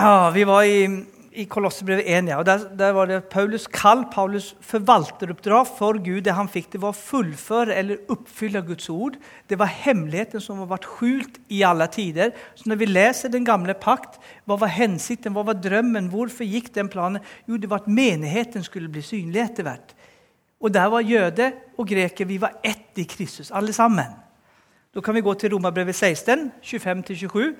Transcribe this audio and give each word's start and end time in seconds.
Ja, 0.00 0.30
vi 0.32 0.46
var 0.48 0.64
i, 0.64 0.86
i 1.36 1.44
Kolosserbrevet 1.44 2.06
1, 2.08 2.28
ja. 2.30 2.38
og 2.40 2.46
der, 2.48 2.62
der, 2.78 2.94
var 2.96 3.08
det 3.10 3.18
Paulus 3.28 3.66
kall, 3.68 4.06
Paulus 4.08 4.54
forvalteroppdrag 4.64 5.66
for 5.76 5.98
Gud. 6.00 6.22
Det 6.24 6.32
han 6.32 6.48
fikk, 6.48 6.70
det 6.72 6.78
var 6.80 6.94
å 6.94 6.96
fullføre 6.96 7.74
eller 7.76 8.06
oppfylle 8.08 8.62
Guds 8.64 8.88
ord. 8.88 9.18
Det 9.50 9.58
var 9.60 9.68
hemmeligheten 9.68 10.40
som 10.40 10.62
har 10.62 10.70
vært 10.70 10.88
skjult 10.88 11.36
i 11.52 11.58
alle 11.68 11.84
tider. 11.92 12.32
Så 12.56 12.70
når 12.72 12.80
vi 12.80 12.88
leser 12.88 13.34
Den 13.34 13.44
gamle 13.44 13.74
pakt, 13.76 14.16
hva 14.48 14.56
var 14.62 14.72
hensikten, 14.72 15.36
hva 15.36 15.44
var 15.50 15.60
drømmen, 15.60 16.08
hvorfor 16.14 16.48
gikk 16.48 16.72
den 16.78 16.88
planen? 16.88 17.20
Jo, 17.44 17.60
det 17.60 17.68
var 17.68 17.84
at 17.84 17.92
menigheten 17.92 18.64
skulle 18.64 18.88
bli 18.88 19.04
synlig 19.04 19.42
etter 19.44 19.68
hvert. 19.68 19.92
Og 20.64 20.72
der 20.72 20.88
var 20.96 21.04
jøde 21.04 21.50
og 21.76 21.92
greker. 21.92 22.24
Vi 22.24 22.40
var 22.40 22.56
ett 22.64 22.96
i 22.96 23.04
Kristus, 23.04 23.52
alle 23.52 23.76
sammen. 23.76 24.16
Da 24.96 25.04
kan 25.04 25.14
vi 25.14 25.20
gå 25.28 25.36
til 25.36 25.52
Romerbrevet 25.52 25.94
16, 25.94 26.48
25-27. 26.64 27.52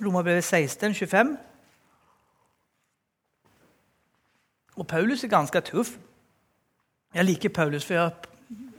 Romerbrevet 0.00 0.44
16, 0.44 0.94
25. 0.94 1.36
Og 4.80 4.86
Paulus 4.86 5.24
er 5.24 5.28
ganske 5.32 5.60
tøff. 5.60 5.96
Jeg 7.14 7.26
liker 7.26 7.52
Paulus, 7.52 7.84
for 7.84 7.94
jeg 7.94 8.10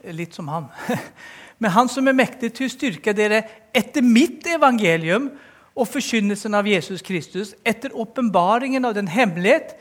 er 0.03 0.17
litt 0.17 0.35
som 0.35 0.47
han. 0.49 0.69
Men 1.61 1.75
han 1.75 1.89
som 1.91 2.07
er 2.09 2.17
mektig 2.17 2.53
til 2.57 2.65
å 2.65 2.73
styrke 2.73 3.13
dere 3.13 3.43
etter 3.75 4.01
mitt 4.01 4.47
evangelium 4.49 5.29
og 5.77 5.87
forkynnelsen 5.87 6.55
av 6.57 6.67
Jesus 6.67 7.03
Kristus, 7.05 7.53
etter 7.63 7.93
åpenbaringen 7.93 8.87
av 8.87 8.95
den 8.97 9.11
hemmelighet 9.11 9.75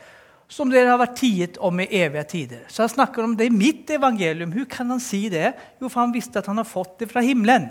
som 0.51 0.69
dere 0.69 0.91
har 0.91 0.99
vært 0.99 1.17
tiet 1.23 1.57
om 1.63 1.79
i 1.79 1.87
evige 1.95 2.25
tider. 2.35 2.63
Så 2.67 2.83
han 2.83 2.91
snakker 2.91 3.23
om 3.23 3.33
det 3.39 3.47
i 3.47 3.55
mitt 3.55 3.89
evangelium. 3.89 4.51
Hvordan 4.51 4.71
kan 4.71 4.93
han 4.93 5.01
si 5.03 5.23
det? 5.31 5.53
Jo, 5.79 5.87
for 5.87 6.03
han 6.03 6.13
visste 6.13 6.43
at 6.43 6.49
han 6.51 6.59
har 6.59 6.67
fått 6.67 6.99
det 7.01 7.09
fra 7.11 7.23
himmelen. 7.23 7.69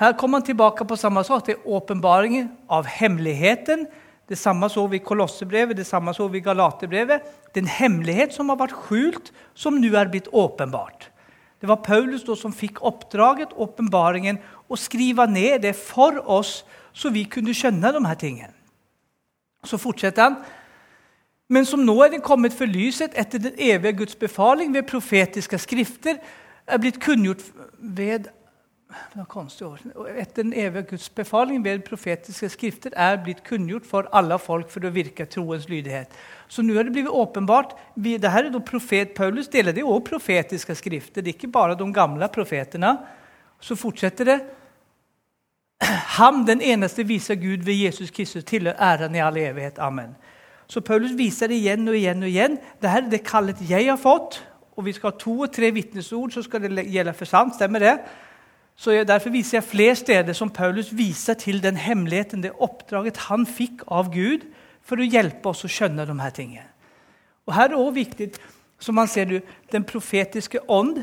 Her 0.00 0.14
kommer 0.16 0.40
han 0.40 0.46
tilbake 0.46 0.84
på 0.88 0.96
samme 0.96 1.20
sak. 1.24 1.44
Det 1.46 1.58
er 1.58 1.66
åpenbaringen 1.68 2.48
av 2.72 2.86
hemmeligheten. 2.88 3.84
Det 4.30 4.38
samme 4.38 4.68
så 4.72 4.86
vi 4.88 4.96
i 4.96 5.04
Kolossebrevet, 5.04 5.76
det 5.76 5.84
samme 5.86 6.14
så 6.16 6.28
vi 6.30 6.38
i 6.38 6.44
Galaterbrevet. 6.44 7.26
Det 7.52 7.60
er 7.60 7.66
en 7.66 7.74
hemmelighet 7.74 8.32
som 8.32 8.48
har 8.48 8.60
vært 8.62 8.76
skjult, 8.86 9.28
som 9.54 9.76
nå 9.76 9.90
er 9.98 10.08
blitt 10.08 10.30
åpenbart. 10.32 11.10
Det 11.60 11.68
var 11.68 11.82
Paulus 11.84 12.24
som 12.40 12.54
fikk 12.54 12.80
oppdraget, 12.86 13.52
åpenbaringen, 13.52 14.38
å 14.70 14.78
skrive 14.80 15.26
ned 15.28 15.66
det 15.66 15.74
for 15.76 16.22
oss, 16.24 16.62
så 16.96 17.12
vi 17.12 17.26
kunne 17.28 17.52
skjønne 17.52 17.92
de 17.92 18.04
her 18.06 18.16
tingene. 18.16 18.54
Så 19.68 19.76
fortsetter 19.76 20.30
han. 20.30 20.40
Men 21.50 21.66
som 21.68 21.82
nå 21.84 21.98
er 22.00 22.14
det 22.14 22.24
kommet 22.24 22.56
for 22.56 22.70
lyset 22.70 23.12
etter 23.18 23.42
den 23.42 23.58
evige 23.58 23.98
Guds 24.00 24.16
befaling 24.16 24.72
ved 24.72 24.88
profetiske 24.88 25.58
skrifter, 25.60 26.22
er 26.70 26.80
blitt 26.80 27.02
kunngjort 27.02 27.42
ved 27.76 28.30
etter 30.18 30.42
den 30.42 30.52
evige 30.52 30.82
Guds 30.90 31.08
befaling 31.14 31.64
ved 31.64 31.82
profetiske 31.86 32.48
skrifter 32.50 32.94
er 32.96 33.20
blitt 33.22 33.44
kunngjort 33.46 33.86
for 33.86 34.08
alle 34.12 34.38
folk 34.38 34.70
for 34.70 34.84
å 34.86 34.92
virke 34.94 35.26
troens 35.30 35.68
lydighet. 35.70 36.12
Så 36.50 36.62
nå 36.66 36.74
er 36.74 36.88
det 36.88 36.94
blitt 36.96 37.08
åpenbart. 37.08 37.76
det 37.94 38.30
her 38.30 38.44
er 38.44 38.50
da 38.50 38.58
profet 38.58 39.14
Paulus 39.14 39.48
deler 39.48 39.72
det 39.72 39.84
også 39.84 40.10
profetiske 40.10 40.74
skrifter. 40.74 41.22
Det 41.22 41.34
er 41.34 41.38
ikke 41.38 41.52
bare 41.52 41.78
de 41.78 41.92
gamle 41.92 42.28
profetene. 42.28 42.98
Så 43.60 43.76
fortsetter 43.76 44.24
det. 44.24 44.40
Ham, 46.18 46.44
den 46.46 46.60
eneste, 46.60 47.06
viser 47.06 47.34
Gud 47.34 47.64
ved 47.64 47.74
Jesus 47.74 48.10
Kristus, 48.10 48.44
tilhører 48.44 48.76
æren 48.80 49.14
i 49.14 49.18
all 49.18 49.36
evighet. 49.36 49.78
Amen. 49.78 50.16
Så 50.66 50.80
Paulus 50.80 51.12
viser 51.16 51.48
det 51.48 51.56
igjen 51.56 51.88
og 51.88 51.96
igjen 51.96 52.22
og 52.22 52.28
igjen. 52.28 52.58
Dette 52.80 52.96
er 52.96 53.10
det 53.10 53.24
kallet 53.26 53.62
jeg 53.68 53.88
har 53.88 53.98
fått. 53.98 54.42
Og 54.76 54.84
vi 54.86 54.92
skal 54.92 55.10
ha 55.10 55.18
to 55.18 55.40
og 55.44 55.52
tre 55.52 55.70
vitnesord, 55.74 56.30
så 56.32 56.42
skal 56.42 56.62
det 56.62 56.86
gjelde 56.88 57.14
for 57.16 57.28
sant. 57.28 57.54
Stemmer 57.54 57.82
det? 57.82 57.94
Så 58.76 58.94
jeg, 58.94 59.08
Derfor 59.08 59.30
viser 59.30 59.58
jeg 59.58 59.68
flere 59.68 59.96
steder 59.96 60.32
som 60.36 60.50
Paulus 60.50 60.90
viser 60.96 61.34
til 61.34 61.62
den 61.62 61.76
hemmeligheten, 61.76 62.42
det 62.42 62.56
oppdraget 62.58 63.26
han 63.28 63.46
fikk 63.46 63.84
av 63.88 64.12
Gud 64.14 64.46
for 64.82 65.00
å 65.00 65.06
hjelpe 65.06 65.52
oss 65.52 65.64
å 65.64 65.70
skjønne 65.70 66.06
de 66.08 66.16
her 66.20 66.34
tingene. 66.34 66.66
Og 67.46 67.54
Her 67.54 67.68
er 67.68 67.74
det 67.74 67.80
også 67.80 67.94
viktig, 67.94 68.30
som 68.80 68.94
man 68.94 69.08
ser 69.08 69.24
du, 69.28 69.40
den 69.72 69.84
profetiske 69.84 70.62
ånd. 70.70 71.02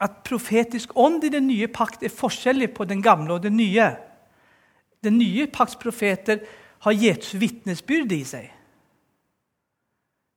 At 0.00 0.22
profetisk 0.24 0.96
ånd 0.96 1.24
i 1.24 1.32
den 1.32 1.46
nye 1.50 1.68
pakt 1.68 2.02
er 2.02 2.14
forskjellig 2.14 2.72
på 2.74 2.86
den 2.88 3.02
gamle 3.02 3.36
og 3.36 3.42
den 3.44 3.56
nye. 3.58 3.92
Den 5.04 5.18
nye 5.18 5.46
pakts 5.50 5.76
profeter 5.76 6.40
har 6.82 6.96
Jesu 6.96 7.36
vitnesbyrd 7.38 8.12
i 8.14 8.22
seg. 8.26 8.48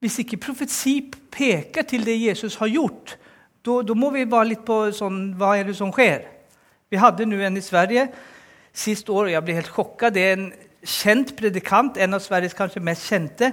Hvis 0.04 0.20
ikke 0.22 0.42
profeti 0.42 1.00
peker 1.34 1.86
til 1.88 2.04
det 2.06 2.18
Jesus 2.20 2.60
har 2.62 2.70
gjort, 2.70 3.16
da 3.66 3.98
må 3.98 4.12
vi 4.14 4.28
være 4.30 4.52
litt 4.52 4.66
på 4.66 4.78
sånn 4.94 5.34
Hva 5.40 5.56
er 5.58 5.70
det 5.70 5.76
som 5.78 5.94
skjer? 5.94 6.28
Vi 6.92 7.00
hadde 7.02 7.26
nå 7.26 7.40
en 7.42 7.58
i 7.58 7.64
Sverige 7.66 8.08
sist 8.76 9.10
år, 9.10 9.28
og 9.28 9.34
jeg 9.34 9.46
ble 9.46 9.56
helt 9.58 9.72
sjokka. 9.72 10.12
Det 10.14 10.22
er 10.22 10.36
en 10.36 10.50
kjent 10.86 11.32
predikant, 11.38 11.98
en 11.98 12.18
av 12.18 12.22
Sveriges 12.24 12.56
kanskje 12.58 12.84
mest 12.84 13.08
kjente. 13.10 13.50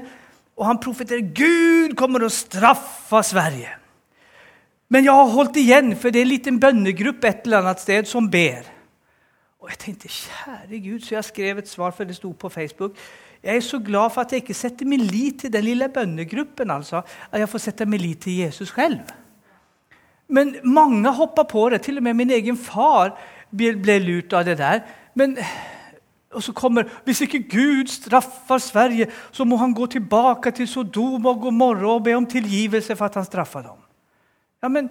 Og 0.59 0.67
han 0.69 0.81
profeterer 0.83 1.31
Gud 1.33 1.97
kommer 1.99 2.27
å 2.27 2.33
straffe 2.33 3.23
Sverige. 3.25 3.71
Men 4.93 5.06
jeg 5.06 5.17
har 5.17 5.33
holdt 5.33 5.56
igjen, 5.56 5.95
for 5.97 6.12
det 6.12 6.21
er 6.21 6.27
en 6.27 6.34
liten 6.34 6.61
bønnegruppe 6.61 7.31
et 7.31 7.47
eller 7.47 7.62
annet 7.62 7.81
sted 7.81 8.09
som 8.11 8.29
ber. 8.29 8.67
Og 9.62 9.71
jeg 9.71 9.79
tenkte, 9.79 10.11
kjære 10.11 10.83
Gud, 10.84 11.00
så 11.06 11.15
jeg 11.15 11.29
skrev 11.31 11.62
et 11.62 11.71
svar, 11.71 11.94
for 11.97 12.05
det 12.05 12.19
sto 12.19 12.33
på 12.34 12.50
Facebook. 12.53 12.99
Jeg 13.43 13.56
er 13.56 13.65
så 13.65 13.79
glad 13.83 14.12
for 14.12 14.23
at 14.23 14.34
jeg 14.34 14.43
ikke 14.43 14.59
setter 14.59 14.87
min 14.87 15.00
lit 15.06 15.41
til 15.41 15.53
den 15.55 15.65
lille 15.65 15.89
bønnegruppen. 15.89 16.71
altså, 16.71 17.03
At 17.31 17.41
jeg 17.41 17.49
får 17.49 17.59
sette 17.59 17.87
min 17.87 18.00
lit 18.00 18.21
til 18.27 18.43
Jesus 18.43 18.75
selv. 18.75 19.00
Men 20.32 20.56
mange 20.65 21.12
hoppa 21.12 21.44
på 21.48 21.69
det. 21.72 21.82
Til 21.84 22.00
og 22.00 22.06
med 22.06 22.16
min 22.16 22.32
egen 22.32 22.56
far 22.56 23.12
ble, 23.53 23.98
lurt 24.00 24.32
av 24.32 24.47
det 24.48 24.56
der. 24.60 24.81
Men, 25.15 25.37
og 26.32 26.43
så 26.43 26.54
kommer 26.56 26.88
Hvis 27.04 27.20
ikke 27.26 27.44
Gud 27.53 27.93
straffer 27.93 28.59
Sverige, 28.59 29.10
så 29.32 29.44
må 29.44 29.56
han 29.60 29.75
gå 29.75 29.87
tilbake 29.87 30.50
til 30.50 30.69
Sodom 30.69 31.26
og 31.26 31.41
Gomorra 31.41 31.97
og 31.98 32.04
be 32.04 32.15
om 32.16 32.26
tilgivelse 32.26 32.97
for 32.97 33.10
at 33.10 33.20
han 33.20 33.28
straffa 33.28 33.62
dem. 33.62 33.81
Ja, 34.62 34.69
men 34.69 34.91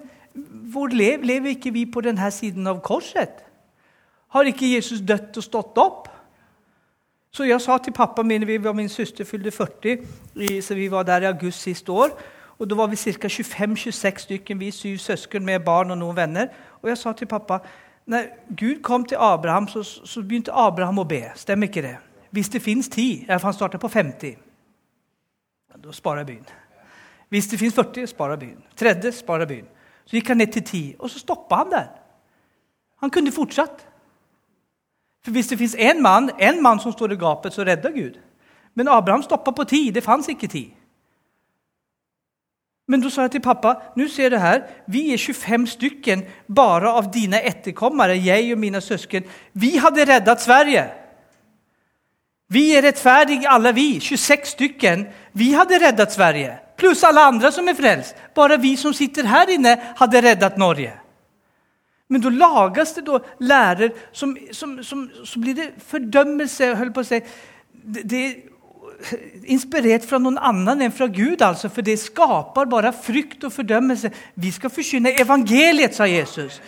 hvor 0.72 0.86
lever, 0.86 1.24
lever 1.24 1.48
ikke 1.48 1.72
vi 1.72 1.84
på 1.86 2.00
denne 2.00 2.30
siden 2.30 2.66
av 2.66 2.80
korset? 2.80 3.42
Har 4.32 4.48
ikke 4.48 4.70
Jesus 4.74 5.00
dødd 5.00 5.36
og 5.36 5.44
stått 5.44 5.78
opp? 5.80 6.08
Så 7.32 7.44
jeg 7.48 7.60
sa 7.64 7.78
til 7.80 7.94
pappa 7.96 8.22
min, 8.22 8.46
vi 8.46 8.58
var 8.62 8.72
Min 8.76 8.88
søster 8.88 9.24
fylte 9.24 9.50
40, 9.50 10.06
så 10.62 10.74
vi 10.74 10.90
var 10.90 11.02
der 11.02 11.24
i 11.24 11.30
august 11.32 11.62
siste 11.64 11.92
år. 11.92 12.12
Og 12.62 12.70
Da 12.70 12.74
var 12.78 12.86
vi 12.86 12.96
ca. 12.96 13.28
25-26 13.28 14.18
stykker, 14.18 14.54
vi 14.54 14.70
syv 14.70 14.98
søsken 14.98 15.44
med 15.44 15.60
barn 15.60 15.90
og 15.90 15.98
noen 15.98 16.16
venner. 16.16 16.46
Og 16.82 16.88
jeg 16.88 16.98
sa 16.98 17.12
til 17.12 17.26
pappa 17.26 17.58
når 18.06 18.22
Gud 18.58 18.82
kom 18.82 19.04
til 19.04 19.16
Abraham, 19.20 19.68
så, 19.68 19.82
så 19.82 20.22
begynte 20.22 20.52
Abraham 20.54 20.98
å 20.98 21.04
be. 21.04 21.24
Stemmer 21.34 21.66
ikke 21.66 21.82
det? 21.82 21.96
Hvis 22.30 22.48
det 22.48 22.62
fins 22.62 22.88
ti 22.88 23.24
For 23.26 23.46
han 23.46 23.54
starta 23.54 23.78
på 23.78 23.88
50. 23.88 24.36
Da 25.82 25.92
sparer 25.92 26.24
byen. 26.24 26.46
Hvis 27.28 27.46
det 27.46 27.58
fins 27.58 27.74
40, 27.74 28.06
sparer 28.06 28.36
byen. 28.36 28.62
Tredje 28.76 29.12
sparer 29.12 29.46
byen. 29.46 29.66
Så 30.04 30.16
gikk 30.16 30.28
han 30.28 30.38
ned 30.38 30.52
til 30.52 30.62
10, 30.62 30.94
og 30.98 31.10
så 31.10 31.18
stoppa 31.18 31.62
han 31.62 31.70
der. 31.70 31.88
Han 33.02 33.10
kunne 33.10 33.32
fortsatt. 33.32 33.86
For 35.24 35.30
Hvis 35.30 35.46
det 35.46 35.58
fins 35.58 35.74
én 35.74 36.00
mann, 36.00 36.30
mann 36.62 36.80
som 36.80 36.92
står 36.92 37.12
i 37.12 37.16
gapet, 37.16 37.52
så 37.52 37.62
redder 37.62 37.90
Gud. 37.90 38.20
Men 38.74 38.88
Abraham 38.88 39.22
stoppa 39.22 39.50
på 39.50 39.64
ti. 39.64 39.90
Det 39.90 40.02
fantes 40.02 40.28
ikke 40.28 40.46
ti. 40.46 40.76
Men 42.88 43.00
da 43.00 43.10
sa 43.10 43.26
jeg 43.26 43.36
til 43.36 43.44
pappa 43.44 43.76
nå 43.96 44.08
ser 44.10 44.32
du 44.34 44.38
her, 44.42 44.64
vi 44.90 45.12
er 45.14 45.20
25 45.20 45.68
stykken 45.76 46.24
bare 46.50 46.90
av 46.90 47.12
dine 47.14 47.38
etterkommere, 47.46 48.18
jeg 48.18 48.50
og 48.52 48.58
mine 48.58 48.80
søsken. 48.82 49.28
Vi 49.54 49.76
hadde 49.78 50.06
reddet 50.08 50.42
Sverige. 50.42 50.88
Vi 52.52 52.66
er 52.76 52.82
rettferdige 52.84 53.48
alle, 53.48 53.72
vi. 53.72 54.00
26 54.00 54.50
stykken. 54.56 55.06
Vi 55.32 55.52
hadde 55.56 55.78
reddet 55.80 56.12
Sverige. 56.12 56.58
Pluss 56.76 57.04
alle 57.06 57.22
andre 57.30 57.52
som 57.52 57.68
er 57.68 57.78
frelst. 57.78 58.18
Bare 58.34 58.58
vi 58.60 58.74
som 58.76 58.92
sitter 58.92 59.30
her 59.30 59.54
inne, 59.54 59.76
hadde 59.96 60.20
reddet 60.20 60.58
Norge. 60.60 60.92
Men 62.12 62.20
da 62.20 62.32
lages 62.34 62.92
det 62.98 63.06
da 63.06 63.22
lærer 63.40 63.94
som, 64.12 64.34
som, 64.52 64.82
som, 64.84 65.06
Så 65.24 65.40
blir 65.40 65.54
det 65.54 65.70
fordømmelse. 65.88 66.74
holdt 66.76 66.94
på 66.94 67.00
å 67.00 67.08
si. 67.08 67.22
Det, 67.72 68.02
det 68.10 68.51
inspirert 69.44 70.04
fra 70.08 70.18
noen 70.18 70.38
annen 70.38 70.84
enn 70.86 70.94
fra 70.94 71.08
Gud, 71.10 71.42
altså, 71.42 71.70
for 71.72 71.84
det 71.86 71.98
skaper 72.00 72.68
bare 72.70 72.92
frykt 72.92 73.44
og 73.44 73.52
fordømmelse. 73.52 74.10
Vi 74.34 74.50
skal 74.54 74.70
forkynne 74.70 75.14
evangeliet, 75.20 75.94
sa 75.96 76.08
Jesus. 76.08 76.60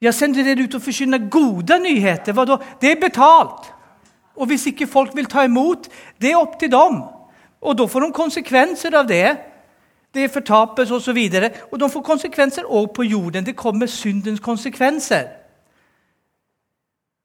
Jeg 0.00 0.14
sender 0.14 0.44
dere 0.44 0.66
ut 0.66 0.74
og 0.76 0.82
forkynner 0.84 1.28
gode 1.32 1.78
nyheter. 1.80 2.36
Hva 2.36 2.44
da? 2.44 2.58
Det 2.80 2.90
er 2.92 3.00
betalt. 3.00 3.72
Og 4.36 4.46
hvis 4.50 4.66
ikke 4.68 4.86
folk 4.86 5.16
vil 5.16 5.28
ta 5.30 5.46
imot, 5.48 5.88
det 6.20 6.30
er 6.30 6.40
opp 6.40 6.58
til 6.60 6.70
dem. 6.72 7.00
Og 7.60 7.78
da 7.78 7.86
får 7.88 8.04
de 8.04 8.12
konsekvenser 8.12 8.98
av 8.98 9.08
det. 9.08 9.36
Det 10.14 10.30
fortapes 10.32 10.90
osv. 10.90 10.94
Og, 10.94 11.02
så 11.02 11.12
videre. 11.12 11.50
og 11.72 11.80
de 11.80 11.88
får 11.88 12.02
konsekvenser 12.02 12.68
òg 12.68 12.92
på 12.94 13.02
jorden. 13.02 13.46
Det 13.46 13.56
kommer 13.56 13.86
syndens 13.86 14.40
konsekvenser. 14.40 15.26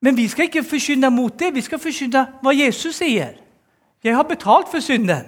Men 0.01 0.17
vi 0.17 0.27
skal 0.27 0.47
ikke 0.50 0.63
forkynne 0.63 1.09
mot 1.09 1.39
det. 1.39 1.53
Vi 1.53 1.62
skal 1.62 1.79
forkynne 1.79 2.25
hva 2.41 2.56
Jesus 2.56 2.95
sier. 2.95 3.35
Jeg 4.03 4.15
har 4.15 4.24
betalt 4.24 4.69
for 4.71 4.80
synden. 4.80 5.25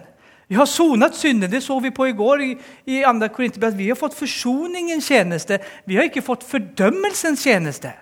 Jeg 0.50 0.58
har 0.58 0.66
sonet 0.66 1.16
synden. 1.16 1.52
Det 1.52 1.64
så 1.64 1.80
vi 1.80 1.90
på 1.90 2.06
i 2.06 2.12
går 2.12 2.42
i, 2.42 2.52
i 2.86 3.04
2. 3.04 3.28
Korinterbrev. 3.28 3.78
Vi 3.78 3.88
har 3.88 3.96
fått 3.96 4.18
forsoningens 4.18 5.08
tjeneste. 5.08 5.60
Vi 5.86 5.96
har 5.96 6.04
ikke 6.10 6.22
fått 6.22 6.44
fordømmelsens 6.44 7.44
tjeneste. 7.44 7.94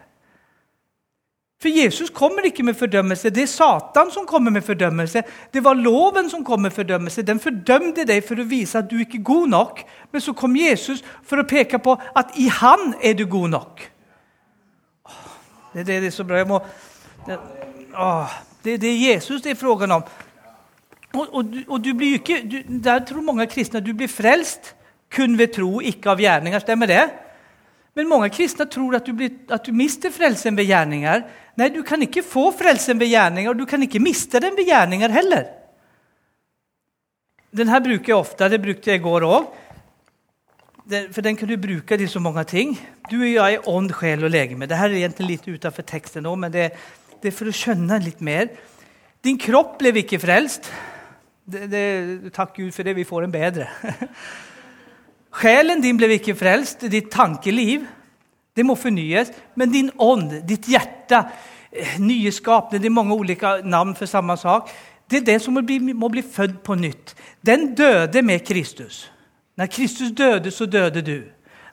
For 1.62 1.70
Jesus 1.70 2.10
kommer 2.10 2.42
ikke 2.42 2.64
med 2.64 2.74
fordømmelse. 2.74 3.30
Det 3.30 3.44
er 3.44 3.48
Satan 3.48 4.12
som 4.12 4.26
kommer 4.26 4.52
med 4.52 4.62
fordømmelse. 4.62 5.22
Det 5.54 5.64
var 5.64 5.74
loven 5.74 6.30
som 6.30 6.46
kom 6.46 6.62
med 6.62 6.72
fordømmelse. 6.72 7.22
Den 7.22 7.40
fordømte 7.40 8.06
deg 8.10 8.24
for 8.26 8.42
å 8.42 8.48
vise 8.50 8.80
at 8.82 8.90
du 8.90 8.98
ikke 8.98 9.20
er 9.20 9.28
god 9.28 9.48
nok. 9.48 9.84
Men 10.12 10.22
så 10.22 10.34
kom 10.34 10.56
Jesus 10.58 11.04
for 11.22 11.38
å 11.38 11.46
peke 11.46 11.78
på 11.80 11.94
at 12.16 12.34
i 12.42 12.48
han 12.50 12.96
er 13.04 13.14
du 13.14 13.28
god 13.30 13.54
nok. 13.54 13.86
Det, 15.74 15.86
det, 15.86 16.02
det 16.02 16.10
er 16.10 16.18
så 16.18 16.26
bra. 16.26 16.42
Jeg 16.42 16.50
må, 16.50 16.58
det, 17.28 17.38
å, 17.94 18.10
det, 18.66 18.80
det 18.82 18.90
er 18.90 19.14
Jesus 19.14 19.46
det 19.46 19.54
er 19.54 19.62
frågan 19.62 20.00
om. 20.00 20.10
Og, 21.12 21.26
og, 21.28 21.58
og 21.68 21.82
du 21.84 21.92
blir 21.98 22.20
ikke, 22.22 22.40
du, 22.48 22.62
Der 22.84 23.04
tror 23.08 23.26
mange 23.26 23.48
kristne 23.52 23.82
at 23.82 23.88
du 23.88 23.94
blir 23.98 24.12
frelst 24.12 24.74
kun 25.12 25.36
ved 25.38 25.52
tro, 25.58 25.82
ikke 25.84 26.14
av 26.14 26.22
gjerninger. 26.24 26.64
Stemmer 26.64 26.88
det? 26.88 27.04
Men 27.98 28.08
mange 28.08 28.30
kristne 28.32 28.68
tror 28.72 28.96
at 28.96 29.08
du, 29.08 29.12
blir, 29.18 29.34
at 29.52 29.66
du 29.68 29.76
mister 29.76 30.14
frelsen 30.16 30.56
ved 30.56 30.70
gjerninger. 30.70 31.26
Nei, 31.60 31.68
du 31.74 31.82
kan 31.84 32.00
ikke 32.06 32.24
få 32.24 32.48
frelsen 32.56 33.00
ved 33.02 33.12
gjerninger, 33.12 33.52
og 33.52 33.60
du 33.60 33.66
kan 33.68 33.84
ikke 33.84 34.00
miste 34.00 34.40
den 34.40 34.56
ved 34.56 34.70
gjerninger 34.70 35.12
heller. 35.12 35.50
Den 37.52 37.68
her 37.68 37.84
bruker 37.84 38.14
jeg 38.14 38.16
ofte. 38.16 38.48
Det 38.48 38.62
brukte 38.64 38.94
jeg 38.94 39.02
i 39.02 39.04
går 39.04 39.28
òg. 39.28 39.50
For 41.12 41.24
den 41.24 41.36
kan 41.40 41.48
du 41.48 41.58
bruke 41.60 41.98
til 42.00 42.10
så 42.10 42.20
mange 42.24 42.44
ting. 42.48 42.74
Du 43.12 43.18
og 43.20 43.28
jeg 43.28 43.58
er 43.58 43.68
ånd, 43.70 43.92
sjel 44.00 44.24
og 44.24 44.32
legeme. 44.32 44.68
Dette 44.68 44.88
er 44.88 44.96
egentlig 45.04 45.36
litt 45.36 45.52
utenfor 45.52 45.86
teksten 45.88 46.28
òg, 46.28 46.40
men 46.46 46.54
det, 46.56 46.70
det, 47.20 47.28
er 47.28 47.36
for 47.36 47.52
å 47.52 47.56
skjønne 47.56 48.00
litt 48.04 48.24
mer. 48.24 48.48
Din 49.24 49.40
kropp 49.40 49.78
ble 49.80 49.92
ikke 50.02 50.20
frelst. 50.24 50.72
Det, 51.52 51.68
det, 51.72 52.34
takk 52.36 52.56
Gud 52.56 52.72
for 52.72 52.88
det, 52.88 52.96
vi 52.96 53.08
får 53.08 53.28
en 53.28 53.34
bedre. 53.34 53.68
Sjelen 55.42 55.82
din 55.84 56.00
ble 56.00 56.10
ikke 56.16 56.36
frelst, 56.36 56.88
ditt 56.92 57.12
tankeliv 57.12 57.86
det 58.56 58.66
må 58.68 58.76
fornyes. 58.76 59.32
Men 59.56 59.72
din 59.72 59.92
ånd, 60.00 60.42
ditt 60.48 60.68
hjerte, 60.68 61.24
nye 62.04 62.32
skapende 62.36 62.82
Det 62.82 62.90
er 62.90 62.94
mange 62.94 63.16
ulike 63.16 63.62
navn 63.64 63.96
for 63.96 64.06
samme 64.06 64.36
sak. 64.38 64.70
Det 65.10 65.22
er 65.22 65.28
det 65.28 65.42
som 65.42 65.56
må 65.56 65.64
bli, 65.64 65.80
må 65.94 66.10
bli 66.12 66.24
født 66.24 66.62
på 66.64 66.76
nytt. 66.76 67.16
Den 67.46 67.74
døde 67.76 68.22
med 68.22 68.46
Kristus. 68.46 69.12
Når 69.58 69.66
Kristus 69.72 70.12
døde, 70.12 70.52
så 70.52 70.66
døde 70.66 71.02
du. 71.02 71.22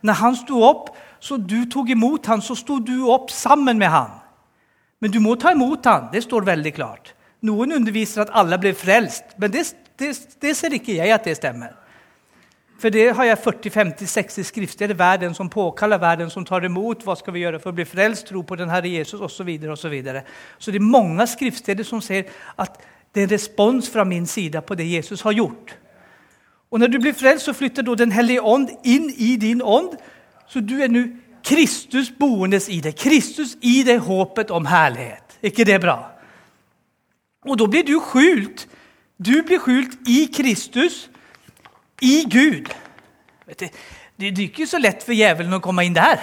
Når 0.03 0.13
han 0.13 0.37
sto 0.37 0.63
opp, 0.63 0.91
så 1.21 1.37
du 1.37 1.65
tok 1.71 1.91
imot 1.91 2.27
han, 2.27 2.43
så 2.43 2.55
sto 2.55 2.79
du 2.79 3.09
opp 3.11 3.31
sammen 3.31 3.79
med 3.79 3.91
han. 3.91 4.11
Men 5.01 5.11
du 5.11 5.21
må 5.21 5.35
ta 5.35 5.53
imot 5.55 5.87
han, 5.87 6.09
det 6.13 6.23
står 6.23 6.47
veldig 6.47 6.73
klart. 6.75 7.15
Noen 7.47 7.73
underviser 7.73 8.25
at 8.25 8.33
alle 8.35 8.59
ble 8.59 8.73
frelst, 8.75 9.37
men 9.39 9.53
det, 9.55 9.69
det, 10.01 10.15
det 10.43 10.57
ser 10.57 10.75
ikke 10.75 10.97
jeg 10.99 11.13
at 11.15 11.27
det 11.29 11.37
stemmer. 11.39 11.77
For 12.79 12.95
det 12.95 13.09
har 13.17 13.27
jeg 13.27 13.39
40-50-60 13.43 14.43
skriftsteder. 14.53 14.95
Hver 14.95 15.17
den 15.17 15.35
som 15.35 15.49
påkaller, 15.51 15.99
hver 15.99 16.15
den 16.15 16.31
som 16.31 16.45
tar 16.47 16.65
imot. 16.65 17.03
Hva 17.03 17.17
skal 17.19 17.35
vi 17.35 17.43
gjøre 17.43 17.59
for 17.59 17.73
å 17.73 17.75
bli 17.75 17.87
frelst, 17.87 18.29
tro 18.31 18.45
på 18.47 18.59
den 18.59 18.71
Herre 18.71 18.91
Jesus 18.93 19.19
osv. 19.19 19.49
Så, 19.59 19.71
og 19.71 19.79
så, 19.79 19.89
videre. 19.91 20.23
så 20.59 20.71
det 20.71 20.79
er 20.79 20.87
mange 20.87 21.27
skriftsteder 21.27 21.85
som 21.85 22.01
ser 22.01 22.31
at 22.57 22.79
det 23.15 23.25
er 23.25 23.27
en 23.27 23.33
respons 23.33 23.91
fra 23.91 24.05
min 24.05 24.27
side 24.27 24.63
på 24.63 24.77
det 24.79 24.87
Jesus 24.87 25.23
har 25.27 25.35
gjort. 25.35 25.75
Og 26.71 26.79
når 26.79 26.93
du 26.93 26.99
blir 27.01 27.17
frelst, 27.19 27.49
så 27.49 27.53
flytter 27.53 27.83
da 27.83 27.95
Den 27.95 28.13
hellige 28.13 28.43
ånd 28.43 28.69
inn 28.85 29.11
i 29.11 29.37
din 29.37 29.63
ånd. 29.63 29.97
Så 30.47 30.61
du 30.61 30.79
er 30.79 30.89
nå 30.89 31.03
Kristus 31.43 32.13
boende 32.15 32.61
i 32.69 32.81
deg. 32.85 32.95
Kristus 32.95 33.57
i 33.63 33.83
deg 33.83 33.99
håpet 33.99 34.51
om 34.51 34.67
herlighet. 34.67 35.39
ikke 35.43 35.65
det 35.65 35.81
bra? 35.81 36.18
Og 37.49 37.59
da 37.59 37.67
blir 37.67 37.87
du 37.87 37.97
skjult. 38.05 38.67
Du 39.19 39.41
blir 39.43 39.63
skjult 39.63 39.97
i 40.07 40.27
Kristus 40.33 41.09
i 42.05 42.23
Gud. 42.31 42.69
Vet 43.49 43.61
du, 43.65 43.81
det 44.21 44.31
er 44.31 44.43
ikke 44.45 44.67
så 44.67 44.81
lett 44.83 45.03
for 45.07 45.17
djevelen 45.17 45.57
å 45.57 45.63
komme 45.63 45.87
inn 45.87 45.97
der. 45.97 46.21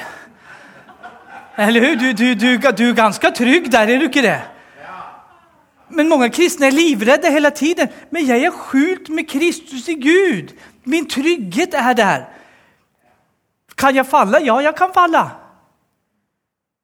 Eller 1.57 1.81
hur? 1.81 1.95
Du, 2.00 2.12
du, 2.13 2.27
du, 2.36 2.50
du 2.60 2.83
er 2.89 2.98
ganske 2.98 3.31
trygg 3.31 3.72
der, 3.72 3.89
er 3.89 4.00
du 4.00 4.10
ikke 4.10 4.24
det? 4.25 4.39
Men 5.95 6.10
mange 6.10 6.30
kristne 6.33 6.68
er 6.68 6.75
livredde 6.75 7.31
hele 7.31 7.51
tiden. 7.56 7.92
Men 8.12 8.27
jeg 8.27 8.44
er 8.44 8.56
skjult 8.56 9.10
med 9.13 9.27
Kristus 9.30 9.88
i 9.92 9.95
Gud. 10.01 10.56
Min 10.86 11.07
trygghet 11.10 11.77
er 11.77 11.94
der. 11.94 12.25
Kan 13.77 13.95
jeg 13.95 14.06
falle? 14.06 14.42
Ja, 14.44 14.57
jeg 14.63 14.75
kan 14.75 14.92
falle. 14.95 15.24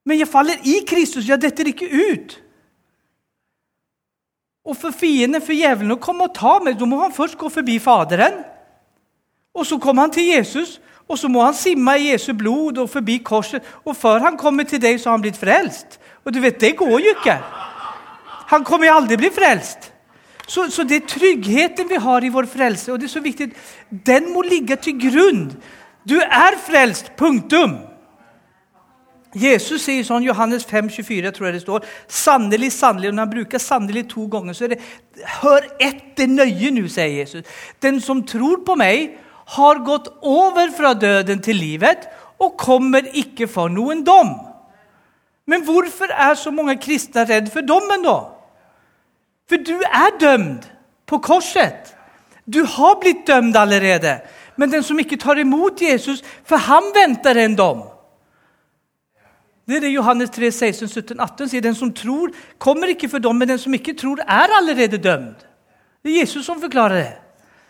Men 0.06 0.20
jeg 0.20 0.28
faller 0.28 0.64
i 0.64 0.80
Kristus. 0.88 1.28
Jeg 1.30 1.42
detter 1.42 1.68
ikke 1.72 1.90
ut. 1.92 2.38
Og 4.66 4.78
for 4.78 4.94
fienden, 4.94 5.42
for 5.42 5.58
djevelen, 5.58 5.96
å 5.96 6.02
komme 6.02 6.28
og 6.28 6.36
ta 6.38 6.60
meg, 6.62 6.78
da 6.78 6.86
må 6.86 7.00
han 7.02 7.16
først 7.16 7.38
gå 7.40 7.50
forbi 7.50 7.80
Faderen. 7.82 8.44
Og 9.58 9.66
så 9.68 9.78
kommer 9.82 10.06
han 10.06 10.14
til 10.14 10.30
Jesus, 10.30 10.78
og 11.10 11.18
så 11.20 11.28
må 11.28 11.42
han 11.44 11.58
simme 11.58 11.98
i 12.00 12.12
Jesu 12.12 12.32
blod 12.38 12.78
og 12.80 12.90
forbi 12.90 13.18
korset. 13.26 13.66
Og 13.84 13.98
før 13.98 14.22
han 14.24 14.38
kommer 14.40 14.64
til 14.70 14.80
deg, 14.82 15.00
så 15.00 15.10
har 15.10 15.18
han 15.18 15.26
blitt 15.26 15.40
frelst. 15.40 15.98
Og 16.24 16.34
du 16.34 16.40
vet, 16.40 16.62
det 16.62 16.76
går 16.80 16.94
jo 16.94 17.16
ikke. 17.18 17.36
Han 18.54 18.64
kommer 18.68 18.88
jo 18.88 18.96
aldri 19.00 19.18
bli 19.20 19.32
frelst. 19.34 19.90
Så, 20.48 20.68
så, 20.72 20.84
det 20.84 20.98
er 20.98 21.10
tryggheten 21.10 21.90
vi 21.90 22.00
har 22.02 22.24
i 22.24 22.32
vår 22.32 22.48
frelse, 22.52 22.92
og 22.92 23.00
det 23.00 23.08
er 23.08 23.14
så 23.14 23.22
viktig. 23.24 23.52
Den 23.90 24.32
må 24.34 24.44
ligge 24.44 24.76
til 24.76 24.98
grunn. 25.00 25.46
Du 26.08 26.18
er 26.20 26.58
frelst. 26.66 27.14
Punktum. 27.18 27.78
Jesus 29.36 29.86
sier 29.86 30.04
sånn, 30.04 30.26
Johannes 30.28 30.66
5, 30.68 30.90
24, 30.92 31.32
tror 31.32 31.48
jeg 31.48 31.56
det 31.56 31.64
står. 31.64 31.86
Sannelig, 32.12 32.72
sannelig. 32.76 33.10
Og 33.10 33.16
når 33.16 33.26
han 33.26 33.34
bruker 33.36 33.60
'sannelig' 33.60 34.10
to 34.10 34.26
ganger, 34.28 34.54
så 34.54 34.64
er 34.64 34.68
det 34.68 34.82
Hør 35.42 35.62
etter 35.80 36.28
nøye 36.28 36.72
nå, 36.72 36.88
sier 36.88 37.20
Jesus. 37.20 37.46
Den 37.82 38.02
som 38.02 38.24
tror 38.24 38.64
på 38.66 38.76
meg, 38.76 39.18
har 39.46 39.84
gått 39.84 40.08
over 40.22 40.72
fra 40.78 40.94
døden 40.94 41.42
til 41.42 41.56
livet 41.56 42.08
og 42.40 42.58
kommer 42.58 43.04
ikke 43.14 43.48
for 43.48 43.68
noen 43.68 44.04
dom. 44.04 44.32
Men 45.46 45.64
hvorfor 45.64 46.12
er 46.12 46.34
så 46.40 46.52
mange 46.52 46.78
kristne 46.80 47.26
redd 47.28 47.50
for 47.52 47.62
dommen, 47.62 48.04
da? 48.06 48.32
For 49.50 49.58
du 49.58 49.76
er 49.84 50.16
dømt 50.20 50.70
på 51.06 51.20
korset. 51.20 51.92
Du 52.48 52.64
har 52.66 53.00
blitt 53.02 53.28
dømt 53.28 53.58
allerede. 53.58 54.22
Men 54.56 54.72
den 54.72 54.84
som 54.84 55.00
ikke 55.00 55.20
tar 55.20 55.42
imot 55.42 55.82
Jesus, 55.82 56.24
for 56.44 56.58
ham 56.58 56.92
venter 56.96 57.36
en 57.36 57.56
dom. 57.56 57.82
Det 59.72 59.78
er 59.78 59.86
det 59.86 59.94
Johannes 59.94 60.34
3, 60.36 60.50
16, 60.52 60.90
17, 60.90 61.20
18 61.24 61.48
sier. 61.48 61.64
Den 61.64 61.76
som 61.80 61.94
tror, 61.96 62.34
kommer 62.60 62.92
ikke 62.92 63.08
for 63.08 63.24
dom, 63.24 63.38
men 63.40 63.54
den 63.54 63.60
som 63.62 63.74
ikke 63.74 63.94
tror, 63.96 64.20
er 64.20 64.52
allerede 64.58 65.00
dømt. 65.00 65.46
Det 66.04 66.12
er 66.12 66.26
Jesus 66.26 66.44
som 66.46 66.60
forklarer 66.60 66.98
det. 66.98 67.12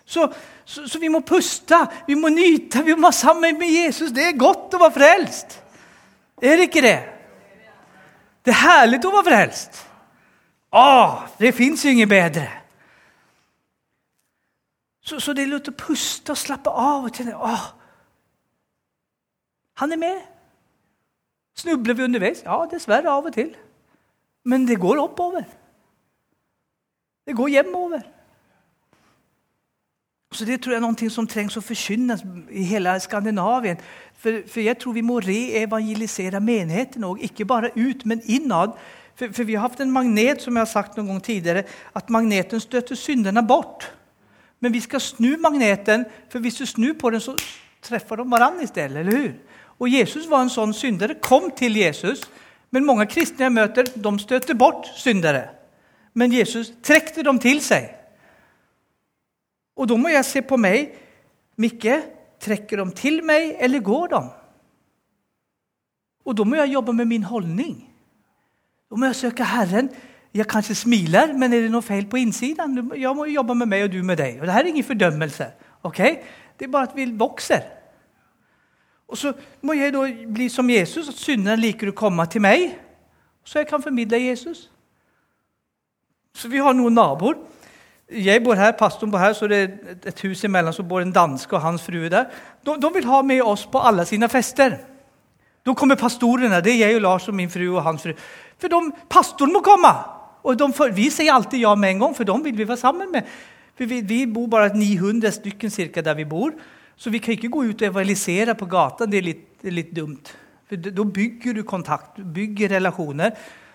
Så, 0.06 0.26
så, 0.66 0.88
så, 0.88 1.00
vi 1.00 1.12
må 1.14 1.22
puste, 1.22 1.78
vi 2.08 2.18
må 2.18 2.32
nyte, 2.34 2.82
vi 2.84 2.96
må 2.96 3.06
være 3.06 3.20
sammen 3.20 3.60
med 3.60 3.70
Jesus. 3.70 4.10
Det 4.12 4.26
er 4.26 4.40
godt 4.40 4.74
å 4.74 4.82
være 4.82 4.96
frelst. 4.98 5.60
Er 6.42 6.58
det 6.58 6.72
ikke 6.72 6.84
det? 6.88 6.98
Det 8.42 8.56
er 8.56 8.64
herlig 8.64 9.04
å 9.06 9.14
være 9.14 9.28
frelst. 9.30 9.84
Å, 10.74 10.88
det 11.38 11.54
fins 11.54 11.86
ingen 11.86 12.10
bedre. 12.10 12.48
Så, 15.06 15.20
så, 15.20 15.38
det 15.38 15.46
er 15.46 15.54
lurt 15.54 15.70
å 15.70 15.78
puste 15.78 16.34
og 16.34 16.42
slappe 16.42 16.74
av 16.74 17.06
og 17.06 17.14
kjenne 17.14 17.38
å, 17.38 17.54
Han 19.86 19.94
er 19.94 20.02
med. 20.02 20.31
Snubler 21.58 21.98
vi 21.98 22.04
underveis? 22.04 22.44
Ja, 22.46 22.62
dessverre 22.72 23.12
av 23.12 23.28
og 23.28 23.36
til. 23.36 23.52
Men 24.48 24.66
det 24.68 24.80
går 24.82 25.02
oppover. 25.02 25.44
Det 27.28 27.36
går 27.38 27.48
hjemover. 27.48 28.02
Så 30.34 30.46
Det 30.46 30.62
tror 30.62 30.74
jeg 30.74 30.80
er 30.80 30.86
noe 30.86 31.10
som 31.12 31.28
trengs 31.28 31.58
å 31.60 31.62
forkynnes 31.62 32.24
i 32.50 32.64
hele 32.64 32.94
Skandinavien. 33.04 33.80
For, 34.16 34.42
for 34.48 34.64
jeg 34.64 34.78
tror 34.80 34.96
vi 34.96 35.04
må 35.04 35.20
reevangelisere 35.20 36.40
menigheten 36.40 37.04
òg, 37.04 37.20
ikke 37.28 37.46
bare 37.46 37.74
ut, 37.76 38.06
men 38.08 38.24
innad. 38.32 38.78
For, 39.16 39.28
for, 39.28 39.44
vi 39.44 39.58
har 39.58 39.68
hatt 39.68 39.82
en 39.84 39.92
magnet 39.92 40.42
som 40.42 40.56
jeg 40.56 40.64
har 40.64 40.72
sagt 40.72 40.96
noen 40.96 41.12
gang 41.12 41.24
tidligere, 41.26 41.66
at 41.96 42.14
magneten 42.14 42.64
støter 42.64 42.96
synderne 42.96 43.44
bort. 43.48 43.90
Men 44.64 44.72
vi 44.72 44.80
skal 44.80 45.04
snu 45.04 45.36
magneten, 45.42 46.06
for 46.32 46.40
hvis 46.40 46.62
du 46.62 46.66
snur 46.70 46.96
på 46.96 47.12
den, 47.12 47.22
så 47.22 47.36
treffer 47.84 48.22
de 48.22 48.28
hverandre 48.32 48.64
i 48.64 48.72
stedet. 48.72 49.04
eller 49.04 49.18
hur? 49.18 49.32
Og 49.82 49.90
Jesus 49.90 50.28
var 50.30 50.46
en 50.46 50.54
sånn 50.54 50.76
syndere. 50.78 51.18
Kom 51.18 51.50
til 51.58 51.80
Jesus. 51.80 52.22
Men 52.72 52.86
mange 52.86 53.08
kristne 53.10 53.48
jeg 53.48 53.56
møter, 53.56 53.90
de 53.90 54.12
støter 54.22 54.58
bort 54.58 54.88
syndere. 54.96 55.48
Men 56.14 56.34
Jesus 56.34 56.70
trekte 56.84 57.24
dem 57.26 57.40
til 57.42 57.64
seg. 57.66 57.90
Og 59.76 59.90
da 59.90 59.98
må 59.98 60.12
jeg 60.14 60.28
se 60.28 60.44
på 60.46 60.60
meg. 60.62 60.94
Mikke, 61.60 61.98
trekker 62.42 62.84
de 62.84 62.94
til 62.98 63.20
meg, 63.26 63.56
eller 63.62 63.84
går 63.86 64.14
de? 64.14 64.22
Og 66.26 66.38
da 66.38 66.46
må 66.46 66.58
jeg 66.62 66.74
jobbe 66.76 66.94
med 66.94 67.10
min 67.10 67.26
holdning. 67.26 67.76
Da 68.90 68.98
må 68.98 69.10
jeg 69.10 69.20
søke 69.20 69.46
Herren. 69.46 69.90
Jeg 70.34 70.48
kanskje 70.48 70.78
smiler, 70.86 71.34
men 71.36 71.52
er 71.52 71.66
det 71.66 71.74
noe 71.74 71.84
feil 71.84 72.06
på 72.08 72.22
innsiden? 72.22 72.78
Jeg 72.96 73.12
må 73.18 73.26
jobbe 73.28 73.56
med 73.58 73.68
meg, 73.68 73.88
og 73.88 73.92
du 73.92 74.00
med 74.06 74.22
deg. 74.22 74.40
Og 74.40 74.48
det 74.48 74.54
her 74.56 74.64
er 74.64 74.72
ingen 74.72 74.88
fordømmelse. 74.88 75.52
ok? 75.84 76.02
Det 76.60 76.68
er 76.68 76.72
bare 76.72 76.88
at 76.88 76.96
vi 76.96 77.10
vokser. 77.18 77.66
Og 79.12 79.20
så 79.20 79.34
må 79.62 79.76
jeg 79.76 79.94
da 79.94 80.06
bli 80.32 80.48
som 80.50 80.70
Jesus, 80.72 81.10
at 81.12 81.20
synderen 81.20 81.60
liker 81.60 81.92
å 81.92 81.98
komme 81.98 82.26
til 82.32 82.44
meg, 82.44 82.70
så 83.44 83.60
jeg 83.60 83.68
kan 83.68 83.84
formidle 83.84 84.20
Jesus. 84.22 84.70
Så 86.34 86.48
vi 86.48 86.62
har 86.64 86.74
noen 86.78 86.96
naboer 86.96 87.36
jeg 88.12 88.44
bor 88.44 88.60
her, 88.60 88.74
pastoren 88.76 89.12
bor 89.12 89.22
her, 89.22 89.34
så 89.34 89.48
det 89.48 89.60
er 89.62 90.10
et 90.12 90.24
hus 90.26 90.44
imellom 90.44 90.74
så 90.76 90.84
bor 90.84 91.04
en 91.04 91.14
danske 91.16 91.56
og 91.56 91.64
hans 91.64 91.84
frue 91.86 92.10
der. 92.12 92.28
De, 92.66 92.76
de, 92.76 92.90
vil 92.94 93.08
ha 93.08 93.22
med 93.24 93.40
oss 93.48 93.64
på 93.72 93.80
alle 93.80 94.04
sine 94.08 94.28
fester. 94.30 94.76
Da 95.66 95.76
kommer 95.78 95.96
pastorene. 95.96 96.62
det 96.62 96.74
er 96.74 96.88
jeg 96.88 96.98
og 96.98 97.06
Lars 97.06 97.28
og 97.30 97.38
min 97.38 97.50
fru 97.50 97.70
og 97.70 97.84
hans 97.86 98.04
fru. 98.04 98.14
For 98.60 98.68
de, 98.68 98.82
pastoren 99.10 99.54
må 99.54 99.62
komme! 99.64 99.94
Og 100.44 100.58
de, 100.58 100.68
vi 100.98 101.08
sier 101.14 101.34
alltid 101.34 101.62
ja 101.62 101.76
med 101.76 101.96
en 101.96 102.00
gang, 102.04 102.16
for 102.18 102.28
dem 102.28 102.44
vil 102.44 102.58
vi 102.58 102.68
være 102.68 102.82
sammen 102.82 103.12
med. 103.14 103.28
For 103.78 103.88
vi, 103.88 104.02
vi 104.02 104.26
bor 104.26 104.50
bare 104.52 104.74
900 104.76 105.32
stykker 105.32 105.70
cirka 105.70 106.02
der 106.02 106.18
vi 106.18 106.26
bor. 106.26 106.52
Så 107.02 107.10
vi 107.10 107.20
kan 107.20 107.34
ikke 107.34 107.50
gå 107.50 107.64
ut 107.66 107.82
og 107.82 107.88
evangelisera 107.88 108.54
på 108.54 108.68
gata. 108.70 109.08
det 109.10 109.18
er 109.18 109.26
litt, 109.26 109.48
litt 109.64 109.96
dumt. 109.96 110.36
For 110.70 110.78
Da 110.78 111.04
bygger 111.04 111.58
du 111.58 111.64
kontakt, 111.64 112.22
bygger 112.22 112.78
relasjoner. 112.78 113.32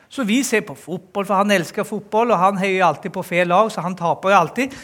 Så 0.09 0.23
vi 0.25 0.43
ser 0.47 0.63
på 0.63 0.77
fotboll, 0.79 1.27
for 1.27 1.35
han 1.35 1.51
elsker 1.51 1.85
fotboll 1.85 2.31
og 2.31 2.39
han 2.39 2.61
heier 2.61 2.85
alltid 2.87 3.13
på 3.13 3.25
fel 3.27 3.49
lag, 3.49 3.73
så 3.73 3.83
han 3.83 3.97
taper 3.99 4.31
jo 4.31 4.37
alltid. 4.39 4.77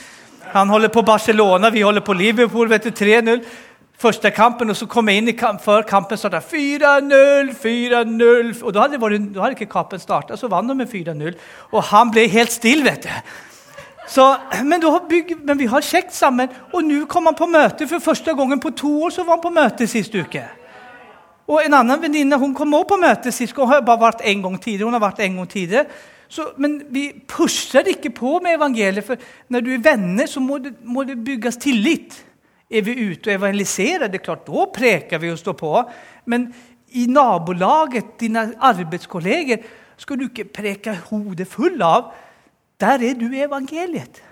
Han 0.52 0.68
holder 0.68 0.88
på 0.88 1.04
Barcelona, 1.06 1.70
vi 1.70 1.84
holder 1.86 2.02
på 2.02 2.16
Liverpool, 2.18 2.68
vet 2.68 2.84
du, 2.84 2.90
3-0. 2.90 3.44
første 4.02 4.30
kampen 4.34 4.70
og 4.70 4.76
så 4.76 4.86
kom 4.90 5.08
jeg 5.08 5.22
inn 5.22 5.36
kamp, 5.38 5.60
før 5.62 5.82
kampen 5.86 6.18
så 6.18 6.28
4-0, 6.28 7.52
4-0. 7.54 8.62
Og 8.64 8.74
da 8.74 8.80
hadde, 8.80 8.98
vært, 8.98 9.30
da 9.30 9.44
hadde, 9.44 9.54
ikke 9.54 9.70
kampen 9.70 10.00
starta, 10.00 10.36
så 10.36 10.48
vann 10.48 10.66
de 10.66 10.74
med 10.74 10.90
4-0. 10.90 11.38
Og 11.70 11.82
han 11.82 12.10
ble 12.10 12.26
helt 12.28 12.50
still, 12.50 12.82
vet 12.82 13.06
du. 13.06 13.36
Så, 14.08 14.36
men, 14.64 14.80
då 14.80 15.00
bygg, 15.08 15.36
men 15.44 15.58
vi 15.58 15.66
har 15.66 15.80
kjekt 15.80 16.14
sammen, 16.14 16.48
og 16.72 16.82
nå 16.84 17.04
kom 17.06 17.28
han 17.30 17.38
på 17.38 17.46
møte. 17.46 17.86
For 17.88 18.02
første 18.02 18.34
gangen 18.34 18.60
på 18.60 18.72
to 18.76 18.90
år. 19.04 19.10
så 19.10 19.24
var 19.24 19.36
han 19.36 19.44
på 19.44 19.54
møte 19.54 19.86
sist 19.86 20.14
uke. 20.14 20.42
Og 21.46 21.62
en 21.64 21.74
annen 21.74 22.02
venninne 22.02 22.38
hun 22.38 22.54
kom 22.54 22.74
også 22.74 22.88
på 22.94 22.98
møte 23.02 23.32
sist, 23.34 23.56
hun 23.56 23.70
har 23.70 23.84
bare 23.86 24.00
vært 24.00 24.24
en 24.24 24.42
gang 24.42 24.58
tidligere. 24.58 24.84
hun 24.84 24.98
har 24.98 25.06
vært 25.06 25.20
en 25.20 25.36
gang 25.36 25.48
tidligere. 25.48 25.86
Så, 26.32 26.46
men 26.56 26.78
vi 26.88 27.10
pusher 27.28 27.88
ikke 27.92 28.10
på 28.16 28.38
med 28.40 28.56
evangeliet, 28.56 29.04
for 29.04 29.20
når 29.52 29.60
du 29.60 29.72
er 29.74 29.82
venner, 29.84 30.26
så 30.26 30.40
må 30.40 30.58
det, 30.58 30.72
må 30.82 31.04
det 31.04 31.18
byggas 31.24 31.60
tillit. 31.60 32.16
Er 32.72 32.82
vi 32.86 32.94
ute 33.10 33.28
og 33.28 33.34
evangeliserer, 33.34 34.08
det 34.08 34.22
er 34.22 34.24
klart, 34.24 34.46
da 34.46 34.64
preker 34.72 35.20
vi 35.20 35.28
og 35.28 35.38
står 35.38 35.58
på. 35.60 35.72
Men 36.24 36.48
i 36.96 37.04
nabolaget, 37.06 38.14
dine 38.20 38.46
arbeidskolleger, 38.60 39.60
skal 40.00 40.18
du 40.18 40.24
ikke 40.30 40.48
preke 40.48 40.94
hodet 41.10 41.46
full 41.52 41.82
av. 41.84 42.14
Där 42.82 43.02
er 43.02 43.14
du 43.14 43.28
evangeliet. 43.38 44.22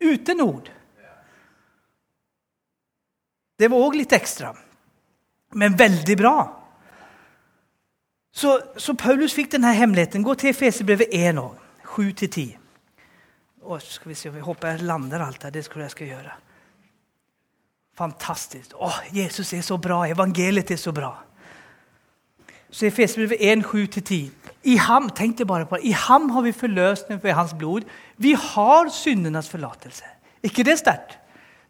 Uten 0.00 0.40
ord. 0.40 0.70
Det 3.56 3.68
var 3.68 3.80
òg 3.80 3.96
litt 3.96 4.12
ekstra, 4.16 4.54
men 5.52 5.76
veldig 5.76 6.16
bra. 6.16 6.36
Så, 8.32 8.54
så 8.76 8.94
Paulus 8.96 9.34
fikk 9.36 9.50
denne 9.52 9.72
hemmeligheten. 9.76 10.24
Gå 10.24 10.34
til 10.40 10.52
Efesierbrevet 10.52 11.12
1, 11.12 11.40
7-10. 11.84 12.46
Skal 13.60 13.80
ska 13.84 14.08
vi 14.08 14.16
se 14.16 14.32
vi 14.32 14.40
håper 14.40 14.68
jeg 14.74 14.86
lander 14.88 15.20
alt 15.20 15.42
här. 15.42 15.50
Det 15.50 15.64
skulle 15.64 15.84
jeg 15.84 15.96
skal 15.96 16.12
gjøre. 16.12 16.36
Fantastisk. 17.96 18.76
Å, 18.80 18.92
Jesus 19.12 19.52
er 19.52 19.64
så 19.64 19.76
bra, 19.76 20.02
evangeliet 20.08 20.72
er 20.72 20.80
så 20.80 20.92
bra. 20.92 21.12
Så 22.70 22.86
Efesierbrevet 22.86 23.40
1, 23.40 23.64
7-10. 23.66 24.30
I 24.62 24.76
ham, 24.76 25.08
tenk 25.16 25.38
deg 25.38 25.48
bare 25.48 25.66
på 25.66 25.78
det. 25.78 25.88
I 25.88 25.94
ham 25.96 26.28
har 26.30 26.44
vi 26.44 26.52
forløsning 26.52 27.20
ved 27.22 27.32
hans 27.32 27.54
blod. 27.56 27.86
Vi 28.16 28.32
har 28.32 28.90
syndernas 28.92 29.48
forlatelse. 29.48 30.04
ikke 30.42 30.64
det 30.64 30.78
sterkt? 30.78 31.18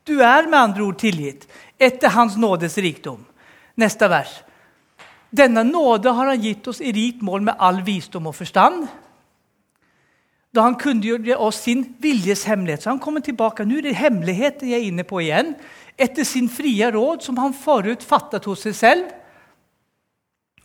Du 0.06 0.20
er 0.20 0.48
med 0.48 0.58
andre 0.58 0.82
ord 0.82 0.98
tilgitt 0.98 1.46
etter 1.78 2.08
hans 2.08 2.36
nådes 2.36 2.78
rikdom. 2.78 3.24
Neste 3.76 4.08
vers. 4.10 4.42
Denne 5.30 5.62
nåde 5.64 6.10
har 6.10 6.26
han 6.26 6.40
gitt 6.42 6.66
oss 6.68 6.80
i 6.80 6.92
rikt 6.92 7.22
mål 7.22 7.42
med 7.46 7.58
all 7.58 7.82
visdom 7.86 8.26
og 8.26 8.34
forstand. 8.34 8.88
Da 10.50 10.64
han 10.66 10.74
kunde 10.74 11.36
oss 11.36 11.62
sin 11.62 11.84
viljes 12.02 12.44
hemmelighet. 12.44 12.82
Så 12.82 12.90
han 12.90 12.98
kommer 12.98 13.20
tilbake. 13.20 13.64
Nu 13.64 13.78
er 13.78 13.82
det 13.82 13.96
hemmeligheten 13.96 14.68
jeg 14.68 14.80
er 14.80 14.88
inne 14.90 15.04
på 15.06 15.20
igjen. 15.22 15.54
Etter 15.98 16.24
sin 16.24 16.48
fria 16.50 16.90
råd 16.90 17.22
som 17.22 17.38
han 17.38 17.54
forut 17.54 18.02
fattet 18.02 18.44
hos 18.50 18.66
seg 18.66 18.74
själv. 18.74 19.06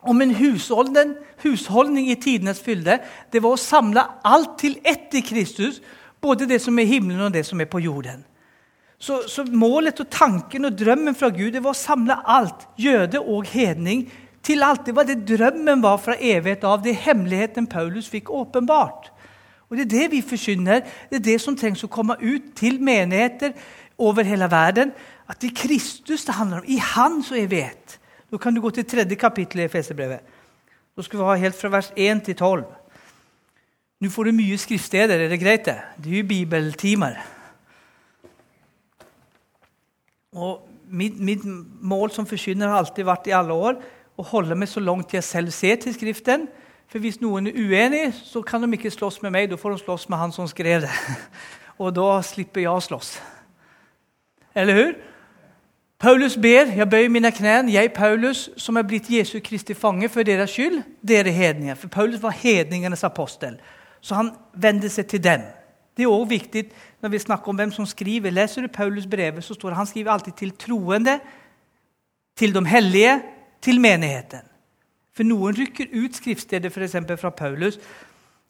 Om 0.05 0.21
en 0.21 0.35
husholdning, 0.37 1.15
husholdning 1.43 2.09
i 2.11 2.19
tidenes 2.21 2.61
fylde. 2.61 2.99
Det 3.33 3.41
var 3.43 3.55
å 3.55 3.61
samle 3.61 4.03
alt 4.25 4.57
til 4.61 4.77
ett 4.85 5.13
i 5.17 5.23
Kristus. 5.25 5.81
Både 6.21 6.47
det 6.49 6.61
som 6.61 6.77
er 6.79 6.85
i 6.85 6.95
himmelen 6.95 7.27
og 7.27 7.33
det 7.33 7.45
som 7.45 7.61
er 7.61 7.69
på 7.69 7.81
jorden. 7.83 8.23
Så, 8.99 9.25
så 9.27 9.43
målet 9.51 9.99
og 9.99 10.09
tanken 10.09 10.65
og 10.65 10.77
drømmen 10.79 11.17
fra 11.17 11.29
Gud 11.33 11.51
det 11.53 11.63
var 11.63 11.75
å 11.75 11.77
samle 11.77 12.15
alt, 12.31 12.63
jøde 12.79 13.19
og 13.19 13.49
hedning, 13.51 14.07
til 14.45 14.63
alt. 14.63 14.85
Det 14.85 14.95
var 14.95 15.07
det 15.09 15.25
drømmen 15.27 15.81
var 15.83 15.97
fra 16.01 16.15
evighet 16.15 16.63
av. 16.67 16.83
Det 16.83 16.93
er 16.93 17.03
hemmeligheten 17.09 17.67
Paulus 17.67 18.07
fikk 18.11 18.29
åpenbart. 18.29 19.11
Og 19.69 19.77
det 19.77 19.85
er 19.85 19.93
det 19.93 20.11
vi 20.11 20.21
forkynner, 20.21 20.85
Det 21.09 21.19
er 21.19 21.25
det 21.25 21.41
som 21.41 21.57
trengs 21.57 21.83
å 21.83 21.91
komme 21.91 22.15
ut 22.21 22.53
til 22.55 22.79
menigheter 22.79 23.53
over 23.97 24.23
hele 24.23 24.51
verden. 24.51 24.91
At 25.27 25.41
det 25.41 25.51
er 25.51 25.67
Kristus 25.67 26.25
det 26.25 26.35
handler 26.37 26.61
om. 26.61 26.67
I 26.67 26.77
han 26.77 27.23
så 27.23 27.35
er 27.35 27.47
vi 27.47 27.61
ett. 27.65 27.99
Då 28.31 28.37
kan 28.37 28.53
du 28.53 28.61
gå 28.61 28.69
til 28.69 28.85
tredje 28.85 29.15
kapittel 29.15 29.59
i 29.59 29.63
Efeserbrevet. 29.63 30.19
Da 30.97 31.03
skal 31.03 31.19
vi 31.19 31.25
ha 31.25 31.35
helt 31.35 31.55
fra 31.55 31.69
vers 31.69 31.91
1 31.95 32.23
til 32.25 32.35
12. 32.35 32.63
Nå 34.01 34.09
får 34.09 34.23
du 34.23 34.31
mye 34.31 34.57
skriftsteder, 34.57 35.19
Er 35.19 35.29
det 35.29 35.39
greit, 35.39 35.65
det? 35.65 35.81
Det 36.03 36.11
er 36.13 36.17
jo 36.17 36.27
bibeltimer. 36.27 37.15
Og 40.33 40.67
mitt, 40.89 41.19
mitt 41.19 41.45
mål 41.81 42.11
som 42.11 42.25
forkynner 42.25 42.67
har 42.67 42.77
alltid 42.77 43.05
vært 43.05 43.27
i 43.27 43.35
alle 43.35 43.53
år 43.53 43.79
å 44.15 44.23
holde 44.23 44.55
meg 44.55 44.69
så 44.69 44.79
langt 44.79 45.13
jeg 45.13 45.23
selv 45.23 45.51
ser 45.51 45.75
til 45.75 45.93
skriften. 45.93 46.47
For 46.91 46.99
hvis 46.99 47.21
noen 47.21 47.47
er 47.49 47.57
uenig 47.57 48.13
så 48.19 48.41
kan 48.45 48.63
de 48.63 48.71
ikke 48.77 48.91
slåss 48.93 49.21
med 49.23 49.33
meg. 49.35 49.49
Da 49.49 49.57
får 49.59 49.75
de 49.75 49.83
slåss 49.83 50.09
med 50.09 50.21
han 50.21 50.31
som 50.35 50.47
skrev 50.47 50.85
det. 50.85 50.91
Og 51.81 51.91
da 51.95 52.21
slipper 52.23 52.63
jeg 52.63 52.71
å 52.71 52.83
slåss. 52.83 53.17
Eller 54.55 54.79
hur? 54.79 54.95
Paulus 55.99 56.37
ber, 56.37 56.71
jeg 56.75 56.89
bøyer 56.89 57.09
mine 57.09 57.31
knær, 57.31 57.69
jeg, 57.71 57.93
Paulus 57.93 58.49
som 58.57 58.75
har 58.75 58.83
blitt 58.83 59.07
Jesu 59.09 59.39
Kristi 59.43 59.73
fange 59.73 60.09
for 60.09 60.27
deres 60.27 60.51
skyld, 60.51 60.81
dere 61.07 61.31
hedninger. 61.31 61.75
For 61.75 61.87
Paulus 61.87 62.21
var 62.21 62.35
hedningenes 62.35 63.03
apostel. 63.03 63.55
Så 64.01 64.15
han 64.15 64.31
vände 64.53 64.89
seg 64.89 65.07
til 65.07 65.23
dem. 65.23 65.45
Det 65.97 66.03
er 66.03 66.11
også 66.11 66.29
viktig, 66.29 66.65
når 67.01 67.09
vi 67.09 67.19
snakker 67.19 67.49
om 67.49 67.55
hvem 67.55 67.71
som 67.71 67.85
skriver. 67.85 68.29
Leser 68.29 68.61
du 68.61 68.67
Paulus 68.67 69.07
brevet, 69.07 69.43
så 69.43 69.53
står 69.53 69.69
det 69.69 69.77
han 69.77 69.87
skriver 69.87 70.11
alltid 70.11 70.33
til 70.33 70.51
troende, 70.51 71.19
til 72.37 72.53
de 72.53 72.65
hellige, 72.67 73.21
til 73.61 73.79
menigheten. 73.81 74.43
For 75.15 75.23
noen 75.23 75.55
rykker 75.55 75.95
ut 75.95 76.15
skriftstedet 76.15 76.73
f.eks. 76.73 76.91
fra 76.91 77.29
Paulus. 77.29 77.79
Paulus. 77.79 77.79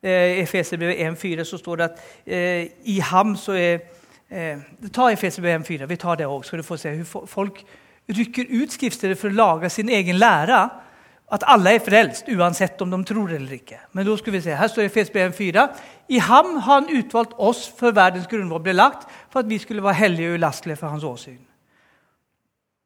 Eh, 0.06 0.40
Efeserbrevet 0.40 0.96
1.4 0.96 1.44
så 1.44 1.58
står 1.58 1.75
det 1.75 1.84
at 1.84 2.02
eh, 2.25 2.68
i 2.84 3.00
ham 3.00 3.36
så 3.36 3.52
är 3.52 3.80
Eh, 4.29 4.58
ta 4.91 5.12
Efesierbrevet 5.12 5.67
4, 5.67 5.88
vi 5.88 5.98
tar 5.98 6.17
det 6.17 6.25
òg, 6.25 6.46
skal 6.46 6.60
du 6.60 6.65
få 6.65 6.77
se 6.77 6.96
hur 6.98 7.27
folk 7.29 7.62
rykker 8.10 8.50
ut 8.50 8.74
skrifter 8.74 9.13
for 9.17 9.29
å 9.29 9.38
lage 9.38 9.70
sin 9.70 9.89
egen 9.89 10.17
lære. 10.22 10.65
At 11.34 11.44
alle 11.50 11.74
er 11.74 11.82
frelst, 11.82 12.27
uansett 12.29 12.82
om 12.82 12.91
de 12.91 13.00
tror 13.05 13.32
eller 13.34 13.55
ikke. 13.58 13.79
Men 13.98 14.05
da 14.05 14.13
skal 14.17 14.34
vi 14.34 14.41
se, 14.46 14.55
Her 14.55 14.70
står 14.70 14.86
Efesierbrevet 14.86 15.36
4. 15.36 15.63
I 16.10 16.20
ham 16.22 16.58
har 16.58 16.82
han 16.82 16.89
utvalgt 16.89 17.34
oss 17.38 17.65
før 17.77 17.96
verdens 17.98 18.27
grundval 18.29 18.62
ble 18.62 18.75
lagt, 18.77 19.08
for 19.29 19.41
at 19.41 19.50
vi 19.50 19.58
skulle 19.58 19.84
være 19.84 20.03
hellige 20.03 20.29
og 20.29 20.38
ulastelige 20.38 20.77
for 20.77 20.94
hans 20.94 21.03
åsyn. 21.03 21.41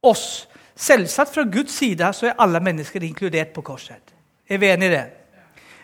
Oss. 0.04 0.48
Selvsagt 0.76 1.34
fra 1.36 1.44
Guds 1.44 1.76
sida 1.76 2.14
så 2.16 2.30
er 2.30 2.40
alle 2.40 2.62
mennesker 2.64 3.04
inkludert 3.04 3.52
på 3.52 3.62
korset. 3.62 4.14
Er 4.48 4.58
vi 4.58 4.70
enige 4.72 4.90
i 4.90 4.94
det? 4.94 5.06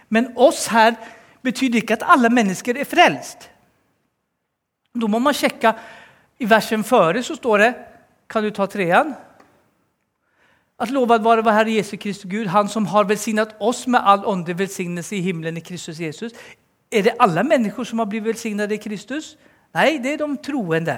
Men 0.09 0.31
oss 0.35 0.67
her 0.71 0.95
betyr 1.43 1.75
ikke 1.75 1.97
at 1.99 2.07
alle 2.07 2.29
mennesker 2.29 2.79
er 2.79 2.87
frälst. 2.87 3.49
Då 4.95 5.07
må 5.11 5.19
man 5.19 5.35
sjekke 5.35 5.73
I 6.39 6.47
versen 6.47 6.83
före 6.83 7.23
så 7.23 7.35
står 7.35 7.57
det, 7.57 7.73
kan 8.27 8.43
du 8.43 8.51
ta 8.51 8.67
trean? 8.67 9.13
Att 10.77 10.89
lovad 10.91 11.23
vår 11.23 11.51
Herre 11.51 11.71
Jesu 11.71 11.97
Kristus 11.97 12.31
Gud, 12.31 12.47
han 12.47 12.67
som 12.67 12.85
har 12.85 13.05
velsignet 13.05 13.55
oss 13.59 13.87
med 13.87 14.01
all 14.03 14.25
åndlig 14.25 14.55
velsignelse 14.55 15.15
i 15.15 15.21
himmelen 15.21 15.57
i 15.57 15.61
Kristus 15.61 15.99
Jesus. 15.99 16.33
Er 16.91 17.01
det 17.01 17.15
alle 17.19 17.43
mennesker 17.43 17.83
som 17.83 17.99
har 17.99 18.05
blivit 18.05 18.27
velsignet 18.33 18.71
i 18.71 18.77
Kristus? 18.77 19.37
Nei, 19.73 19.97
det 20.03 20.13
er 20.13 20.17
de 20.17 20.37
troende. 20.43 20.97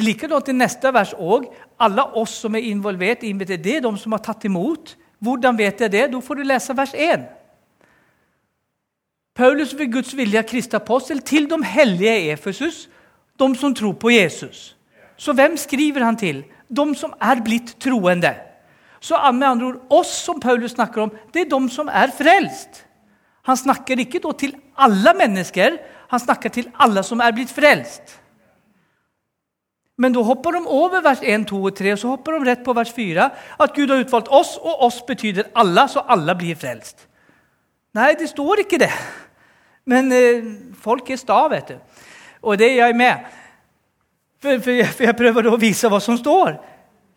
Likadant 0.00 0.48
i 0.48 0.56
neste 0.56 0.90
vers 0.94 1.12
òg. 1.12 1.44
Alle 1.78 2.06
oss 2.16 2.38
som 2.40 2.54
er 2.56 2.64
involvert, 2.70 3.20
det 3.20 3.66
er 3.66 3.80
de 3.80 3.96
som 3.98 4.12
har 4.12 4.24
tatt 4.24 4.44
imot. 4.44 4.96
Hvordan 5.18 5.58
vet 5.58 5.80
jeg 5.80 5.92
det? 5.92 6.12
Da 6.12 6.20
får 6.20 6.34
du 6.34 6.42
lese 6.42 6.76
vers 6.76 6.94
1. 6.94 7.28
Paulus 9.34 9.74
ved 9.74 9.90
Guds 9.92 10.16
vilje 10.16 10.38
er 10.38 10.46
Kristi 10.46 10.76
apostel 10.78 11.20
til 11.26 11.48
de 11.50 11.58
hellige 11.66 12.14
i 12.22 12.30
Efesus, 12.30 12.88
de 13.38 13.48
som 13.58 13.74
tror 13.74 13.92
på 13.98 14.12
Jesus. 14.14 14.76
Så 15.16 15.32
hvem 15.32 15.56
skriver 15.56 16.04
han 16.04 16.16
til? 16.16 16.44
De 16.70 16.94
som 16.94 17.14
er 17.20 17.42
blitt 17.42 17.76
troende. 17.82 18.34
Så 19.00 19.18
med 19.32 19.46
andre 19.46 19.66
ord, 19.66 19.80
oss 19.90 20.12
som 20.24 20.40
Paulus 20.40 20.70
snakker 20.70 21.02
om, 21.02 21.12
det 21.34 21.44
er 21.44 21.50
de 21.50 21.70
som 21.70 21.88
er 21.88 22.14
frelst. 22.14 22.84
Han 23.44 23.56
snakker 23.56 23.98
ikke 24.00 24.22
til 24.38 24.54
alle 24.78 25.12
mennesker, 25.18 25.76
han 26.08 26.20
snakker 26.20 26.48
til 26.48 26.70
alle 26.78 27.02
som 27.02 27.20
er 27.20 27.34
blitt 27.34 27.50
frelst. 27.50 28.20
Men 29.98 30.14
da 30.14 30.22
hopper 30.22 30.56
de 30.56 30.62
over 30.66 31.02
vers 31.02 31.20
1, 31.22 31.46
2 31.46 31.58
og 31.62 31.74
3 31.76 31.92
og 31.92 31.98
så 31.98 32.14
hopper 32.14 32.38
de 32.38 32.50
rett 32.50 32.64
på 32.64 32.72
vers 32.74 32.90
4. 32.92 33.28
At 33.60 33.74
Gud 33.74 33.90
har 33.90 34.02
utvalgt 34.02 34.30
oss 34.30 34.56
og 34.58 34.82
oss 34.82 35.02
betyder 35.06 35.50
alle, 35.54 35.86
så 35.88 36.02
alle 36.08 36.34
blir 36.38 36.58
frelst. 36.58 37.06
Nei, 37.94 38.14
det 38.18 38.28
står 38.32 38.64
ikke 38.64 38.80
det. 38.82 38.90
Men 39.88 40.12
eh, 40.12 40.44
folk 40.80 41.10
er 41.12 41.20
sta, 41.20 41.42
vet 41.52 41.74
du. 41.74 42.04
Og 42.44 42.60
det 42.60 42.70
er 42.70 42.86
jeg 42.86 42.96
med. 42.96 43.34
For, 44.40 44.60
for, 44.60 44.76
jeg, 44.76 44.92
for 44.92 45.06
jeg, 45.08 45.16
prøver 45.16 45.48
å 45.48 45.58
vise 45.60 45.88
hva 45.92 46.00
som 46.04 46.16
står. 46.20 46.56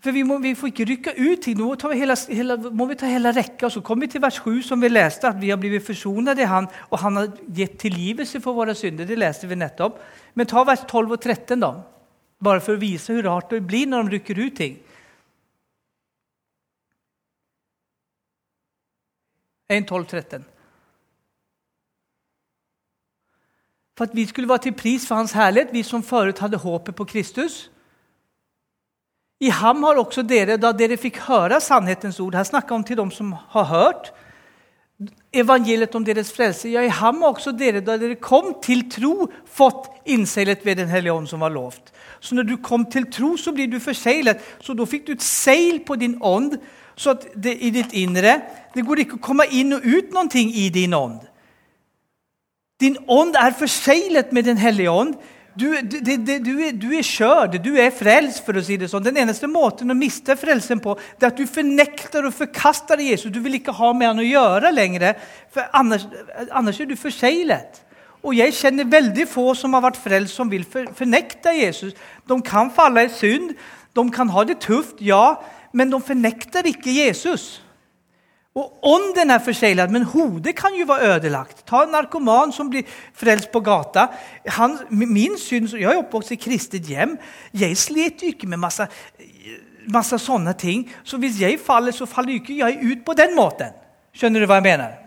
For 0.03 0.13
vi 0.13 0.21
må, 0.27 0.37
vi 0.39 0.53
får 0.55 0.69
ikke 0.69 0.87
rykke 0.91 1.13
ut 1.17 1.41
ting. 1.43 1.57
Nå 1.59 1.73
vi 1.91 1.99
hele, 1.99 2.15
hele, 2.29 2.57
må 2.69 2.85
vi 2.87 2.97
ta 2.99 3.09
hele 3.09 3.33
rekka. 3.35 3.69
Så 3.73 3.81
kommer 3.83 4.05
vi 4.05 4.13
til 4.15 4.23
vers 4.23 4.39
7, 4.43 4.61
som 4.69 4.83
vi 4.83 4.91
leste, 4.91 5.27
at 5.27 5.39
vi 5.41 5.51
har 5.51 5.59
blitt 5.59 5.83
forsonet 5.83 6.39
i 6.39 6.47
Han, 6.47 6.69
og 6.91 6.99
Han 7.03 7.21
har 7.21 7.31
gitt 7.59 7.79
tilgivelse 7.81 8.41
for 8.43 8.55
våre 8.55 8.75
synder. 8.77 9.07
Det 9.07 9.19
leste 9.19 9.49
vi 9.49 9.59
nettopp. 9.59 9.99
Men 10.35 10.47
ta 10.47 10.63
vers 10.67 10.83
12 10.85 11.15
og 11.17 11.19
13, 11.19 11.59
da. 11.63 11.73
Bare 12.43 12.61
for 12.61 12.77
å 12.77 12.81
vise 12.81 13.15
hvor 13.15 13.25
rart 13.25 13.49
det 13.51 13.63
blir 13.65 13.89
når 13.89 14.05
de 14.05 14.17
rykker 14.17 14.43
ut 14.43 14.59
ting. 14.59 14.77
1, 19.67 19.83
12, 19.83 20.05
13. 20.07 20.45
For 23.97 24.05
at 24.05 24.13
vi 24.15 24.27
skulle 24.29 24.49
være 24.49 24.67
til 24.67 24.77
pris 24.77 25.07
for 25.07 25.17
Hans 25.17 25.33
herlighet, 25.33 25.73
vi 25.73 25.81
som 25.83 26.03
forut 26.05 26.39
hadde 26.39 26.59
håpet 26.61 26.95
på 26.95 27.07
Kristus. 27.09 27.71
I 29.41 29.49
ham 29.53 29.83
har 29.83 29.99
også 30.01 30.23
dere, 30.25 30.57
da 30.57 30.71
dere 30.73 30.97
fikk 30.97 31.19
høre 31.27 31.59
sannhetens 31.61 32.17
ord 32.19 32.33
Her 32.33 32.45
snakker 32.45 32.73
han 32.73 32.85
til 32.85 32.97
dem 32.97 33.11
som 33.13 33.35
har 33.53 33.67
hørt 33.69 34.13
evangeliet 35.33 35.93
om 35.95 36.05
deres 36.05 36.31
frelse. 36.33 36.71
Ja, 36.73 36.81
i 36.81 36.89
ham 36.89 37.21
har 37.21 37.35
også 37.35 37.53
dere, 37.53 37.83
da 37.85 37.99
dere 38.01 38.17
kom 38.17 38.55
til 38.65 38.87
tro, 38.89 39.27
fått 39.45 39.91
innseilet 40.09 40.65
ved 40.65 40.79
Den 40.81 40.89
hellige 40.89 41.13
ånd 41.13 41.29
som 41.29 41.45
var 41.45 41.53
lovt. 41.53 41.93
Så 42.19 42.35
når 42.35 42.43
du 42.49 42.57
kom 42.57 42.85
til 42.89 43.05
tro, 43.11 43.35
så 43.37 43.53
blir 43.53 43.69
du 43.69 43.79
forseglet. 43.79 44.41
Så 44.61 44.73
da 44.73 44.85
fikk 44.89 45.05
du 45.07 45.13
et 45.13 45.25
seil 45.25 45.83
på 45.85 45.95
din 45.95 46.17
ånd 46.21 46.57
så 46.97 47.13
at 47.13 47.27
det, 47.37 47.53
i 47.61 47.69
ditt 47.69 47.93
indre 47.93 48.39
Det 48.73 48.81
går 48.85 49.03
ikke 49.03 49.19
å 49.19 49.25
komme 49.27 49.45
inn 49.53 49.75
og 49.77 49.85
ut 49.85 50.15
ting 50.31 50.49
i 50.49 50.69
din 50.69 50.93
ånd. 50.93 51.21
Din 52.81 52.97
ånd 53.09 53.35
er 53.35 53.57
forseglet 53.57 54.31
med 54.33 54.45
Den 54.45 54.57
hellige 54.61 54.91
ånd. 54.91 55.15
Du, 55.57 55.71
du, 55.81 55.97
du, 55.97 56.51
du 56.77 56.91
er 56.93 57.05
skjør, 57.05 57.55
du 57.57 57.71
er 57.81 57.89
frelst, 57.89 58.43
for 58.45 58.59
å 58.59 58.61
si 58.61 58.75
det 58.77 58.91
sånn. 58.91 59.01
Den 59.07 59.17
eneste 59.17 59.47
måten 59.49 59.89
å 59.89 59.95
miste 59.97 60.35
frelsen 60.37 60.77
på, 60.83 60.93
det 61.17 61.25
er 61.25 61.31
at 61.31 61.39
du 61.39 61.49
fornekter 61.49 62.27
og 62.29 62.35
forkaster 62.37 63.01
Jesus. 63.01 63.31
Du 63.33 63.39
vil 63.41 63.57
ikke 63.57 63.73
ha 63.73 63.89
med 63.97 64.11
han 64.11 64.21
å 64.21 64.27
gjøre 64.27 64.69
lenger, 64.75 65.15
for 65.49 65.65
annars, 65.73 66.05
er 66.05 66.85
du 66.85 66.93
forseglet. 66.93 67.81
Og 68.21 68.37
jeg 68.37 68.53
kjenner 68.53 68.85
veldig 68.91 69.25
få 69.31 69.47
som 69.57 69.73
har 69.73 69.87
vært 69.87 69.97
frelst, 69.97 70.37
som 70.37 70.51
vil 70.51 70.65
fornekte 70.69 71.55
Jesus. 71.57 71.97
De 72.29 72.37
kan 72.45 72.69
falle 72.73 73.07
i 73.07 73.13
synd, 73.13 73.55
de 73.97 74.09
kan 74.13 74.29
ha 74.29 74.45
det 74.45 74.59
tøft, 74.61 75.01
ja, 75.01 75.39
men 75.73 75.89
de 75.89 75.97
fornekter 76.05 76.69
ikke 76.69 76.93
Jesus. 76.99 77.63
Og 78.57 78.79
Ånden 78.89 79.29
er 79.29 79.43
forseglet, 79.43 79.91
men 79.93 80.07
hodet 80.09 80.55
kan 80.57 80.73
jo 80.73 80.87
være 80.89 81.15
ødelagt. 81.15 81.61
Ta 81.69 81.83
en 81.85 81.91
narkoman 81.93 82.53
som 82.55 82.71
blir 82.71 82.87
frelst 83.13 83.51
på 83.53 83.61
gata. 83.61 84.07
Han, 84.57 84.79
min 84.89 85.37
synd, 85.37 85.75
Jeg 85.77 85.91
er 85.91 86.01
oppvokst 86.01 86.33
i 86.33 86.39
kristet 86.41 86.89
hjem. 86.89 87.17
Jeg 87.53 87.77
slet 87.77 88.23
jo 88.23 88.31
ikke 88.33 88.49
med 88.49 88.57
masse, 88.57 88.87
masse 89.93 90.17
sånne 90.17 90.55
ting. 90.57 90.87
Så 91.03 91.21
hvis 91.21 91.41
jeg 91.41 91.59
faller, 91.61 91.93
så 91.93 92.09
faller 92.09 92.39
ikke 92.39 92.57
jeg 92.57 92.81
ut 92.81 93.05
på 93.05 93.13
den 93.13 93.35
måten. 93.35 93.77
Skjønner 94.17 94.41
du 94.41 94.49
hva 94.49 94.57
jeg 94.57 94.69
mener? 94.71 94.97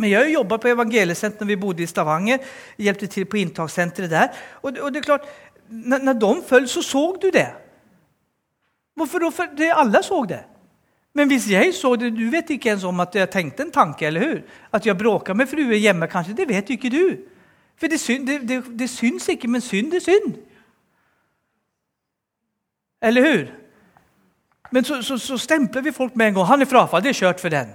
Men 0.00 0.10
jeg 0.10 0.32
jobba 0.32 0.56
på 0.56 0.72
evangeliesenteret 0.72 1.48
vi 1.48 1.60
bodde 1.60 1.84
i 1.84 1.90
Stavanger. 1.90 2.40
Hjelpte 2.80 3.06
til 3.12 3.28
på 3.28 3.42
inntakssenteret 3.44 4.10
der. 4.10 4.42
Og, 4.62 4.72
og, 4.80 4.92
det 4.92 5.02
er 5.02 5.08
klart, 5.12 5.28
når, 5.68 5.98
når 5.98 6.12
de 6.12 6.34
følger, 6.48 6.68
så 6.68 6.82
så 6.82 7.06
du 7.22 7.28
det. 7.32 7.48
Hvorfor 8.96 9.18
da? 9.18 9.28
For 9.28 9.72
alle 9.76 10.02
så 10.02 10.24
det. 10.28 10.44
Men 11.16 11.30
hvis 11.30 11.46
jeg 11.48 11.72
så 11.74 11.94
det 11.96 12.12
Du 12.12 12.26
vet 12.30 12.50
ikke 12.52 12.74
ens 12.74 12.84
om 12.84 13.00
at 13.00 13.14
jeg 13.16 13.30
tenkte 13.32 13.64
en 13.64 13.72
tanke, 13.72 14.06
eller 14.06 14.20
hur? 14.20 14.40
At 14.72 14.86
jeg 14.86 14.98
bråka 14.98 15.34
med 15.34 15.48
frue 15.48 15.78
hjemme, 15.80 16.08
kanskje. 16.12 16.36
Det 16.36 16.48
vet 16.48 16.70
ikke 16.70 16.92
du. 16.92 17.16
For 17.76 17.88
det, 17.88 18.00
synd, 18.00 18.26
det, 18.26 18.40
det, 18.48 18.62
det 18.78 18.88
syns 18.90 19.28
ikke, 19.28 19.48
men 19.48 19.60
synd 19.64 19.94
er 19.94 20.04
synd. 20.04 20.36
Eller 23.02 23.24
hur? 23.24 23.46
Men 24.72 24.84
så, 24.84 25.02
så, 25.02 25.18
så, 25.18 25.38
stempler 25.38 25.82
vi 25.82 25.92
folk 25.92 26.16
med 26.16 26.26
en 26.26 26.34
gang. 26.34 26.46
Han 26.46 26.64
er 26.64 26.68
frafall. 26.68 27.04
Det 27.04 27.12
er 27.14 27.20
kjørt 27.20 27.40
for 27.40 27.52
den. 27.52 27.72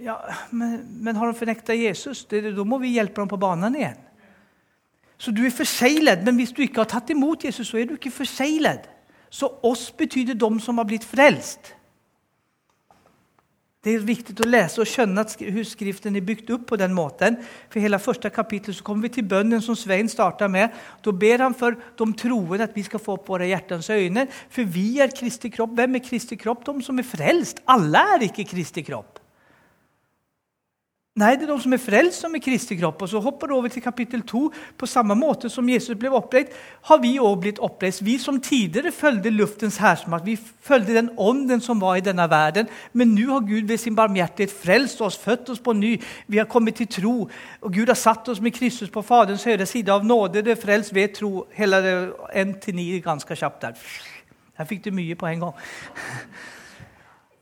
Ja, 0.00 0.16
men, 0.50 0.78
men 1.04 1.16
har 1.16 1.28
de 1.28 1.36
fornekta 1.36 1.76
Jesus? 1.76 2.24
da 2.24 2.64
må 2.64 2.78
vi 2.80 2.94
hjelpe 2.94 3.20
dem 3.20 3.28
på 3.28 3.40
banen 3.40 3.76
igjen. 3.76 3.98
Så 5.20 5.34
du 5.36 5.42
er 5.44 5.52
forseglet, 5.52 6.22
men 6.24 6.38
hvis 6.40 6.52
du 6.56 6.62
ikke 6.64 6.80
har 6.80 6.88
tatt 6.88 7.10
imot 7.12 7.44
Jesus, 7.44 7.68
så 7.68 7.76
er 7.76 7.88
du 7.88 7.98
ikke 7.98 8.12
forseglet. 8.22 8.88
Så 9.28 9.50
oss 9.62 9.90
betyr 9.92 10.32
de 10.32 10.50
som 10.64 10.80
har 10.80 10.88
blitt 10.88 11.04
frelst. 11.04 11.74
Det 13.80 13.94
er 13.96 14.02
viktig 14.04 14.34
å 14.44 14.44
lese 14.44 14.82
og 14.82 14.88
skjønne 14.90 15.22
at 15.24 15.30
Skriften 15.64 16.18
er 16.18 16.24
bygd 16.24 16.50
opp 16.52 16.66
på 16.68 16.76
den 16.76 16.92
måten. 16.92 17.38
For 17.72 17.80
hele 17.80 17.96
første 17.96 18.28
kapittel 18.28 18.74
så 18.76 18.84
kommer 18.84 19.06
vi 19.06 19.14
til 19.14 19.24
bønnen 19.30 19.62
som 19.64 19.78
Svein 19.78 20.10
starta 20.12 20.50
med. 20.52 20.74
Da 21.00 21.14
ber 21.16 21.46
han 21.46 21.56
for 21.56 21.78
de 21.96 22.08
troende 22.20 22.66
at 22.66 22.76
vi 22.76 22.84
skal 22.84 23.00
få 23.00 23.16
opp 23.16 23.30
våre 23.32 23.48
hjertens 23.48 23.88
øyne. 23.88 24.26
For 24.52 24.68
vi 24.68 25.00
er 25.00 25.14
Kristi 25.16 25.48
kropp. 25.54 25.72
Hvem 25.80 25.96
er 25.96 26.04
Kristi 26.04 26.36
kropp? 26.36 26.66
De 26.68 26.84
som 26.84 27.00
er 27.00 27.08
frelst. 27.08 27.64
Alle 27.72 28.04
er 28.18 28.28
ikke 28.28 28.44
Kristi 28.52 28.84
kropp. 28.84 29.09
Nei, 31.18 31.32
det 31.34 31.42
er 31.42 31.50
de 31.50 31.56
som 31.58 31.72
er 31.74 31.80
frelst, 31.82 32.20
som 32.22 32.34
er 32.38 32.42
Kristi 32.42 32.76
kropp. 32.78 33.00
Og 33.02 33.08
så 33.10 33.18
hopper 33.18 33.50
du 33.50 33.56
over 33.56 33.68
til 33.68 33.82
kapittel 33.82 34.20
2. 34.22 34.42
På 34.78 34.86
samme 34.86 35.16
måte 35.18 35.48
som 35.50 35.66
Jesus 35.68 35.96
ble 35.98 36.12
oppreist, 36.14 36.52
har 36.86 37.00
vi 37.02 37.16
òg 37.18 37.40
blitt 37.42 37.58
oppreist. 37.58 38.04
Vi 38.06 38.14
som 38.22 38.38
tidligere 38.40 38.92
fulgte 38.94 39.32
luftens 39.34 39.80
hærsmakt, 39.82 40.24
vi 40.24 40.36
fulgte 40.38 40.94
den 40.94 41.10
ånden 41.18 41.60
som 41.60 41.80
var 41.82 41.96
i 41.98 42.04
denne 42.06 42.28
verden. 42.30 42.70
Men 42.92 43.10
nå 43.16 43.26
har 43.32 43.42
Gud 43.48 43.66
ved 43.66 43.82
sin 43.82 43.98
barmhjertighet 43.98 44.54
frelst 44.54 45.02
oss, 45.02 45.18
født 45.18 45.50
oss 45.50 45.58
på 45.58 45.74
ny. 45.74 45.96
Vi 46.30 46.38
har 46.38 46.46
kommet 46.46 46.78
til 46.78 46.86
tro. 46.86 47.26
Og 47.60 47.74
Gud 47.74 47.90
har 47.90 47.98
satt 47.98 48.30
oss 48.30 48.40
med 48.40 48.54
Kristus 48.54 48.94
på 48.94 49.02
Faderens 49.02 49.44
høyre 49.44 49.66
side 49.66 49.90
av 49.90 50.06
nåde. 50.06 50.44
Det 50.46 50.54
er 50.54 50.62
frelst 50.62 50.94
ved 50.94 51.18
tro. 51.18 51.48
Hele 51.58 51.82
en 52.32 52.54
til 52.62 52.78
ni 52.78 52.86
ganske 53.02 53.34
kjapt 53.34 53.66
der. 53.66 53.84
Her 54.54 54.70
fikk 54.70 54.86
du 54.86 54.94
mye 54.94 55.18
på 55.18 55.26
en 55.26 55.48
gang. 55.48 55.60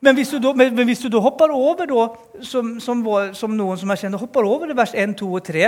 Men 0.00 0.14
hvis 0.14 0.30
du 0.30 0.38
da, 0.42 0.52
men 0.54 0.86
hvis 0.86 1.00
du 1.02 1.08
da 1.10 1.20
hopper 1.22 1.50
over, 1.54 1.86
da, 1.90 2.42
som, 2.46 2.76
som, 2.82 3.00
som, 3.34 3.54
noen 3.58 3.80
som 3.80 3.90
er 3.90 3.98
kjent, 3.98 4.18
hopper 4.20 4.46
over 4.46 4.70
vers 4.78 4.94
1, 4.94 5.16
2 5.18 5.30
og 5.40 5.46
3 5.48 5.64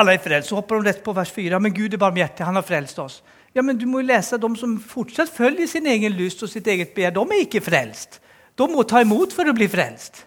Alle 0.00 0.14
er 0.14 0.22
frelst. 0.22 0.50
Så 0.50 0.58
hopper 0.58 0.80
de 0.80 0.90
rett 0.90 1.04
på 1.04 1.14
vers 1.14 1.30
4. 1.34 1.58
Men 1.62 1.74
Gud 1.74 1.94
er 1.94 2.02
barmhjertig, 2.02 2.46
han 2.46 2.58
har 2.58 2.66
frelst 2.66 2.98
oss. 3.02 3.20
Ja, 3.54 3.62
men 3.62 3.78
Du 3.78 3.86
må 3.90 4.02
jo 4.02 4.06
lese 4.06 4.38
de 4.38 4.50
som 4.58 4.76
fortsatt 4.78 5.30
følger 5.34 5.66
sin 5.66 5.86
egen 5.90 6.14
lyst 6.14 6.42
og 6.46 6.50
sitt 6.50 6.66
eget 6.70 6.94
begjær. 6.94 7.14
De 7.16 7.24
er 7.26 7.46
ikke 7.46 7.62
frelst. 7.64 8.20
De 8.54 8.68
må 8.70 8.84
ta 8.86 9.02
imot 9.02 9.34
for 9.34 9.50
å 9.50 9.54
bli 9.56 9.66
frelst. 9.70 10.26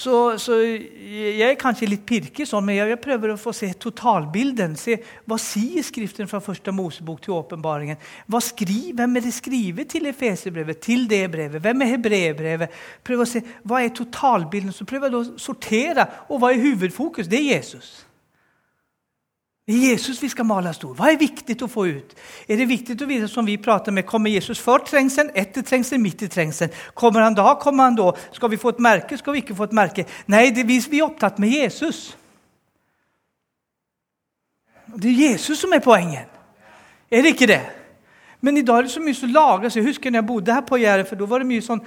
Så, 0.00 0.38
så, 0.40 0.56
jeg 0.64 1.44
er 1.44 1.58
kanskje 1.60 1.88
litt 1.90 2.04
pirkig, 2.08 2.46
sånn, 2.48 2.64
men 2.64 2.78
jeg, 2.78 2.96
prøver 3.02 3.34
å 3.34 3.40
få 3.40 3.52
se 3.56 3.68
totalbilden. 3.84 4.76
Se, 4.80 4.96
hva 5.28 5.36
sier 5.40 5.84
Skriften 5.84 6.30
fra 6.30 6.40
første 6.40 6.72
Mosebok 6.72 7.20
til 7.24 7.36
åpenbaringen? 7.36 8.00
Hvem 8.30 9.18
er 9.20 9.26
det 9.26 9.34
skrevet 9.36 9.90
til 9.92 10.08
Efeserbrevet, 10.08 10.80
til 10.80 11.04
det 11.10 11.24
brevet? 11.32 11.60
Hvem 11.60 11.84
er 11.84 11.92
hebreerbrevet? 11.94 12.78
Prøv 13.04 13.24
å 13.26 13.28
se, 13.28 13.44
Hva 13.68 13.82
er 13.84 13.92
totalbilden? 13.96 14.72
Så 14.72 14.88
prøver 14.88 15.10
jeg 15.10 15.20
å 15.20 15.40
sortere. 15.40 16.06
Og 16.30 16.40
hva 16.40 16.54
er 16.54 16.64
hovedfokus? 16.64 17.28
Det 17.28 17.42
er 17.42 17.58
Jesus. 17.58 17.92
Det 19.70 19.76
er 19.76 19.92
Jesus 19.92 20.18
vi 20.22 20.28
skal 20.28 20.48
male 20.48 20.72
stor. 20.74 20.96
Hva 20.98 21.12
er 21.12 21.18
viktig 21.20 21.54
å 21.62 21.68
få 21.70 21.84
ut? 21.86 22.14
Er 22.50 22.58
det 22.58 22.64
viktig 22.66 22.96
å 23.04 23.06
vite 23.06 23.28
som 23.30 23.46
vi 23.46 23.54
prater 23.62 23.94
med, 23.94 24.02
Kommer 24.08 24.32
Jesus 24.32 24.58
før 24.58 24.82
trengselen, 24.82 25.30
etter 25.38 25.62
trengselen, 25.62 26.02
midt 26.02 26.24
i 26.26 26.28
trengselen? 26.28 26.74
Kommer 26.94 27.22
han 27.22 27.36
da? 27.38 27.52
Kommer 27.54 27.86
han 27.86 27.94
da? 27.94 28.08
Skal 28.34 28.50
vi 28.50 28.58
få 28.58 28.72
et 28.74 28.82
merke? 28.82 29.18
Skal 29.20 29.36
vi 29.36 29.44
ikke 29.44 29.54
få 29.54 29.68
et 29.68 29.76
merke? 29.78 30.08
Nei, 30.26 30.48
det, 30.50 30.66
vi, 30.66 30.80
vi 30.90 30.98
er 30.98 31.06
opptatt 31.06 31.38
med 31.38 31.54
Jesus. 31.54 32.16
Det 34.90 35.12
er 35.12 35.22
Jesus 35.28 35.62
som 35.62 35.78
er 35.78 35.86
poenget. 35.86 36.26
Er 37.06 37.22
det 37.22 37.36
ikke 37.36 37.52
det? 37.52 37.62
Men 38.42 38.58
i 38.58 38.66
dag 38.66 38.80
er 38.80 38.88
det 38.88 38.96
så 38.96 39.04
mye 39.04 39.14
som 39.14 39.30
lages. 39.30 39.78
Jeg 39.78 39.86
husker 39.86 40.10
når 40.10 40.24
jeg 40.24 40.30
bodde 40.32 40.58
her 40.58 40.66
på 40.66 40.82
Jæren, 40.82 41.06
for 41.06 41.20
da 41.20 41.30
var 41.30 41.44
det 41.44 41.52
mye 41.52 41.62
sånn 41.62 41.84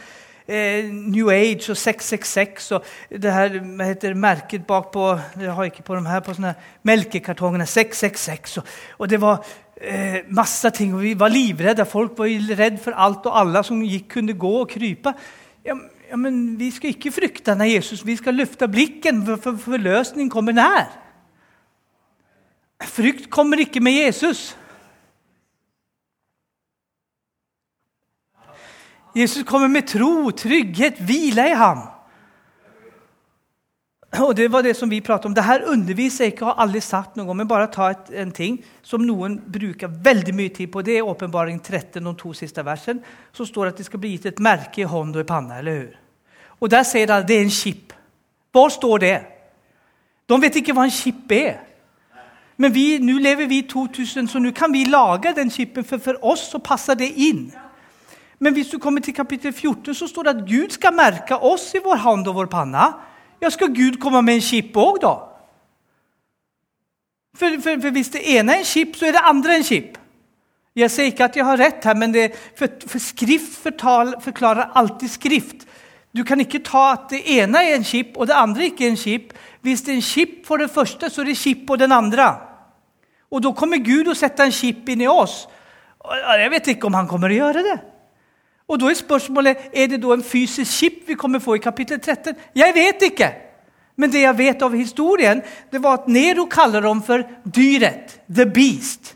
eh, 0.48 0.90
New 0.92 1.30
Age 1.30 1.72
og 1.72 1.78
666 1.78 2.72
og 2.72 2.86
det 3.10 3.34
her 3.34 3.58
heter 3.84 4.14
merket 4.14 4.66
bakpå 4.68 5.10
Jeg 5.40 5.54
har 5.54 5.64
ikke 5.70 5.84
på 5.84 5.96
dem 5.96 6.06
her, 6.06 6.20
på 6.20 6.34
sånne 6.34 6.56
melkekartongene. 6.84 7.66
666. 7.66 8.58
Og, 8.58 8.68
og 9.00 9.10
det 9.10 9.22
var 9.22 9.44
eh, 9.78 10.22
masse 10.30 10.70
ting. 10.70 10.94
og 10.94 11.02
Vi 11.02 11.14
var 11.20 11.34
livredde. 11.34 11.86
Folk 11.86 12.18
var 12.18 12.32
redd 12.60 12.80
for 12.84 12.96
alt 12.96 13.26
og 13.26 13.40
alle 13.40 13.64
som 13.64 13.82
gikk, 13.82 14.10
kunne 14.18 14.38
gå 14.40 14.54
og 14.62 14.70
krype. 14.70 15.14
Ja, 15.66 15.78
ja, 16.10 16.18
men 16.20 16.60
vi 16.60 16.70
skal 16.72 16.94
ikke 16.94 17.12
frykte 17.12 17.56
når 17.58 17.72
Jesus. 17.76 18.06
Vi 18.06 18.16
skal 18.20 18.36
løfte 18.38 18.68
blikken, 18.68 19.24
for, 19.26 19.40
for, 19.42 19.58
for 19.58 20.30
kommer 20.30 20.54
nær. 20.54 20.92
Frykt 22.84 23.30
kommer 23.30 23.58
ikke 23.58 23.80
med 23.80 23.96
Jesus. 24.06 24.58
Jesus 29.16 29.44
kommer 29.46 29.68
med 29.68 29.88
tro, 29.88 30.32
trygghet, 30.32 30.98
hvile 31.06 31.50
i 31.52 31.58
ham. 31.58 31.84
Og 34.22 34.36
Det 34.38 34.52
var 34.52 34.62
det 34.62 34.76
som 34.78 34.90
vi 34.90 35.02
pratet 35.02 35.26
om. 35.26 35.34
Dette 35.34 35.70
underviser 35.70 36.26
jeg 36.26 36.34
ikke, 36.34 36.46
har 36.46 36.62
aldri 36.62 36.82
sagt 36.82 37.16
noe 37.18 37.30
om, 37.30 37.38
men 37.38 37.48
bare 37.50 37.70
ta 37.74 37.90
et, 37.90 38.12
en 38.22 38.32
ting 38.32 38.60
som 38.86 39.02
noen 39.02 39.40
bruker 39.42 39.90
veldig 39.90 40.36
mye 40.38 40.54
tid 40.54 40.70
på. 40.70 40.82
Det 40.86 40.98
er 40.98 41.10
åpenbaring 41.10 41.58
13, 41.62 42.04
de 42.04 42.14
to 42.18 42.34
siste 42.38 42.66
versene. 42.66 43.02
Så 43.34 43.46
står 43.46 43.66
det 43.66 43.74
at 43.74 43.82
det 43.82 43.86
skal 43.86 44.00
bli 44.04 44.14
gitt 44.14 44.30
et 44.30 44.40
merke 44.44 44.84
i 44.84 44.90
hånd 44.90 45.16
og 45.16 45.22
i 45.22 45.30
panna. 45.30 45.58
eller 45.58 45.80
hur? 45.80 45.96
Og 46.62 46.72
Der 46.72 46.84
sier 46.84 47.08
de 47.08 47.14
at 47.14 47.28
det 47.28 47.38
er 47.38 47.42
en 47.42 47.50
chip. 47.50 47.94
Hvor 48.52 48.70
står 48.70 48.98
det? 48.98 49.20
De 50.30 50.42
vet 50.42 50.56
ikke 50.56 50.74
hva 50.74 50.86
en 50.86 50.94
chip 50.94 51.32
er. 51.32 51.58
Men 52.58 52.72
nu 53.02 53.18
lever 53.18 53.48
vi 53.48 53.58
i 53.58 53.68
2000, 53.68 54.28
så 54.28 54.40
nu 54.40 54.52
kan 54.52 54.74
vi 54.74 54.84
lage 54.84 55.34
den 55.36 55.50
chipen, 55.50 55.84
for 55.84 55.98
for 55.98 56.14
oss 56.22 56.40
så 56.52 56.58
passer 56.58 56.94
det 56.94 57.10
in. 57.16 57.52
Men 58.44 58.56
hvis 58.58 58.74
du 58.74 58.80
kommer 58.82 59.00
til 59.00 59.16
kapitel 59.16 59.54
14, 59.54 59.94
så 59.96 60.08
står 60.10 60.28
det 60.28 60.32
at 60.34 60.48
Gud 60.48 60.74
skal 60.76 60.96
merke 60.96 61.38
oss 61.40 61.70
i 61.78 61.82
vår 61.84 62.02
hand 62.04 62.28
og 62.28 62.42
vår 62.42 62.50
panna. 62.52 62.90
Ja, 63.40 63.52
skal 63.54 63.72
Gud 63.76 64.02
komme 64.04 64.20
med 64.22 64.40
en 64.40 64.44
chip 64.44 64.76
òg, 64.76 65.00
da? 65.04 65.14
For, 67.34 67.56
for, 67.64 67.80
for, 67.82 67.94
hvis 67.96 68.12
det 68.14 68.24
ene 68.36 68.58
er 68.58 68.62
en 68.62 68.68
chip, 68.68 68.98
så 69.00 69.08
er 69.08 69.16
det 69.16 69.24
andre 69.30 69.56
en 69.58 69.64
chip. 69.68 69.96
Jeg 70.76 70.92
sier 70.92 71.12
ikke 71.12 71.30
at 71.30 71.38
jeg 71.38 71.46
har 71.46 71.62
rett 71.62 71.88
her, 71.88 71.96
men 71.98 72.12
det, 72.14 72.26
for, 72.58 72.72
for 72.90 73.02
skrift 73.02 73.56
fortal, 73.64 74.16
forklarer 74.22 74.76
alltid 74.76 75.14
skrift. 75.14 75.64
Du 76.14 76.26
kan 76.28 76.42
ikke 76.44 76.62
ta 76.66 76.84
at 76.98 77.08
det 77.14 77.24
ene 77.38 77.64
er 77.64 77.78
en 77.78 77.88
chip 77.88 78.18
og 78.18 78.28
det 78.30 78.36
andre 78.38 78.68
ikke 78.70 78.86
er 78.86 78.94
en 78.94 79.00
chip. 79.00 79.32
Hvis 79.64 79.86
det 79.86 79.96
er 79.96 80.02
en 80.02 80.06
chip 80.06 80.36
for 80.46 80.62
det 80.62 80.70
første, 80.74 81.10
så 81.10 81.24
er 81.24 81.32
det 81.32 81.40
chip 81.40 81.64
på 81.68 81.78
den 81.80 81.96
andre. 81.96 82.28
Og 83.32 83.42
da 83.42 83.54
kommer 83.56 83.82
Gud 83.82 84.12
å 84.12 84.18
sette 84.18 84.46
en 84.46 84.54
chip 84.54 84.90
i 84.90 85.08
oss. 85.08 85.46
Jeg 86.04 86.52
vet 86.52 86.74
ikke 86.76 86.92
om 86.92 87.00
han 87.00 87.10
kommer 87.10 87.32
å 87.32 87.40
gjøre 87.40 87.66
det. 87.66 87.80
Og 88.74 88.80
da 88.82 88.90
er 88.90 88.98
spørsmålet 88.98 89.70
er 89.70 89.90
det 89.92 90.02
da 90.02 90.16
en 90.16 90.26
fysisk 90.26 90.72
chip 90.72 91.02
vi 91.06 91.18
kommer 91.20 91.42
få 91.44 91.60
i 91.60 91.62
kapittel 91.62 92.00
13. 92.02 92.34
Jeg 92.58 92.74
vet 92.74 93.10
ikke. 93.12 93.34
Men 93.96 94.10
det 94.10 94.24
jeg 94.24 94.38
vet 94.38 94.64
av 94.66 94.74
historien, 94.74 95.44
det 95.70 95.82
var 95.84 96.00
at 96.00 96.08
Nero 96.10 96.48
kaller 96.50 96.82
dem 96.82 97.04
for 97.06 97.22
dyret. 97.46 98.16
The 98.26 98.48
Beast. 98.50 99.14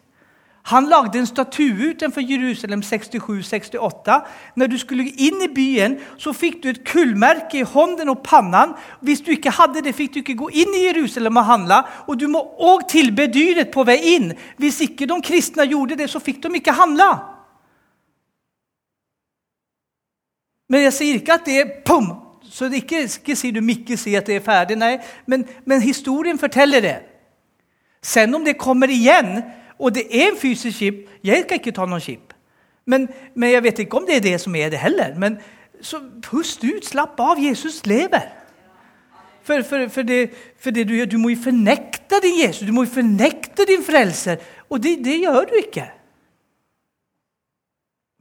Han 0.67 0.89
lagde 0.91 1.17
en 1.17 1.25
statue 1.25 1.89
utenfor 1.89 2.21
Jerusalem 2.21 2.83
67-68. 2.85 4.17
Når 4.55 4.67
du 4.67 4.75
skulle 4.77 5.07
inn 5.07 5.39
i 5.41 5.47
byen, 5.47 5.95
så 6.19 6.33
fikk 6.35 6.59
du 6.63 6.67
et 6.69 6.83
kullmerke 6.85 7.61
i 7.61 7.65
hånden 7.65 8.11
og 8.11 8.19
pannen. 8.27 8.75
Hvis 9.01 9.23
du 9.23 9.31
ikke 9.31 9.55
hadde 9.55 9.81
det, 9.81 9.95
fikk 9.95 10.13
du 10.13 10.19
ikke 10.19 10.35
gå 10.43 10.49
inn 10.51 10.75
i 10.75 10.83
Jerusalem 10.89 11.39
og 11.39 11.47
handle. 11.47 11.79
Og 12.05 12.19
du 12.19 12.27
må 12.29 12.43
òg 12.59 12.83
tilbe 12.91 13.29
dyret 13.31 13.71
på 13.73 13.87
vei 13.87 13.97
inn. 14.17 14.33
Hvis 14.59 14.83
ikke 14.85 15.07
de 15.09 15.17
kristne 15.23 15.65
gjorde 15.71 15.97
det, 15.97 16.11
så 16.11 16.21
fikk 16.21 16.43
de 16.43 16.53
ikke 16.59 16.75
handle. 16.77 17.09
Men 20.69 20.83
jeg 20.87 20.93
sier 20.93 21.19
ikke 21.19 21.37
at 21.37 21.45
det 21.47 21.59
er 21.61 21.75
pum! 21.85 22.09
Så 22.47 22.69
det 22.71 22.81
ikke, 22.83 23.03
ikke 23.03 23.35
sier 23.35 23.53
du 23.53 23.61
Mikke 23.61 23.97
sier 23.99 24.21
at 24.21 24.27
det 24.27 24.37
er 24.39 24.43
ferdig. 24.45 24.77
Nei, 24.79 24.95
men, 25.27 25.43
men 25.67 25.83
historien 25.83 26.39
forteller 26.39 26.83
det. 26.83 26.95
Sen 28.01 28.33
om 28.35 28.45
det 28.45 28.55
kommer 28.59 28.89
igjen 28.91 29.41
og 29.79 29.93
det 29.93 30.07
er 30.09 30.31
en 30.31 30.39
fysisk 30.39 30.75
skip. 30.75 31.05
Jeg 31.23 31.43
skal 31.45 31.59
ikke 31.59 31.75
ta 31.75 31.85
noen 31.85 32.01
skip. 32.01 32.33
Men, 32.87 33.07
men, 33.35 33.51
jeg 33.51 33.63
vet 33.63 33.79
ikke 33.83 33.99
om 33.99 34.07
det 34.07 34.17
er 34.17 34.25
det 34.25 34.37
som 34.41 34.55
er 34.55 34.71
det 34.73 34.81
heller. 34.81 35.13
Men 35.19 35.37
så 35.81 35.99
pust 36.23 36.63
ut, 36.63 36.85
slapp 36.85 37.19
av. 37.21 37.41
Jesus 37.41 37.83
lever. 37.85 38.25
For, 39.43 39.61
for, 39.63 39.87
for, 39.91 40.07
det, 40.07 40.31
for 40.59 40.75
det 40.75 40.87
du, 40.87 40.95
gjør, 40.97 41.11
du 41.11 41.19
må 41.21 41.31
jo 41.31 41.39
fornekte 41.43 42.19
din 42.23 42.41
Jesus, 42.41 42.65
du 42.67 42.73
må 42.75 42.83
jo 42.83 42.95
fornekte 42.97 43.67
din 43.67 43.83
frelser. 43.85 44.41
Og 44.69 44.81
det, 44.83 44.97
det 45.05 45.21
gjør 45.21 45.45
du 45.47 45.55
ikke. 45.61 45.85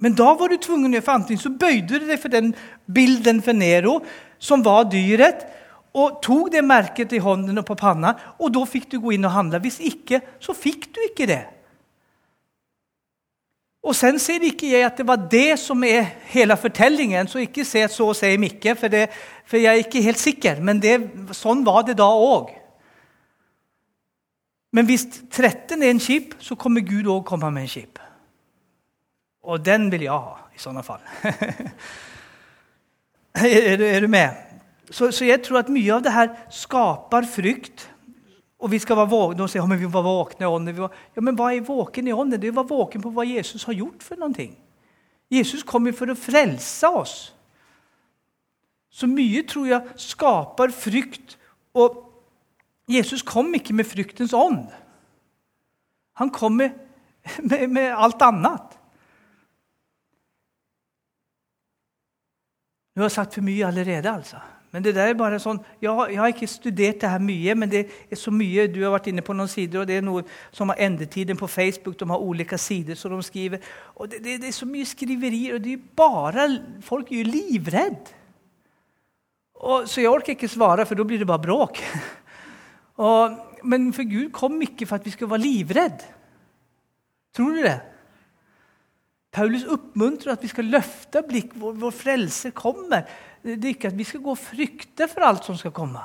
Men 0.03 0.17
da 0.17 0.33
var 0.37 0.53
du 0.53 0.59
tvungen 0.61 0.93
å 0.93 0.99
gjøre 0.99 1.07
forandring. 1.07 1.41
Så 1.41 1.53
bøyde 1.57 2.01
du 2.01 2.09
deg 2.09 2.21
for 2.21 2.33
den 2.33 2.53
bilden 2.93 3.41
for 3.45 3.57
Nero, 3.57 4.01
som 4.39 4.65
var 4.65 4.89
dyret 4.93 5.47
og 5.97 6.19
tok 6.25 6.51
det 6.53 6.61
merket 6.65 7.15
i 7.17 7.23
hånden 7.25 7.57
og 7.57 7.65
på 7.65 7.77
panna, 7.81 8.13
og 8.37 8.53
da 8.53 8.67
fikk 8.69 8.91
du 8.93 8.99
gå 9.01 9.15
inn 9.17 9.25
og 9.25 9.33
handle. 9.33 9.63
Hvis 9.65 9.79
ikke, 9.81 10.21
så 10.45 10.53
fikk 10.53 10.91
du 10.93 11.01
ikke 11.07 11.29
det. 11.31 11.43
Og 13.87 13.95
sen 13.95 14.19
ser 14.19 14.43
ikke 14.43 14.69
jeg 14.69 14.83
at 14.83 14.99
det 14.99 15.07
var 15.07 15.29
det 15.31 15.57
som 15.63 15.85
er 15.87 16.09
hele 16.33 16.57
fortellingen, 16.59 17.29
så 17.31 17.41
ikke 17.41 17.65
se 17.65 17.85
så 17.89 18.11
og 18.11 18.17
si 18.19 18.33
Mikke, 18.41 18.75
for, 18.77 18.93
det, 18.93 19.07
for 19.47 19.63
jeg 19.63 19.71
er 19.71 19.85
ikke 19.87 20.03
helt 20.03 20.21
sikker. 20.21 20.61
Men 20.61 20.83
det, 20.83 20.99
sånn 21.39 21.63
var 21.65 21.87
det 21.87 21.97
da 22.01 22.09
òg. 22.11 22.51
Men 24.75 24.89
hvis 24.91 25.07
13 25.31 25.79
er 25.79 25.95
en 25.95 26.03
skip, 26.03 26.35
så 26.43 26.59
kommer 26.59 26.85
Gud 26.85 27.07
òg 27.09 27.23
komme 27.29 27.49
med 27.55 27.69
en 27.69 27.73
skip. 27.73 27.96
Og 29.47 29.63
den 29.63 29.89
vil 29.93 30.07
jeg 30.09 30.13
ha, 30.13 30.37
i 30.55 30.61
sånne 30.61 30.83
fall. 30.83 31.03
er, 33.47 33.77
du, 33.79 33.85
er 33.87 34.03
du 34.03 34.11
med? 34.11 34.43
Så, 34.91 35.11
så, 35.11 35.27
jeg 35.27 35.43
tror 35.47 35.61
at 35.63 35.71
mye 35.73 35.95
av 35.95 36.03
det 36.03 36.15
her 36.15 36.33
skaper 36.53 37.29
frykt. 37.31 37.87
Og 38.63 38.73
vi 38.73 38.81
skal 38.81 38.99
være 38.99 39.13
våkne 39.13 39.45
og 39.45 39.51
si 39.53 39.59
ja, 39.59 39.67
men 39.69 39.79
vi 39.79 39.89
var 39.93 40.07
våkne 40.07 40.47
i 40.47 40.51
ånden. 40.51 40.79
Ja, 41.15 41.23
men 41.23 41.37
hva 41.39 41.53
er 41.53 41.67
våken 41.67 42.09
i 42.09 42.15
ånden? 42.15 42.41
Det 42.41 42.49
er 42.49 42.55
å 42.55 42.61
være 42.63 42.73
våken 42.73 43.05
på 43.05 43.13
hva 43.15 43.27
Jesus 43.29 43.67
har 43.69 43.77
gjort 43.77 44.07
for 44.07 44.19
noen 44.19 44.35
ting. 44.35 44.55
Jesus 45.31 45.63
kommer 45.67 45.95
for 45.95 46.11
å 46.11 46.19
frelse 46.19 46.91
oss. 46.91 47.17
Så 48.91 49.09
mye 49.11 49.43
tror 49.47 49.69
jeg 49.69 50.01
skaper 50.01 50.73
frykt. 50.75 51.37
Og 51.77 52.03
Jesus 52.89 53.23
kom 53.27 53.53
ikke 53.59 53.75
med 53.77 53.87
fryktens 53.87 54.33
ånd. 54.35 54.65
Han 56.17 56.31
kom 56.33 56.57
med, 56.57 56.73
med, 57.45 57.69
med 57.69 57.93
alt 57.93 58.23
annet. 58.25 58.79
Nå 62.97 63.05
har 63.05 63.11
jeg 63.11 63.19
sagt 63.19 63.37
for 63.37 63.45
mye 63.45 63.67
allerede, 63.69 64.09
altså. 64.09 64.41
Men 64.73 64.85
det 64.85 64.95
der 64.97 65.11
er 65.11 65.17
bare 65.17 65.39
sånn, 65.41 65.61
ja, 65.81 65.93
Jeg 66.11 66.19
har 66.19 66.33
ikke 66.33 66.49
studert 66.49 66.99
det 67.01 67.09
her 67.09 67.23
mye, 67.23 67.55
men 67.57 67.71
det 67.71 67.87
er 68.11 68.19
så 68.19 68.33
mye 68.35 68.67
Du 68.69 68.83
har 68.83 68.93
vært 68.93 69.07
inne 69.13 69.25
på 69.25 69.37
noen 69.37 69.49
sider, 69.49 69.81
og 69.81 69.89
det 69.89 69.99
er 70.01 70.05
noe 70.05 70.25
som 70.53 70.73
har 70.73 70.81
endetiden 70.89 71.39
på 71.39 71.49
Facebook. 71.49 71.97
De 71.97 72.09
har 72.11 72.21
ulike 72.21 72.59
sider 72.61 72.99
som 72.99 73.15
de 73.15 73.23
skriver. 73.25 73.63
og 73.95 74.11
Det, 74.11 74.21
det, 74.25 74.41
det 74.43 74.51
er 74.51 74.57
så 74.57 74.69
mye 74.69 74.89
skriverier, 74.89 75.57
og 75.57 75.65
det 75.65 75.77
er 75.77 75.89
bare, 75.97 76.49
folk 76.85 77.13
er 77.13 77.23
jo 77.23 77.31
livredde. 77.31 78.17
Så 79.89 80.03
jeg 80.03 80.13
orker 80.13 80.35
ikke 80.35 80.53
svare, 80.53 80.85
for 80.85 80.99
da 80.99 81.05
blir 81.09 81.19
det 81.23 81.29
bare 81.29 81.45
bråk. 81.47 81.81
Og, 83.07 83.33
men 83.65 83.91
for 83.93 84.09
Gud 84.09 84.31
kom 84.33 84.61
ikke 84.65 84.87
for 84.89 84.97
at 84.97 85.05
vi 85.05 85.13
skulle 85.13 85.31
være 85.31 85.45
livredde. 85.45 86.05
Tror 87.37 87.57
du 87.57 87.65
det? 87.65 87.81
Paulus 89.37 89.67
oppmuntrer 89.69 90.33
at 90.33 90.45
vi 90.45 90.49
skal 90.49 90.71
løfte 90.73 91.21
blikk. 91.29 91.53
Vår, 91.61 91.75
vår 91.77 91.93
frelse 91.93 92.55
kommer. 92.57 93.05
Det 93.45 93.59
er 93.61 93.75
ikke 93.75 93.91
at 93.93 93.99
vi 93.99 94.07
skal 94.09 94.23
gå 94.25 94.33
og 94.33 94.41
frykte 94.41 95.09
for 95.11 95.27
alt 95.27 95.45
som 95.45 95.59
skal 95.61 95.75
komme. 95.77 96.01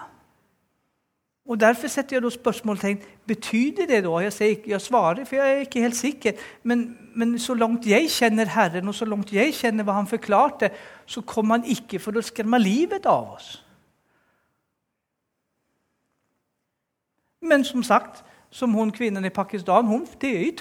Og 1.47 1.59
Derfor 1.59 1.89
setter 1.89 2.15
jeg 2.15 2.23
da 2.23 2.29
spørsmålstegn 2.31 2.99
betyr 3.27 3.85
det 3.87 4.03
da? 4.05 4.11
Jeg, 4.23 4.33
ikke, 4.41 4.69
jeg 4.71 4.81
svarer, 4.81 5.23
for 5.25 5.35
jeg 5.35 5.53
er 5.53 5.63
ikke 5.65 5.81
helt 5.81 5.95
sikker. 5.95 6.43
Men, 6.63 6.97
men, 7.15 7.39
så 7.39 7.55
langt 7.57 7.87
jeg 7.87 8.11
kjenner 8.13 8.51
Herren, 8.51 8.87
og 8.87 8.95
så 8.95 9.05
langt 9.05 9.33
jeg 9.33 9.55
kjenner 9.57 9.87
hva 9.87 9.97
Han 9.97 10.07
forklarte, 10.07 10.69
så 11.05 11.21
kom 11.21 11.49
Han 11.49 11.65
ikke 11.65 11.99
for 11.99 12.15
å 12.15 12.23
skremme 12.23 12.59
livet 12.61 13.07
av 13.09 13.33
oss. 13.35 13.49
Men 17.41 17.65
som 17.65 17.83
sagt, 17.83 18.21
som 18.51 18.73
hun 18.77 18.91
kvinnen 18.91 19.25
i 19.25 19.33
Pakistan, 19.33 19.87
hun, 19.87 20.05
det 20.21 20.29
er 20.29 20.45
jo 20.45 20.51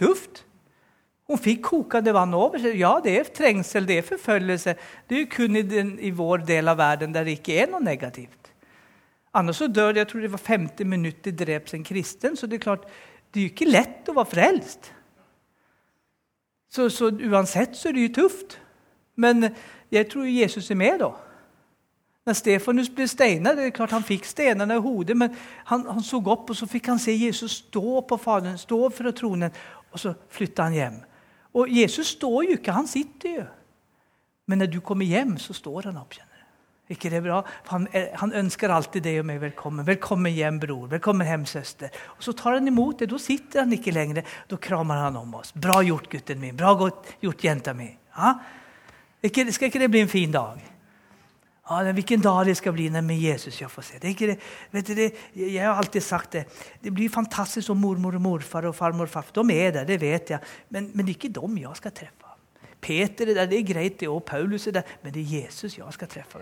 Hun 1.31 1.39
fikk 1.39 1.61
kokende 1.63 2.11
vann 2.11 2.33
over 2.35 2.59
seg. 2.59 2.75
Ja, 2.81 2.97
det 3.03 3.13
er 3.15 3.29
trengsel, 3.31 3.85
det 3.87 4.01
er 4.01 4.07
forfølgelse. 4.09 4.73
Det 5.07 5.15
er 5.15 5.21
jo 5.23 5.31
kun 5.31 5.59
i, 5.61 5.63
den, 5.63 5.93
i, 6.03 6.11
vår 6.11 6.43
del 6.49 6.71
av 6.73 6.81
verden 6.81 7.13
der 7.15 7.27
det 7.27 7.37
ikke 7.39 7.61
er 7.63 7.69
noe 7.71 7.83
negativt. 7.85 8.49
Annars 9.39 9.61
dør 9.63 9.93
det, 9.93 10.03
jeg 10.03 10.09
tror 10.11 10.25
det 10.25 10.33
var 10.33 10.43
50 10.43 10.89
minutter 10.91 11.37
drept 11.39 11.75
en 11.77 11.85
kristen. 11.87 12.35
Så 12.35 12.49
det 12.51 12.59
er 12.59 12.65
klart, 12.65 12.89
det 13.31 13.39
er 13.39 13.47
jo 13.47 13.53
ikke 13.53 13.69
lett 13.71 14.11
å 14.11 14.17
være 14.17 14.31
frelst. 14.33 14.89
Så, 16.71 16.89
så 16.91 17.13
uansett 17.15 17.79
så 17.79 17.93
er 17.93 17.95
det 17.95 18.09
jo 18.09 18.15
tøft. 18.25 18.57
Men 19.15 19.53
jeg 19.95 20.09
tror 20.11 20.27
Jesus 20.27 20.71
er 20.75 20.81
med, 20.81 20.99
da. 21.05 21.13
Når 22.27 22.39
Stefanus 22.41 22.91
ble 22.91 23.07
steinet, 23.09 23.57
det 23.57 23.69
er 23.69 23.75
klart 23.75 23.95
Han 23.95 24.07
fikk 24.07 24.27
stenene 24.27 24.77
i 24.77 24.83
hodet, 24.83 25.17
men 25.17 25.31
han, 25.71 25.87
han, 25.87 26.03
så 26.03 26.19
opp 26.19 26.51
og 26.51 26.59
så 26.59 26.67
fikk 26.67 26.91
han 26.91 26.99
se 26.99 27.15
Jesus 27.15 27.63
stå 27.69 28.03
på 28.03 28.19
Faderen, 28.19 28.59
stå 28.59 28.81
fra 28.91 29.15
tronen, 29.15 29.55
og 29.95 30.03
så 30.03 30.15
flytta 30.31 30.67
han 30.67 30.77
hjem. 30.77 30.99
Og 31.57 31.71
Jesus 31.73 32.15
står 32.17 32.43
jo 32.51 32.59
ikke, 32.59 32.75
han 32.75 32.89
sitter 32.89 33.41
jo. 33.41 33.47
Men 34.51 34.63
når 34.63 34.71
du 34.75 34.81
kommer 34.83 35.07
hjem, 35.07 35.37
så 35.39 35.55
står 35.55 35.91
han 35.91 35.99
opp. 36.01 36.15
Kjenner. 36.15 36.27
Ikke 36.91 37.11
det 37.13 37.21
bra? 37.23 37.39
Han, 37.71 37.87
han, 38.19 38.33
ønsker 38.35 38.73
alltid 38.75 39.05
deg 39.07 39.21
og 39.21 39.29
meg 39.29 39.39
velkommen. 39.45 39.87
Velkommen 39.87 40.35
hjem, 40.35 40.59
bror. 40.63 40.89
Velkommen 40.91 41.29
hjem, 41.29 41.45
søster. 41.47 41.93
Og 42.17 42.25
Så 42.27 42.35
tar 42.39 42.57
han 42.59 42.67
imot 42.67 43.03
det. 43.03 43.13
Da 43.13 43.21
sitter 43.23 43.63
han 43.63 43.75
ikke 43.77 43.95
lenger. 43.95 44.27
Da 44.51 44.59
krammer 44.59 45.05
han 45.05 45.19
om 45.21 45.37
oss. 45.39 45.55
Bra 45.55 45.79
gjort, 45.87 46.11
gutten 46.11 46.43
min. 46.43 46.57
Bra 46.59 46.75
gjort, 46.75 47.45
jenta 47.47 47.75
mi. 47.79 47.93
Ja? 48.17 48.35
skal 49.23 49.71
ikke 49.71 49.85
det 49.85 49.91
bli 49.93 50.03
en 50.03 50.11
fin 50.11 50.35
dag? 50.35 50.59
Ja, 51.71 51.93
Hvilken 51.93 52.21
dag 52.21 52.47
det 52.47 52.57
skal 52.59 52.73
bli 52.75 52.89
med 52.91 53.19
Jesus 53.21 53.61
jeg 53.61 53.71
får 53.71 53.83
se. 53.83 53.99
Det 54.03 54.19
det, 54.19 54.89
du, 54.97 55.11
jeg 55.39 55.63
har 55.63 55.75
alltid 55.79 56.03
sagt 56.03 56.33
det. 56.33 56.45
Det 56.83 56.93
blir 56.95 57.09
fantastisk 57.09 57.71
om 57.71 57.79
mormor 57.79 58.15
og 58.15 58.23
morfar 58.23 58.67
og 58.67 58.75
farmor 58.75 59.07
og 59.07 59.09
farfar. 59.09 59.43
De 59.43 59.55
er 59.55 59.71
der, 59.71 59.85
det 59.85 60.01
vet 60.01 60.31
jeg. 60.31 60.41
Men, 60.71 60.91
men 60.95 61.07
det 61.07 61.15
er 61.15 61.19
ikke 61.19 61.41
dem 61.41 61.59
jeg 61.59 61.77
skal 61.77 61.93
treffe. 61.93 62.17
Peter 62.81 63.29
er 63.29 63.35
der, 63.35 63.47
det 63.47 63.59
er 63.59 63.75
greit, 63.75 64.01
det 64.01 64.09
og 64.09 64.25
Paulus 64.25 64.67
er 64.67 64.73
der, 64.73 64.83
men 65.05 65.13
det 65.15 65.23
er 65.23 65.45
Jesus 65.45 65.79
jeg 65.79 65.87
skal 65.93 66.09
treffe. 66.09 66.39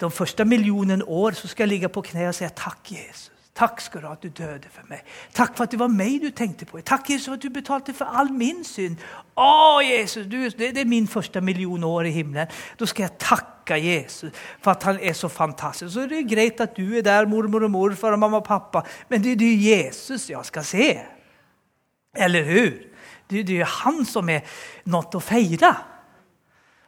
De 0.00 0.10
første 0.10 0.44
millionen 0.44 1.02
år 1.06 1.30
så 1.30 1.48
skal 1.48 1.68
jeg 1.68 1.68
ligge 1.68 1.88
på 1.88 2.02
kne 2.02 2.28
og 2.28 2.34
si 2.34 2.48
takk, 2.56 2.80
Jesus. 2.90 3.30
Takk 3.54 3.78
skal 3.80 4.02
du 4.02 4.06
ha 4.08 4.16
at 4.16 4.22
du 4.22 4.32
døde 4.34 4.66
for 4.72 4.82
meg. 4.90 5.04
Takk 5.34 5.52
for 5.54 5.68
at 5.68 5.70
det 5.70 5.78
var 5.78 5.92
meg 5.92 6.16
du 6.24 6.32
tenkte 6.34 6.66
på. 6.66 6.80
Takk 6.82 7.10
Jesus 7.10 7.28
for 7.28 7.38
at 7.38 7.44
du 7.44 7.52
betalte 7.54 7.94
for 7.94 8.10
all 8.10 8.32
min 8.34 8.64
synd. 8.66 8.98
Å, 9.38 9.78
Jesus, 9.84 10.26
du, 10.26 10.40
det, 10.48 10.72
det, 10.74 10.80
er 10.82 10.90
min 10.90 11.06
første 11.06 11.38
million 11.40 11.84
år 11.86 12.08
i 12.10 12.16
himmelen. 12.16 12.50
Da 12.80 12.88
skal 12.90 13.06
jeg 13.06 13.20
takke 13.22 13.53
Jesus 13.72 14.32
for 14.60 14.70
at 14.70 14.82
han 14.82 14.98
er 15.00 15.12
så 15.12 15.28
fantastisk. 15.28 15.94
Så 15.94 16.06
det 16.08 16.18
er 16.18 16.34
greit 16.34 16.60
at 16.60 16.76
du 16.76 16.94
er 16.94 17.02
der, 17.02 17.26
mormor 17.26 17.64
og 17.64 17.70
morfar 17.70 18.12
og 18.12 18.18
mamma 18.18 18.36
og 18.36 18.44
pappa, 18.44 18.82
men 19.08 19.22
det 19.22 19.32
er 19.32 19.36
det 19.36 19.54
Jesus 19.64 20.30
jeg 20.30 20.44
skal 20.44 20.64
se. 20.64 21.00
Eller 22.16 22.42
hur? 22.42 22.72
Det, 23.30 23.42
det 23.42 23.60
är 23.60 23.64
han 23.64 24.04
som 24.04 24.28
er 24.28 24.44
noe 24.84 25.16
å 25.16 25.20
feire. 25.20 25.72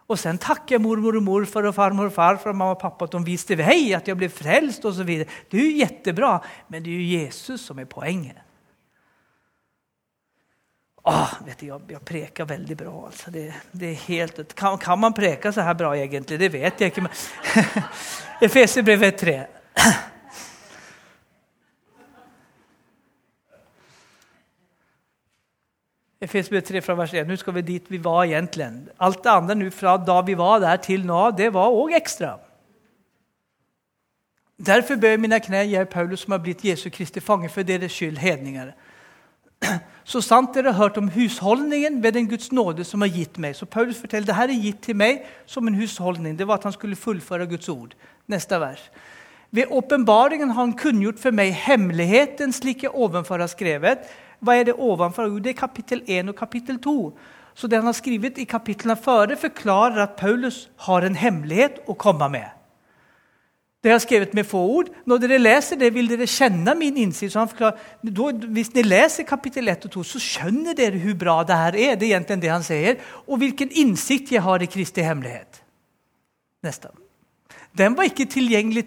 Og 0.07 0.19
så 0.19 0.29
sen 0.29 0.39
jeg 0.71 0.81
mormor 0.81 1.17
og 1.17 1.23
morfar 1.23 1.67
og 1.67 1.75
farmor 1.75 2.07
og 2.07 2.13
farfar 2.13 2.53
og 2.53 2.57
mamma 2.57 2.77
og 2.77 2.81
pappa 2.81 3.05
at 3.05 3.13
de 3.13 3.25
visste 3.25 3.57
vei, 3.59 3.93
at 3.93 4.07
jeg 4.07 4.17
ble 4.17 4.29
frelst 4.29 4.85
osv. 4.85 5.07
Det 5.51 5.59
er 5.59 5.65
jo 5.65 5.79
kjempebra, 5.81 6.39
men 6.69 6.85
det 6.85 6.93
er 6.93 7.01
jo 7.01 7.25
Jesus 7.25 7.61
som 7.61 7.79
er 7.79 7.85
poängen. 7.85 8.46
Oh, 11.09 11.33
vet 11.47 11.59
du, 11.59 11.67
jag, 11.67 11.83
jag 11.89 12.05
prekar 12.05 12.45
väldigt 12.45 12.79
bra. 12.79 13.07
Alltså. 13.07 13.31
Det, 13.31 13.55
det 13.73 13.87
är 13.87 13.95
helt, 13.95 14.55
kan, 14.55 14.79
kan 14.79 14.99
man 15.01 15.13
preka 15.13 15.53
så 15.53 15.61
här 15.61 15.75
bra 15.75 15.97
egentlig? 15.97 16.39
Det 16.41 16.49
vet 16.49 16.81
jag 16.81 16.89
inte. 16.89 17.11
Efesierbrevet 18.41 19.19
3. 19.19 19.47
Efesierbrevet 26.21 26.69
3 26.69 26.81
fra 26.81 26.95
vers 26.95 27.15
1. 27.15 27.29
Nå 27.29 27.37
skal 27.37 27.55
vi 27.55 27.63
dit 27.63 27.85
vi 27.89 27.99
var 27.99 28.25
egentlig. 28.25 28.67
Alt 28.97 29.23
det 29.23 29.31
andre 29.31 29.55
nu 29.55 29.71
fra 29.71 29.97
da 29.97 30.23
vi 30.23 30.35
var 30.35 30.61
der 30.61 30.77
til 30.77 31.07
nå, 31.07 31.31
det 31.31 31.53
var 31.55 31.71
òg 31.71 31.95
ekstra. 31.95 32.39
Derfor 34.59 34.97
bøyer 34.99 35.23
mine 35.23 35.39
knær, 35.41 35.63
jeg, 35.71 35.89
Paulus 35.89 36.21
som 36.27 36.33
har 36.33 36.43
blitt 36.43 36.65
Jesu 36.65 36.91
Kristi 36.91 37.21
fange 37.21 37.49
for 37.49 37.63
deres 37.63 37.93
skyld, 37.93 38.19
hedningar. 38.19 38.75
Så 40.07 40.21
sant 40.23 40.55
dere 40.55 40.71
har 40.71 40.79
hørt 40.85 40.99
om 41.01 41.09
husholdningen 41.11 41.99
ved 42.03 42.15
den 42.15 42.29
Guds 42.31 42.53
nåde 42.55 42.85
som 42.87 43.03
har 43.03 43.11
gitt 43.11 43.41
meg. 43.43 43.57
Så 43.59 43.67
Paulus 43.67 43.99
forteller 43.99 44.29
det 44.29 44.37
her 44.39 44.53
er 44.53 44.63
gitt 44.63 44.79
til 44.87 44.99
meg 44.99 45.25
som 45.51 45.67
en 45.67 45.75
husholdning. 45.75 46.37
Det 46.39 46.47
var 46.47 46.61
at 46.61 46.69
han 46.69 46.77
skulle 46.77 46.99
fullføre 46.99 47.49
Guds 47.51 47.69
ord. 47.69 47.97
Neste 48.31 48.61
vers. 48.63 48.85
Ved 49.51 49.71
åpenbaringen 49.71 50.51
har 50.51 50.63
han 50.63 50.77
kunngjort 50.79 51.19
for 51.23 51.35
meg 51.35 51.55
hemmeligheten 51.59 52.55
slik 52.55 52.85
jeg 52.87 52.95
ovenfor 52.95 53.43
har 53.43 53.51
skrevet. 53.51 54.07
Hva 54.39 54.55
er 54.55 54.69
det 54.69 54.77
ovenfor? 54.79 55.31
Jo, 55.31 55.41
det 55.43 55.55
er 55.55 55.59
kapittel 55.59 56.03
1 56.07 56.31
og 56.31 56.39
kapittel 56.39 56.79
2. 56.83 56.97
Så 57.57 57.67
det 57.67 57.81
han 57.81 57.89
har 57.89 57.97
skrevet 57.97 58.39
i 58.39 58.45
kapitlene 58.45 58.99
før, 59.01 59.33
forklarer 59.41 60.03
at 60.03 60.19
Paulus 60.21 60.67
har 60.87 61.07
en 61.07 61.17
hemmelighet 61.17 61.81
å 61.89 61.97
komme 61.99 62.29
med. 62.29 62.53
Det 63.85 63.93
har 63.93 64.01
skrevet 64.03 64.33
med 64.35 64.47
få 64.49 64.59
ord. 64.59 64.89
Når 65.07 65.21
dere 65.23 65.39
leser 65.39 65.79
det, 65.79 65.93
vil 65.95 66.09
dere 66.11 66.27
kjenne 66.27 66.75
min 66.75 66.97
innsikt. 67.05 67.37
Hvis 68.03 68.73
dere 68.75 68.89
leser 68.89 69.29
kapittel 69.29 69.69
1 69.71 69.87
og 69.87 69.93
2, 69.99 70.03
så 70.11 70.23
skjønner 70.23 70.75
dere 70.75 70.99
hvor 71.03 71.19
bra 71.21 71.37
det 71.47 71.59
her 71.61 71.79
er. 71.85 71.99
Det 72.01 72.09
er 72.09 72.17
egentlig 72.17 72.43
det 72.43 72.51
han 72.51 72.67
sier. 72.67 72.99
Og 73.29 73.39
hvilken 73.43 73.71
innsikt 73.71 74.33
jeg 74.35 74.43
har 74.43 74.65
i 74.65 74.71
Kristi 74.71 75.05
hemmelighet. 75.07 75.63
Neste. 76.67 76.91
Den 77.77 77.95
var 77.97 78.09
ikke 78.09 78.25
tilgjengelig 78.33 78.87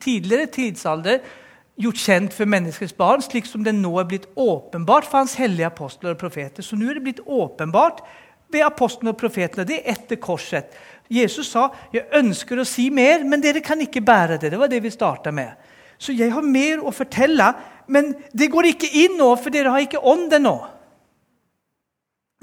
tidligere 0.00 0.46
tidsalder, 0.46 1.18
gjort 1.80 2.00
kjent 2.00 2.34
for 2.36 2.48
menneskets 2.48 2.92
barn, 2.94 3.22
slik 3.24 3.46
som 3.48 3.64
den 3.66 3.80
nå 3.82 3.90
er 3.98 4.08
blitt 4.08 4.28
åpenbart 4.38 5.08
for 5.08 5.22
hans 5.22 5.34
hellige 5.40 5.66
apostler 5.66 6.14
og 6.14 6.20
profeter. 6.20 6.62
Så 6.62 6.76
nå 6.78 6.90
er 6.90 6.98
det 6.98 7.06
blitt 7.08 7.22
åpenbart 7.26 8.02
ved 8.52 8.64
apostlene 8.66 9.14
og 9.14 9.20
profetene. 9.20 9.66
Det 9.66 9.80
er 9.80 9.94
etter 9.94 10.20
korset. 10.22 10.76
Jesus 11.10 11.50
sa 11.50 11.66
jeg 11.92 12.06
ønsker 12.14 12.60
å 12.60 12.68
si 12.68 12.86
mer, 12.94 13.24
men 13.26 13.42
dere 13.42 13.62
kan 13.64 13.80
ikke 13.82 14.02
bære 14.06 14.38
det. 14.38 14.52
Det 14.52 14.60
var 14.60 14.70
det 14.70 14.82
vi 14.84 14.92
starta 14.94 15.32
med. 15.34 15.56
Så 15.98 16.14
jeg 16.16 16.30
har 16.32 16.46
mer 16.46 16.84
å 16.86 16.92
fortelle, 16.94 17.50
men 17.90 18.12
det 18.32 18.48
går 18.52 18.70
ikke 18.70 18.92
inn 19.02 19.18
nå, 19.18 19.32
for 19.36 19.52
dere 19.52 19.74
har 19.74 19.84
ikke 19.84 20.00
ånden 20.06 20.46
nå. 20.46 20.56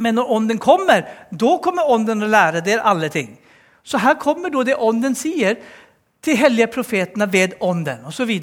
Men 0.04 0.20
når 0.20 0.34
ånden 0.36 0.60
kommer, 0.62 1.08
da 1.32 1.54
kommer 1.64 1.90
ånden 1.90 2.22
å 2.28 2.30
lære 2.30 2.62
dere 2.66 2.86
alle 2.86 3.10
ting. 3.10 3.32
Så 3.88 3.98
her 4.04 4.20
kommer 4.20 4.52
da 4.54 4.66
det 4.68 4.76
ånden 4.84 5.16
sier 5.18 5.56
til 6.22 6.38
hellige 6.38 6.68
profetene 6.76 7.26
ved 7.32 7.56
ånden 7.64 8.04
osv. 8.10 8.34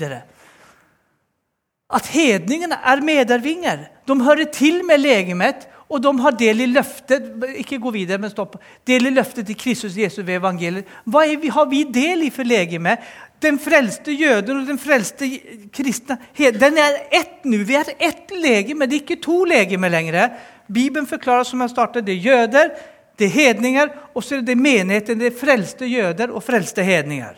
At 1.95 2.09
hedningene 2.11 2.81
er 2.81 3.05
medarvinger. 3.05 3.87
De 4.09 4.17
hører 4.25 4.49
til 4.51 4.81
med 4.89 5.05
legemet 5.05 5.69
og 5.95 6.03
de 6.03 6.13
har 6.25 6.35
del 6.39 6.65
i 6.65 6.71
løftet 6.73 7.29
ikke 7.61 7.79
gå 7.83 7.93
videre, 7.95 8.19
men 8.19 8.33
stopp, 8.33 8.57
del 8.87 9.07
i 9.07 9.13
løftet 9.15 9.47
til 9.47 9.59
Kristus 9.59 9.97
Jesus 9.99 10.25
ved 10.25 10.41
evangeliet. 10.41 10.89
Hva 11.07 11.23
vi, 11.41 11.53
har 11.55 11.69
vi 11.71 11.85
del 11.95 12.27
i 12.27 12.33
for 12.35 12.47
legemet? 12.47 13.05
Den 13.43 13.61
frelste 13.61 14.13
jøden 14.15 14.63
og 14.63 14.67
den 14.67 14.81
frelste 14.81 15.29
kristne 15.75 16.17
den 16.35 16.81
er 16.81 16.99
ett 17.13 17.45
nå. 17.45 17.61
Vi 17.69 17.77
er 17.79 17.93
ett 17.99 18.33
legeme, 18.35 18.89
det 18.89 18.99
er 18.99 19.05
ikke 19.05 19.23
to 19.23 19.45
legemer 19.45 19.93
lenger. 19.93 20.33
Bibelen 20.73 21.07
forklarer 21.07 21.47
som 21.47 21.61
jeg 21.61 21.71
startet, 21.71 22.07
det 22.07 22.17
er 22.17 22.27
jøder, 22.27 22.75
det 23.19 23.29
er 23.29 23.37
hedninger, 23.37 23.89
og 24.15 24.25
så 24.25 24.41
er 24.41 24.47
det 24.47 24.59
menigheten. 24.59 25.21
Det 25.21 25.31
er 25.31 25.39
frelste 25.39 25.87
jøder 25.87 26.33
og 26.33 26.43
frelste 26.43 26.83
hedninger. 26.83 27.37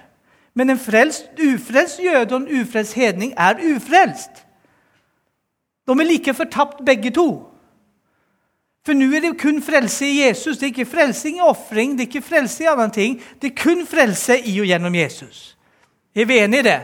Men 0.57 0.71
en 0.71 0.81
frelst, 0.81 1.29
ufrelst 1.37 2.01
jøde 2.01 2.33
og 2.33 2.40
en 2.40 2.62
ufrelst 2.62 2.95
hedning 2.97 3.35
er 3.37 3.61
ufrelst. 3.61 4.47
De 5.87 5.92
er 5.92 6.09
like 6.09 6.35
fortapt 6.35 6.85
begge 6.87 7.11
to. 7.11 7.56
For 8.87 8.94
nå 8.94 9.09
er 9.11 9.25
det 9.25 9.33
kun 9.40 9.59
frelse 9.66 10.07
i 10.07 10.20
Jesus. 10.20 10.61
Det 10.61 10.68
er 10.68 10.75
ikke 10.75 10.87
frelse 10.87 11.33
i 11.33 11.40
ofring, 11.42 11.96
det 11.99 12.05
er 12.05 12.11
ikke 12.12 12.29
frelse 12.29 12.62
i 12.62 12.68
annen 12.70 12.92
ting. 12.94 13.16
Det 13.42 13.51
er 13.51 13.57
kun 13.59 13.83
frelse 13.87 14.37
i 14.38 14.61
og 14.62 14.68
gjennom 14.70 14.94
Jesus. 14.94 15.57
Er 16.14 16.29
vi 16.31 16.38
enige 16.38 16.62
i 16.62 16.66
det? 16.68 16.79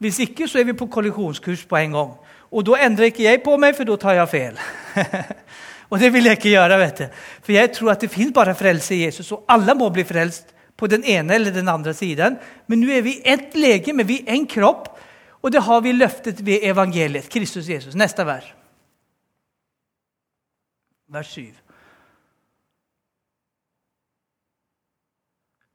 Hvis 0.00 0.18
ikke, 0.26 0.48
så 0.48 0.60
er 0.60 0.68
vi 0.68 0.76
på 0.76 0.86
kollisjonskurs 0.86 1.64
på 1.68 1.78
en 1.80 1.96
gang. 1.96 2.12
Og 2.52 2.66
da 2.66 2.76
endrer 2.84 3.08
ikke 3.08 3.24
jeg 3.24 3.40
på 3.44 3.56
meg, 3.60 3.72
for 3.76 3.88
da 3.88 3.96
tar 4.00 4.18
jeg 4.18 4.28
feil. 4.28 4.60
og 5.90 6.00
det 6.02 6.12
vil 6.12 6.28
jeg 6.28 6.36
ikke 6.36 6.54
gjøre. 6.58 6.78
vet 6.78 6.98
du. 6.98 7.18
For 7.40 7.56
jeg 7.56 7.72
tror 7.72 7.94
at 7.94 8.04
det 8.04 8.12
finnes 8.12 8.36
bare 8.36 8.54
frelse 8.54 8.94
i 8.94 9.02
Jesus, 9.06 9.32
og 9.32 9.44
alle 9.48 9.74
må 9.74 9.88
bli 9.88 10.04
frelst 10.04 10.52
på 10.76 10.88
den 10.92 11.04
ene 11.04 11.34
eller 11.34 11.56
den 11.56 11.68
andre 11.68 11.94
siden. 11.96 12.36
Men 12.68 12.84
nå 12.84 12.92
er 12.92 13.04
vi 13.06 13.20
ett 13.24 13.56
legeme, 13.56 14.04
vi 14.04 14.22
er 14.26 14.36
en 14.36 14.48
kropp, 14.48 14.92
og 15.40 15.52
det 15.52 15.64
har 15.64 15.80
vi 15.80 15.96
løftet 15.96 16.44
ved 16.44 16.68
evangeliet. 16.68 17.32
Kristus 17.32 17.68
Jesus. 17.68 17.96
Neste 17.96 18.26
vers 18.28 18.59
vers 21.10 21.26
7. 21.26 21.50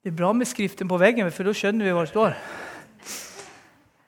Det 0.03 0.11
er 0.11 0.15
bra 0.15 0.31
med 0.33 0.45
skriften 0.45 0.87
på 0.87 0.99
veggen, 1.01 1.31
for 1.33 1.47
da 1.47 1.53
skjønner 1.57 1.87
vi 1.87 1.93
hva 1.95 2.05
det 2.05 2.11
står. 2.13 2.37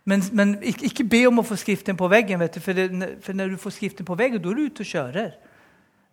Men, 0.08 0.24
men 0.32 0.54
ikke 0.64 1.04
be 1.04 1.24
om 1.28 1.42
å 1.42 1.44
få 1.44 1.58
skriften 1.60 1.98
på 2.00 2.08
veggen, 2.08 2.40
du, 2.40 2.60
for, 2.64 2.78
det, 2.78 3.10
for, 3.26 3.36
når 3.36 3.56
du 3.56 3.58
får 3.60 3.76
skriften 3.76 4.08
på 4.08 4.16
veggen, 4.16 4.40
da 4.44 4.52
er 4.54 4.60
du 4.60 4.68
ute 4.70 4.86
og 4.86 4.92
kjører. 4.92 5.34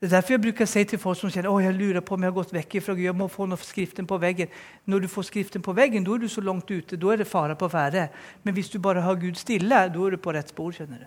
Det 0.01 0.09
er 0.09 0.17
derfor 0.17 0.35
jeg 0.35 0.43
bruker 0.43 0.67
si 0.69 0.83
til 0.89 0.99
folk 1.01 1.21
som 1.21 1.31
kjenner 1.31 1.53
å, 1.53 1.61
jeg 1.63 1.77
lurer 1.77 2.03
på 2.05 2.17
om 2.17 2.25
jeg 2.25 2.33
har 2.33 2.37
gått 2.37 2.57
vekk 2.57 2.75
fra 2.83 2.97
Gud. 2.97 3.05
jeg 3.05 3.17
må 3.17 3.29
få 3.31 3.47
noe 3.47 3.63
skriften 3.63 4.09
på 4.11 4.19
veggen. 4.21 4.51
Når 4.91 5.05
du 5.05 5.09
får 5.13 5.29
skriften 5.31 5.63
på 5.63 5.77
veggen, 5.77 6.05
da 6.05 6.17
er 6.17 6.25
du 6.25 6.29
så 6.29 6.43
langt 6.43 6.73
ute. 6.73 6.99
Da 6.99 7.13
er 7.13 7.23
det 7.23 7.29
fare 7.31 7.55
på 7.57 7.69
ferde. 7.71 8.09
Men 8.43 8.57
hvis 8.57 8.73
du 8.73 8.81
bare 8.83 9.05
har 9.05 9.21
Gud 9.21 9.39
stille, 9.39 9.85
da 9.95 10.03
er 10.09 10.17
du 10.17 10.19
på 10.19 10.35
rett 10.35 10.51
spor. 10.51 10.75
skjønner 10.75 11.07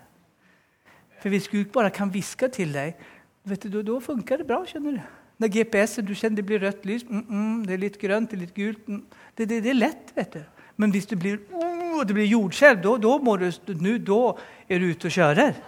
For 1.20 1.34
hvis 1.34 1.50
Gud 1.52 1.70
bare 1.74 1.92
kan 1.94 2.10
hviske 2.14 2.48
til 2.54 2.72
deg 2.72 2.96
vet 3.50 3.66
du, 3.68 3.80
da, 3.82 3.96
funker 4.02 4.42
det 4.42 4.46
bra. 4.48 4.60
skjønner 4.66 4.98
du. 4.98 5.16
Når 5.38 5.52
GPS-en 5.54 6.06
du 6.06 6.14
kjenner 6.18 6.40
det 6.40 6.46
blir 6.46 6.62
rødt 6.62 6.86
lys, 6.88 7.04
mm, 7.06 7.24
mm, 7.28 7.58
det 7.66 7.74
er 7.74 7.82
litt 7.84 7.98
grønt, 8.00 8.30
det 8.30 8.36
er 8.38 8.42
litt 8.42 8.54
gult 8.56 8.88
mm. 8.90 9.02
det, 9.38 9.46
det, 9.46 9.60
det, 9.62 9.70
er 9.70 9.78
lett. 9.78 10.14
vet 10.16 10.38
du. 10.38 10.40
Men 10.78 10.94
hvis 10.94 11.06
det 11.10 11.18
blir, 11.18 11.40
oh, 11.54 12.02
blir 12.06 12.26
jordskjelv, 12.26 12.82
da 12.82 12.94
er 14.68 14.78
du 14.78 14.86
ute 14.90 15.10
og 15.10 15.14
kjører. 15.14 15.58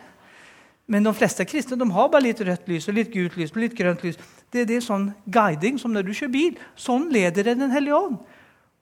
Men 0.90 1.06
de 1.06 1.12
fleste 1.14 1.46
kristne 1.46 1.78
de 1.78 1.86
har 1.94 2.08
bare 2.10 2.26
litt 2.26 2.42
rødt 2.42 2.66
lys 2.70 2.88
og 2.90 2.96
litt 2.96 3.12
gult 3.14 3.36
lys 3.38 3.54
og 3.54 3.62
litt 3.62 3.76
grønt 3.78 4.02
lys. 4.02 4.18
Det, 4.50 4.64
det 4.66 4.80
er 4.80 4.82
sånn 4.82 5.12
guiding 5.30 5.78
som 5.78 5.94
når 5.94 6.08
du 6.08 6.12
kjører 6.16 6.34
bil. 6.34 6.58
Sånn 6.74 7.06
leder 7.14 7.46
det 7.46 7.58
Den 7.60 7.70
hellige 7.70 7.98
ånd. 7.98 8.18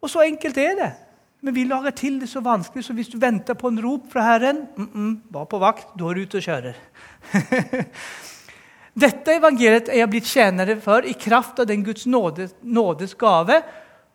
Og 0.00 0.12
så 0.12 0.24
enkelt 0.24 0.56
er 0.62 0.76
det. 0.78 0.90
Men 1.44 1.54
vi 1.54 1.66
lager 1.68 1.94
til 1.94 2.16
det 2.18 2.30
så 2.30 2.40
vanskelig, 2.42 2.82
så 2.86 2.96
hvis 2.96 3.12
du 3.12 3.18
venter 3.20 3.54
på 3.54 3.70
en 3.70 3.78
rop 3.82 4.08
fra 4.10 4.24
Herren, 4.24 4.64
mm 4.76 4.88
-mm, 4.94 5.12
var 5.30 5.44
på 5.44 5.58
vakt, 5.58 5.86
da 5.98 6.08
er 6.08 6.14
du 6.14 6.20
ute 6.20 6.38
og 6.38 6.42
kjører. 6.42 6.74
Dette 8.98 9.36
evangeliet 9.36 9.90
er 9.92 10.00
jeg 10.00 10.10
blitt 10.10 10.30
tjenere 10.30 10.74
for 10.82 11.06
i 11.06 11.14
kraft 11.14 11.60
av 11.62 11.68
den 11.70 11.84
Guds 11.86 12.06
nådes, 12.08 12.56
nådes 12.62 13.14
gave 13.18 13.60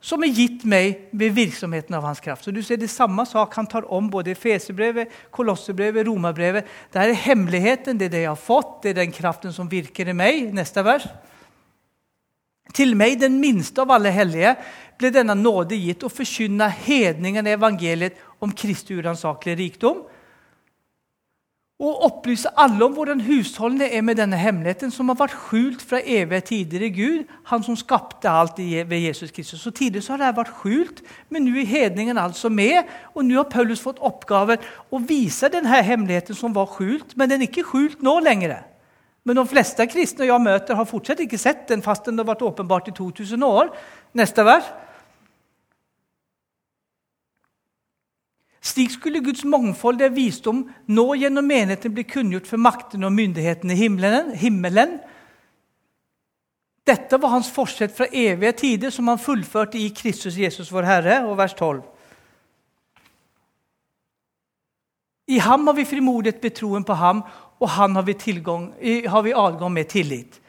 som 0.04 0.24
er 0.26 0.34
gitt 0.36 0.65
meg 0.67 1.06
ved 1.15 1.32
virksomheten 1.38 1.96
av 1.96 2.04
hans 2.04 2.19
kraft. 2.19 2.43
Så 2.43 2.52
du 2.52 2.60
ser 2.62 2.78
Det 2.78 2.89
samme 2.91 3.24
sak 3.26 3.54
han 3.56 3.67
tar 3.67 3.88
om 3.88 4.10
både 4.10 4.32
i 4.32 4.36
Fesebrevet, 4.36 5.08
Kolossebrevet, 5.32 6.06
Romabrevet. 6.06 6.65
Det 6.91 7.00
er 7.00 7.13
hemmeligheten, 7.13 7.98
det 7.98 8.10
er 8.10 8.15
det 8.15 8.24
jeg 8.26 8.34
har 8.34 8.41
fått, 8.50 8.82
det 8.84 8.89
er 8.89 9.00
den 9.06 9.15
kraften 9.15 9.54
som 9.54 9.69
virker 9.72 10.10
i 10.10 10.13
meg. 10.13 10.52
Neste 10.52 10.84
vers. 10.84 11.08
Til 12.74 12.96
meg, 13.00 13.22
den 13.22 13.39
minste 13.39 13.86
av 13.86 13.93
alle 13.96 14.12
hellige, 14.12 14.58
ble 15.00 15.13
denne 15.13 15.38
nåde 15.39 15.80
gitt 15.80 16.04
å 16.04 16.12
forkynne 16.12 16.67
hedningene 16.84 17.56
evangeliet 17.56 18.19
om 18.43 18.52
Kristi 18.52 19.00
uransakelige 19.00 19.62
rikdom 19.62 20.04
og 21.84 22.04
opplyse 22.08 22.48
alle 22.58 22.86
om 22.86 22.93
hvordan 22.96 23.22
husholdene 23.26 23.89
er 23.91 24.02
med 24.06 24.15
denne 24.15 24.38
hemmeligheten 24.39 24.91
som 24.91 25.10
har 25.12 25.17
vært 25.19 25.34
skjult 25.36 25.82
fra 25.84 26.00
evige 26.00 26.46
tider 26.48 26.86
i 26.88 26.91
Gud, 26.96 27.24
han 27.50 27.63
som 27.65 27.76
skapte 27.76 28.32
alt 28.32 28.60
ved 28.62 29.00
Jesus 29.04 29.32
Kristus. 29.36 29.60
Så 29.60 29.72
Tidligere 29.72 30.06
så 30.06 30.13
har 30.15 30.22
det 30.22 30.38
vært 30.38 30.54
skjult, 30.62 31.02
men 31.30 31.43
nå 31.43 31.58
er 31.60 31.67
hedningen 31.67 32.17
altså 32.17 32.50
med. 32.50 32.88
Og 33.13 33.26
nå 33.28 33.36
har 33.41 33.50
Paulus 33.52 33.84
fått 33.84 34.00
oppgaven 34.00 34.63
å 34.91 35.02
vise 35.04 35.52
denne 35.52 35.82
hemmeligheten 35.84 36.38
som 36.39 36.56
var 36.56 36.72
skjult, 36.72 37.17
men 37.19 37.34
den 37.34 37.43
er 37.43 37.52
ikke 37.52 37.67
skjult 37.67 38.06
nå 38.06 38.15
lenger. 38.24 38.62
Men 39.28 39.39
de 39.39 39.43
fleste 39.48 39.88
kristne 39.88 40.28
jeg 40.28 40.43
møter, 40.43 40.76
har 40.76 40.88
fortsatt 40.88 41.19
ikke 41.24 41.39
sett 41.39 41.67
den, 41.67 41.84
fast 41.84 42.08
den 42.08 42.19
har 42.19 42.28
vært 42.32 42.48
åpenbart 42.48 42.88
i 42.91 42.96
2000 42.96 43.43
år. 43.43 43.76
Neste 44.15 44.48
vers. 44.48 44.72
Slik 48.63 48.93
skulle 48.95 49.19
Guds 49.19 49.43
mangfoldige 49.43 50.13
visdom 50.15 50.62
nå 50.88 51.04
gjennom 51.19 51.43
menigheten 51.47 51.91
bli 51.91 52.06
kunngjort 52.08 52.47
for 52.47 52.62
maktene 52.63 53.10
og 53.10 53.15
myndighetene 53.15 53.76
i 53.76 53.82
himmelen. 53.82 54.32
himmelen. 54.39 54.99
Dette 56.88 57.19
var 57.19 57.36
hans 57.36 57.49
forsett 57.52 57.91
fra 57.95 58.08
evige 58.08 58.52
tider, 58.52 58.89
som 58.89 59.08
han 59.08 59.19
fullførte 59.19 59.80
i 59.80 59.89
Kristus 59.89 60.38
Jesus 60.39 60.71
vår 60.71 60.88
Herre. 60.88 61.17
Og 61.28 61.38
vers 61.38 61.54
12. 61.54 61.82
I 65.28 65.39
ham 65.39 65.67
har 65.67 65.73
vi 65.73 65.88
frimodighet 65.88 66.43
ved 66.43 66.56
troen 66.56 66.84
på 66.84 66.93
ham, 66.93 67.23
og 67.60 67.69
han 67.69 67.95
har 67.95 68.04
vi, 68.04 68.13
tilgang, 68.13 68.73
har 69.08 69.21
vi 69.21 69.36
adgang 69.36 69.71
med 69.71 69.91
tillit. 69.91 70.39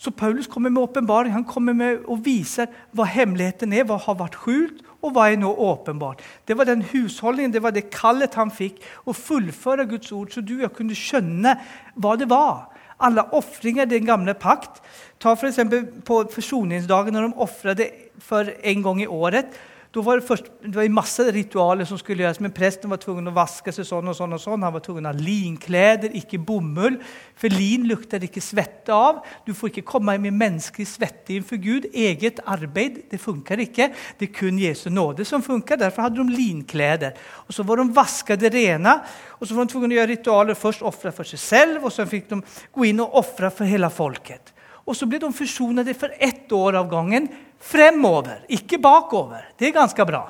Så 0.00 0.10
Paulus 0.10 0.46
kommer 0.48 0.70
med 0.70 0.82
åpenbaring. 0.82 1.32
Han 1.32 1.44
kommer 1.44 1.76
med 1.76 2.06
og 2.08 2.22
viser 2.24 2.70
hva 2.96 3.04
hemmeligheten 3.04 3.74
er, 3.76 3.84
hva 3.84 3.98
har 4.00 4.16
vært 4.16 4.38
skjult, 4.40 4.78
og 5.04 5.12
hva 5.12 5.26
er 5.28 5.36
nå 5.40 5.50
åpenbart. 5.52 6.22
Det 6.48 6.56
var 6.56 6.68
den 6.68 6.84
husholdningen, 6.88 7.52
det 7.52 7.60
var 7.60 7.74
det 7.76 7.90
kallet 7.92 8.36
han 8.40 8.52
fikk, 8.52 8.80
å 9.04 9.12
fullføre 9.16 9.84
Guds 9.90 10.12
ord, 10.16 10.32
så 10.32 10.40
du 10.40 10.54
og 10.56 10.64
jeg 10.64 10.76
kunne 10.78 10.96
skjønne 10.96 11.52
hva 12.00 12.14
det 12.20 12.30
var. 12.32 12.70
Alle 13.00 13.26
ofringer 13.36 13.84
i 13.84 13.92
den 13.92 14.08
gamle 14.08 14.32
pakt. 14.36 14.80
Ta 15.20 15.34
for 15.36 15.76
på 16.08 16.20
forsoningsdagen, 16.32 17.16
når 17.16 17.28
de 17.28 17.44
ofret 17.44 17.84
for 18.24 18.48
en 18.48 18.86
gang 18.86 19.04
i 19.04 19.08
året. 19.08 19.52
Då 19.92 20.02
var 20.02 20.16
det, 20.16 20.22
först, 20.22 20.44
det 20.62 20.76
var 20.76 20.88
masse 20.88 21.32
ritualer 21.32 21.84
som 21.84 21.98
skulle 21.98 22.22
gjøres, 22.22 22.38
men 22.40 22.52
presten 22.54 22.92
var 22.92 23.00
tvungen 23.02 23.26
å 23.26 23.32
vaske 23.34 23.72
seg 23.74 23.88
sånn 23.88 24.12
og 24.12 24.14
sånn. 24.14 24.36
og 24.36 24.38
sånn. 24.38 24.62
Han 24.62 24.76
var 24.76 24.84
tvungen 24.84 25.08
å 25.08 25.10
ha 25.10 25.18
linkläder, 25.18 26.14
ikke 26.14 26.38
bomull. 26.38 27.00
For 27.34 27.50
lin 27.50 27.88
lukter 27.90 28.22
ikke 28.22 28.42
svette 28.44 28.94
av. 28.94 29.18
Du 29.42 29.50
får 29.50 29.72
ikke 29.72 29.88
komme 29.90 30.14
med 30.22 30.36
menneskelig 30.38 30.86
svette 30.92 31.34
innenfor 31.34 31.58
Gud. 31.64 31.90
Eget 31.90 32.38
arbeid 32.46 33.02
det 33.10 33.18
funker 33.18 33.64
ikke. 33.66 33.90
Det 34.20 34.28
er 34.28 34.38
kun 34.38 34.62
Jesu 34.62 34.86
nåde 34.94 35.26
som 35.26 35.42
funker. 35.42 35.82
Derfor 35.82 36.06
hadde 36.06 36.22
de 36.22 36.38
linkläder. 36.38 37.18
Og 37.48 37.58
så 37.58 37.66
var 37.66 37.82
de 37.82 37.90
vasket 37.98 38.46
rene. 38.54 38.94
Og 39.40 39.48
så 39.48 39.58
var 39.58 39.66
de 39.66 39.74
tvungen 39.74 39.90
å 39.90 39.98
gjøre 39.98 40.12
ritualer. 40.14 40.62
Først 40.62 40.86
ofre 40.86 41.10
for 41.10 41.26
seg 41.26 41.42
selv, 41.42 41.82
og 41.82 41.90
så 41.90 42.06
fikk 42.06 42.30
de 42.30 42.42
gå 42.70 42.92
inn 42.92 43.02
og 43.02 43.18
ofre 43.24 43.50
for 43.50 43.66
hele 43.66 43.90
folket. 43.90 44.54
Og 44.86 44.94
så 44.94 45.06
ble 45.10 45.18
de 45.22 45.34
forsonet 45.34 45.90
for 45.98 46.14
ett 46.22 46.50
år 46.54 46.78
av 46.78 46.86
gangen 46.90 47.26
fremover, 47.60 48.44
ikke 48.48 48.78
bakover. 48.80 49.52
Det 49.58 49.68
er 49.68 49.76
ganske 49.76 50.06
bra. 50.08 50.24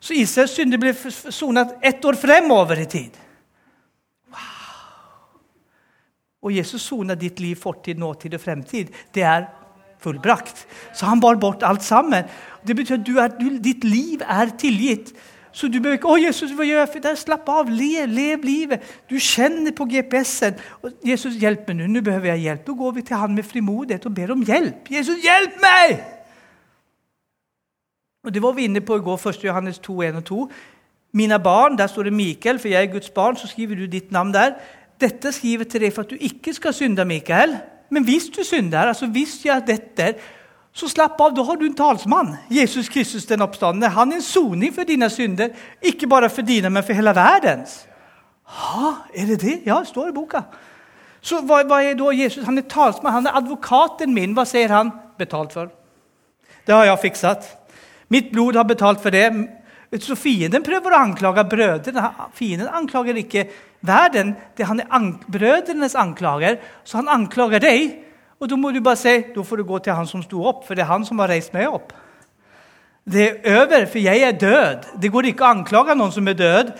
Så 0.00 0.16
Israels 0.16 0.54
synder 0.56 0.80
ble 0.80 0.94
sonet 0.96 1.76
ett 1.84 2.04
år 2.04 2.16
fremover 2.16 2.80
i 2.80 2.86
tid. 2.88 3.16
Wow. 4.32 5.40
Og 6.40 6.54
Jesus 6.56 6.86
sonet 6.88 7.20
ditt 7.20 7.40
liv, 7.40 7.58
fortid, 7.60 8.00
nåtid 8.00 8.34
og 8.38 8.40
fremtid. 8.40 8.94
Det 9.12 9.26
er 9.28 9.50
fullbrakt. 10.00 10.64
Så 10.96 11.06
han 11.06 11.20
bar 11.20 11.36
bort 11.36 11.62
alt 11.62 11.84
sammen. 11.84 12.24
Det 12.66 12.76
betyr 12.76 12.96
at 12.96 13.10
er, 13.10 13.36
du, 13.36 13.58
ditt 13.60 13.84
liv 13.84 14.24
er 14.24 14.56
tilgitt. 14.56 15.12
Så 15.52 15.68
du 15.68 15.80
behøver 15.80 15.98
ikke 15.98 16.08
'Å, 16.08 16.26
Jesus, 16.26 16.52
hva 16.54 16.64
gjør 16.64 16.78
jeg?' 16.78 16.88
For 16.92 17.14
slapp 17.18 17.48
av. 17.48 17.68
Lev, 17.68 18.06
lev 18.08 18.44
livet. 18.46 18.80
Du 19.10 19.18
kjenner 19.18 19.72
på 19.72 19.84
GPS-en. 19.84 20.54
'Jesus, 21.04 21.34
hjelp 21.34 21.68
meg 21.68 21.76
nå. 21.76 21.86
Nå 21.86 22.00
behøver 22.00 22.32
jeg 22.32 22.40
hjelp.' 22.46 22.64
Da 22.66 22.72
går 22.72 22.92
vi 22.92 23.02
til 23.02 23.16
han 23.16 23.34
med 23.34 23.44
frimodighet 23.44 24.06
og 24.06 24.14
ber 24.14 24.32
om 24.32 24.42
hjelp. 24.42 24.88
'Jesus, 24.88 25.18
hjelp 25.22 25.60
meg!' 25.60 26.19
Og 28.24 28.34
Det 28.34 28.42
var 28.42 28.52
vi 28.52 28.64
inne 28.68 28.80
på 28.80 28.96
i 28.96 29.00
går, 29.00 29.28
1. 29.28 29.44
Johannes 29.44 29.78
2, 29.78 30.02
1 30.02 30.16
og 30.16 30.24
2. 30.24 30.50
Mine 31.12 31.38
barn, 31.40 31.78
der 31.78 31.86
står 31.86 32.02
det 32.02 32.12
Mikael, 32.12 32.58
for 32.58 32.68
jeg 32.68 32.84
er 32.84 32.92
Guds 32.92 33.10
barn. 33.10 33.36
Så 33.36 33.46
skriver 33.46 33.74
du 33.74 33.86
ditt 33.86 34.12
navn 34.12 34.34
der. 34.34 34.52
Dette 35.00 35.32
skriver 35.32 35.64
til 35.64 35.80
deg 35.80 35.92
for 35.92 36.04
at 36.04 36.10
du 36.10 36.16
ikke 36.20 36.52
skal 36.54 36.74
synde, 36.74 37.04
Mikael. 37.04 37.56
Men 37.90 38.04
hvis 38.04 38.28
du 38.36 38.44
synder, 38.44 38.92
altså 38.92 39.06
hvis 39.06 39.40
jeg 39.44 39.62
dette, 39.66 40.14
så 40.72 40.88
slapp 40.88 41.20
av, 41.20 41.32
da 41.34 41.42
har 41.42 41.56
du 41.56 41.64
en 41.66 41.74
talsmann. 41.74 42.36
Jesus 42.50 42.88
Kristus 42.88 43.26
den 43.26 43.42
oppstandende. 43.42 43.88
Han 43.88 44.12
er 44.12 44.20
en 44.20 44.22
soning 44.22 44.74
for 44.74 44.84
dine 44.84 45.10
synder. 45.10 45.48
Ikke 45.82 46.06
bare 46.06 46.30
for 46.30 46.42
dine, 46.42 46.70
men 46.70 46.84
for 46.84 46.92
hele 46.92 47.14
verdens. 47.16 47.86
Ha, 48.44 48.92
er 49.14 49.26
det 49.26 49.40
det? 49.40 49.60
Ja, 49.66 49.80
det 49.80 49.88
står 49.88 50.08
i 50.08 50.14
boka. 50.14 50.44
Så 51.20 51.40
hva, 51.40 51.62
hva 51.64 51.80
er 51.82 51.96
da 51.98 52.12
Jesus? 52.14 52.44
Han 52.44 52.58
er 52.58 52.68
talsmann, 52.68 53.12
han 53.12 53.26
er 53.26 53.40
advokaten 53.40 54.14
min. 54.14 54.36
Hva 54.36 54.44
sier 54.48 54.70
han? 54.72 54.92
Betalt 55.18 55.56
for. 55.56 55.72
Det 56.66 56.74
har 56.74 56.84
jeg 56.84 57.02
fikset. 57.02 57.48
Mitt 58.10 58.32
blod 58.32 58.58
har 58.58 58.66
betalt 58.68 59.02
for 59.02 59.14
det. 59.14 59.28
Så 60.02 60.14
fienden 60.18 60.62
prøver 60.66 60.94
å 60.94 61.02
anklage 61.02 61.44
brødrene. 61.50 62.10
Fienden 62.34 62.70
anklager 62.74 63.16
ikke 63.18 63.46
verden. 63.86 64.36
Det 64.56 64.66
er 64.66 64.84
an 64.90 65.12
brødrenes 65.30 65.96
anklager. 65.98 66.60
Så 66.84 67.00
han 67.00 67.10
anklager 67.10 67.62
deg. 67.62 67.96
Og 68.40 68.48
da 68.48 68.56
må 68.56 68.70
du 68.72 68.80
bare 68.80 68.96
si 68.96 69.16
da 69.34 69.42
får 69.44 69.60
du 69.60 69.66
gå 69.68 69.78
til 69.84 69.96
han 69.98 70.08
som 70.08 70.22
sto 70.24 70.44
opp, 70.48 70.62
for 70.64 70.74
det 70.74 70.86
er 70.86 70.92
han 70.92 71.04
som 71.04 71.18
har 71.20 71.28
reist 71.28 71.52
meg 71.52 71.68
opp. 71.68 71.92
Det 73.10 73.26
er 73.26 73.58
over, 73.60 73.84
for 73.90 73.98
jeg 74.00 74.22
er 74.22 74.38
død. 74.38 74.86
Det 75.02 75.10
går 75.12 75.30
ikke 75.30 75.44
å 75.44 75.52
anklage 75.56 75.96
noen 75.98 76.14
som 76.14 76.28
er 76.30 76.38
død. 76.38 76.72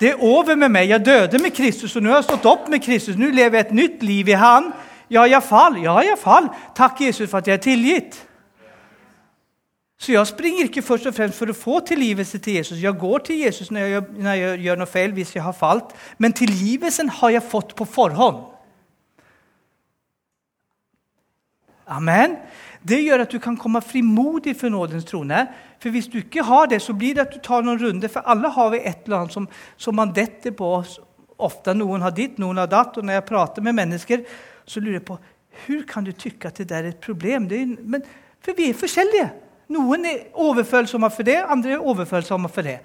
Det 0.00 0.10
er 0.10 0.24
over 0.24 0.58
med 0.58 0.74
meg. 0.74 0.90
Jeg 0.90 1.06
døde 1.06 1.40
med 1.40 1.54
Kristus, 1.56 1.94
og 1.96 2.04
nå 2.04 2.12
har 2.12 2.20
jeg 2.20 2.28
stått 2.30 2.48
opp 2.50 2.68
med 2.72 2.82
Kristus. 2.84 3.16
Nå 3.16 3.30
lever 3.32 3.60
jeg 3.60 3.66
et 3.66 3.76
nytt 3.78 4.02
liv 4.04 4.28
i 4.28 4.36
Han. 4.36 4.72
Ja, 5.08 5.24
jeg 5.24 5.42
fall. 5.46 5.78
Ja, 5.80 5.96
jeg 6.04 6.18
fall. 6.20 6.50
Takk, 6.76 7.00
Jesus, 7.00 7.30
for 7.30 7.38
at 7.38 7.48
jeg 7.48 7.60
er 7.60 7.64
tilgitt. 7.64 8.18
Så 9.96 10.12
jeg 10.12 10.28
springer 10.28 10.68
ikke 10.68 10.84
først 10.84 11.08
og 11.08 11.14
fremst 11.16 11.38
for 11.40 11.48
å 11.48 11.56
få 11.56 11.78
tilgivelse 11.88 12.38
til 12.44 12.58
Jesus. 12.58 12.82
Jeg 12.82 12.98
går 13.00 13.22
til 13.24 13.38
Jesus 13.46 13.70
når 13.72 13.86
jeg, 13.88 14.02
når 14.20 14.34
jeg 14.36 14.58
gjør 14.66 14.82
noe 14.82 14.90
feil, 14.90 15.14
hvis 15.16 15.32
jeg 15.38 15.44
har 15.44 15.56
falt. 15.56 15.94
Men 16.20 16.36
tilgivelsen 16.36 17.08
har 17.20 17.32
jeg 17.32 17.48
fått 17.48 17.72
på 17.78 17.86
forhånd. 17.88 18.42
Amen. 21.86 22.36
Det 22.86 22.98
gjør 23.00 23.24
at 23.24 23.32
du 23.32 23.38
kan 23.42 23.56
komme 23.58 23.80
frimodig 23.82 24.52
for 24.58 24.70
nådens 24.70 25.06
trone. 25.08 25.46
For 25.80 25.94
hvis 25.94 26.10
du 26.12 26.18
ikke 26.20 26.44
har 26.44 26.68
det, 26.68 26.82
så 26.84 26.92
blir 26.92 27.16
det 27.16 27.24
at 27.24 27.32
du 27.32 27.40
tar 27.42 27.64
noen 27.64 27.80
runder. 27.80 28.12
For 28.12 28.26
alle 28.28 28.52
har 28.52 28.70
vi 28.74 28.82
et 28.82 29.06
eller 29.06 29.22
annet 29.22 29.38
som, 29.38 29.48
som 29.80 29.96
man 29.96 30.12
detter 30.14 30.52
på. 30.56 30.70
Ofte 31.40 31.72
noen 31.76 32.04
har 32.04 32.12
ditt, 32.16 32.36
noen 32.42 32.60
har 32.60 32.68
datt. 32.68 32.98
Og 33.00 33.06
når 33.06 33.16
jeg 33.16 33.28
prater 33.32 33.64
med 33.64 33.78
mennesker, 33.80 34.28
så 34.68 34.82
lurer 34.82 35.00
jeg 35.00 35.08
på 35.08 35.18
hvordan 35.56 35.88
kan 35.88 36.04
du 36.04 36.12
tykke 36.12 36.50
at 36.50 36.58
det 36.60 36.68
der 36.68 36.84
er 36.84 36.92
et 36.92 37.00
problem. 37.00 37.48
Er, 37.48 37.76
men, 37.80 38.02
for 38.44 38.52
vi 38.58 38.68
er 38.68 38.76
forskjellige. 38.76 39.30
Noen 39.72 40.06
er 40.06 40.26
overfølsomme 40.38 41.10
for 41.10 41.26
det, 41.26 41.40
andre 41.42 41.74
er 41.74 41.82
overfølsomme 41.82 42.50
for 42.52 42.66
det. 42.66 42.78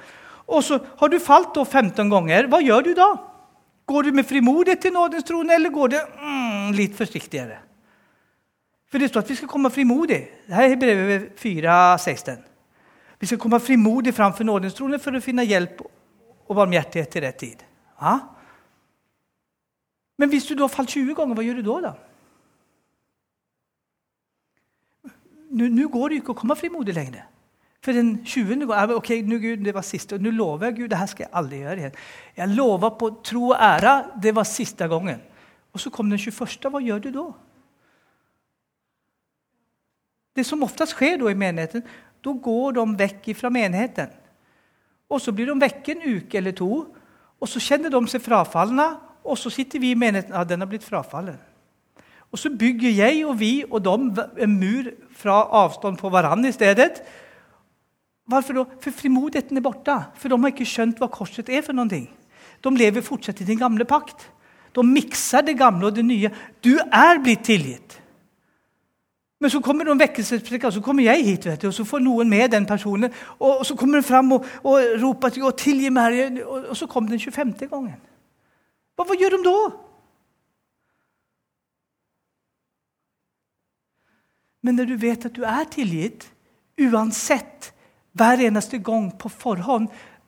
Og 0.51 0.63
så 0.65 0.79
har 0.99 1.11
du 1.11 1.19
falt 1.21 1.53
da 1.55 1.63
15 1.63 2.09
ganger. 2.09 2.47
Hva 2.49 2.59
gjør 2.63 2.87
du 2.87 2.93
da? 2.97 3.09
Går 3.87 4.07
du 4.07 4.15
med 4.15 4.27
frimodighet 4.27 4.81
til 4.81 4.93
nådens 4.95 5.27
trone, 5.27 5.53
eller 5.53 5.73
går 5.73 5.93
det 5.93 6.01
mm, 6.21 6.71
litt 6.77 6.95
forsiktigere? 6.97 7.59
For 8.91 8.99
det 8.99 9.09
står 9.11 9.23
at 9.23 9.31
vi 9.31 9.37
skal 9.39 9.51
komme 9.51 9.71
frimodig. 9.71 10.19
Dette 10.49 10.67
er 10.67 10.79
brevet 10.79 11.27
4,16. 11.39 12.41
Vi 13.21 13.29
skal 13.29 13.39
komme 13.39 13.59
frimodig 13.61 14.13
framfor 14.17 14.47
nådens 14.47 14.75
trone 14.75 14.99
for 14.99 15.15
å 15.15 15.23
finne 15.23 15.45
hjelp 15.47 15.83
og 15.85 16.55
barmhjertighet 16.57 17.11
til 17.13 17.23
rett 17.23 17.39
tid. 17.39 17.61
Ja? 18.01 18.17
Men 20.19 20.31
hvis 20.31 20.49
du 20.49 20.55
da 20.57 20.67
falt 20.69 20.91
20 20.91 21.15
ganger, 21.15 21.37
hva 21.37 21.45
gjør 21.45 21.61
du 21.61 21.67
da? 21.69 21.77
da? 21.91 21.93
Nå 25.51 25.87
går 25.91 26.09
det 26.09 26.21
ikke 26.21 26.33
å 26.35 26.39
komme 26.41 26.57
frimodig 26.59 26.95
lenger. 26.95 27.25
For 27.81 27.97
den 27.97 28.19
20. 28.25 28.67
går 28.69 28.93
ok, 28.93 29.09
nå 29.25 29.39
Gud, 29.41 29.63
det 29.65 29.73
var 29.73 29.85
siste. 29.85 30.19
Nå 30.21 30.31
lover 30.35 30.69
jeg 30.69 30.77
Gud, 30.77 30.89
det 30.91 30.99
her 31.01 31.09
skal 31.09 31.25
jeg 31.25 31.33
aldri 31.39 31.61
gjøre 31.63 31.81
igjen. 31.81 31.95
Jeg 32.37 32.53
lover 32.53 32.93
på 32.99 33.09
tro 33.25 33.47
og 33.49 33.57
ære, 33.57 33.95
det 34.21 34.35
var 34.37 34.45
siste 34.45 34.87
gangen. 34.87 35.23
Og 35.73 35.81
så 35.81 35.89
kom 35.89 36.09
den 36.11 36.21
21. 36.21 36.69
Hva 36.69 36.81
gjør 36.83 37.01
du 37.01 37.09
da? 37.15 37.25
Det 40.37 40.45
som 40.47 40.63
oftest 40.63 40.95
skjer 40.95 41.17
da 41.19 41.31
i 41.31 41.37
menigheten, 41.37 41.83
da 42.21 42.33
går 42.47 42.77
de 42.77 42.85
vekk 43.01 43.31
fra 43.39 43.49
menigheten. 43.51 44.13
Og 45.11 45.19
så 45.19 45.33
blir 45.35 45.49
de 45.49 45.57
vekk 45.59 45.89
en 45.91 46.05
uke 46.05 46.37
eller 46.37 46.55
to, 46.55 46.69
og 47.41 47.49
så 47.49 47.59
kjenner 47.59 47.91
de 47.91 48.01
seg 48.07 48.23
frafalne. 48.23 48.87
Og 49.25 49.37
så 49.37 49.51
sitter 49.53 49.81
vi 49.81 49.91
i 49.93 49.97
menigheten 49.97 50.33
ja, 50.33 50.45
den 50.45 50.63
har 50.63 50.69
blitt 50.69 50.85
frafallen. 50.85 51.37
Og 52.31 52.39
så 52.39 52.49
bygger 52.49 52.93
jeg 52.95 53.25
og 53.27 53.39
vi 53.39 53.63
og 53.67 53.83
dem 53.83 54.11
en 54.39 54.59
mur 54.59 54.91
fra 55.19 55.41
avstand 55.63 55.97
på 55.99 56.09
hverandre 56.09 56.49
i 56.49 56.55
stedet. 56.55 57.01
Hvorfor 58.31 58.53
da? 58.55 58.65
For 58.79 58.95
frimodigheten 58.95 59.57
er 59.57 59.65
borte. 59.65 59.97
For 60.15 60.31
de 60.31 60.39
har 60.39 60.53
ikke 60.53 60.67
skjønt 60.67 61.01
hva 61.01 61.09
korset 61.11 61.49
er. 61.49 61.61
for 61.61 61.75
noen 61.75 61.89
ting. 61.89 62.07
De 62.63 62.69
lever 62.77 63.01
fortsatt 63.01 63.41
i 63.41 63.47
den 63.47 63.59
gamle 63.59 63.85
pakt. 63.85 64.29
De 64.75 64.83
mikser 64.83 65.41
det 65.41 65.57
gamle 65.59 65.89
og 65.89 65.95
det 65.95 66.05
nye. 66.05 66.31
Du 66.63 66.77
er 66.79 67.19
blitt 67.19 67.43
tilgitt. 67.43 67.97
Men 69.41 69.49
så 69.49 69.59
kommer 69.59 69.85
de 69.85 69.97
vekkelsespreker, 69.97 70.69
så 70.69 70.83
kommer 70.85 71.03
jeg 71.03 71.25
hit, 71.25 71.45
vet 71.49 71.61
du, 71.61 71.67
og 71.71 71.73
så 71.73 71.83
får 71.83 71.99
noen 72.05 72.29
med 72.29 72.51
den 72.53 72.65
personen. 72.69 73.09
Og, 73.39 73.65
så 73.65 73.75
kommer 73.75 73.97
den 73.97 74.05
fram 74.05 74.31
og, 74.31 74.45
og 74.63 75.01
roper 75.01 75.29
til 75.29 75.43
og 75.43 75.55
'tilgi 75.57 75.89
meg', 75.89 76.43
og 76.45 76.77
så 76.77 76.85
kommer 76.87 77.09
den 77.09 77.19
25. 77.19 77.67
gangen. 77.69 77.97
Hva, 78.95 79.03
hva 79.03 79.17
gjør 79.17 79.37
de 79.37 79.43
da? 79.43 79.55
Men 84.61 84.77
når 84.77 84.91
du 84.91 84.95
vet 85.01 85.25
at 85.25 85.35
du 85.35 85.43
er 85.47 85.67
tilgitt, 85.73 86.27
uansett, 86.81 87.71
hver 88.13 88.43
eneste 88.43 88.77
gang 88.83 89.07
på 89.17 89.29
forhånd, 89.29 89.87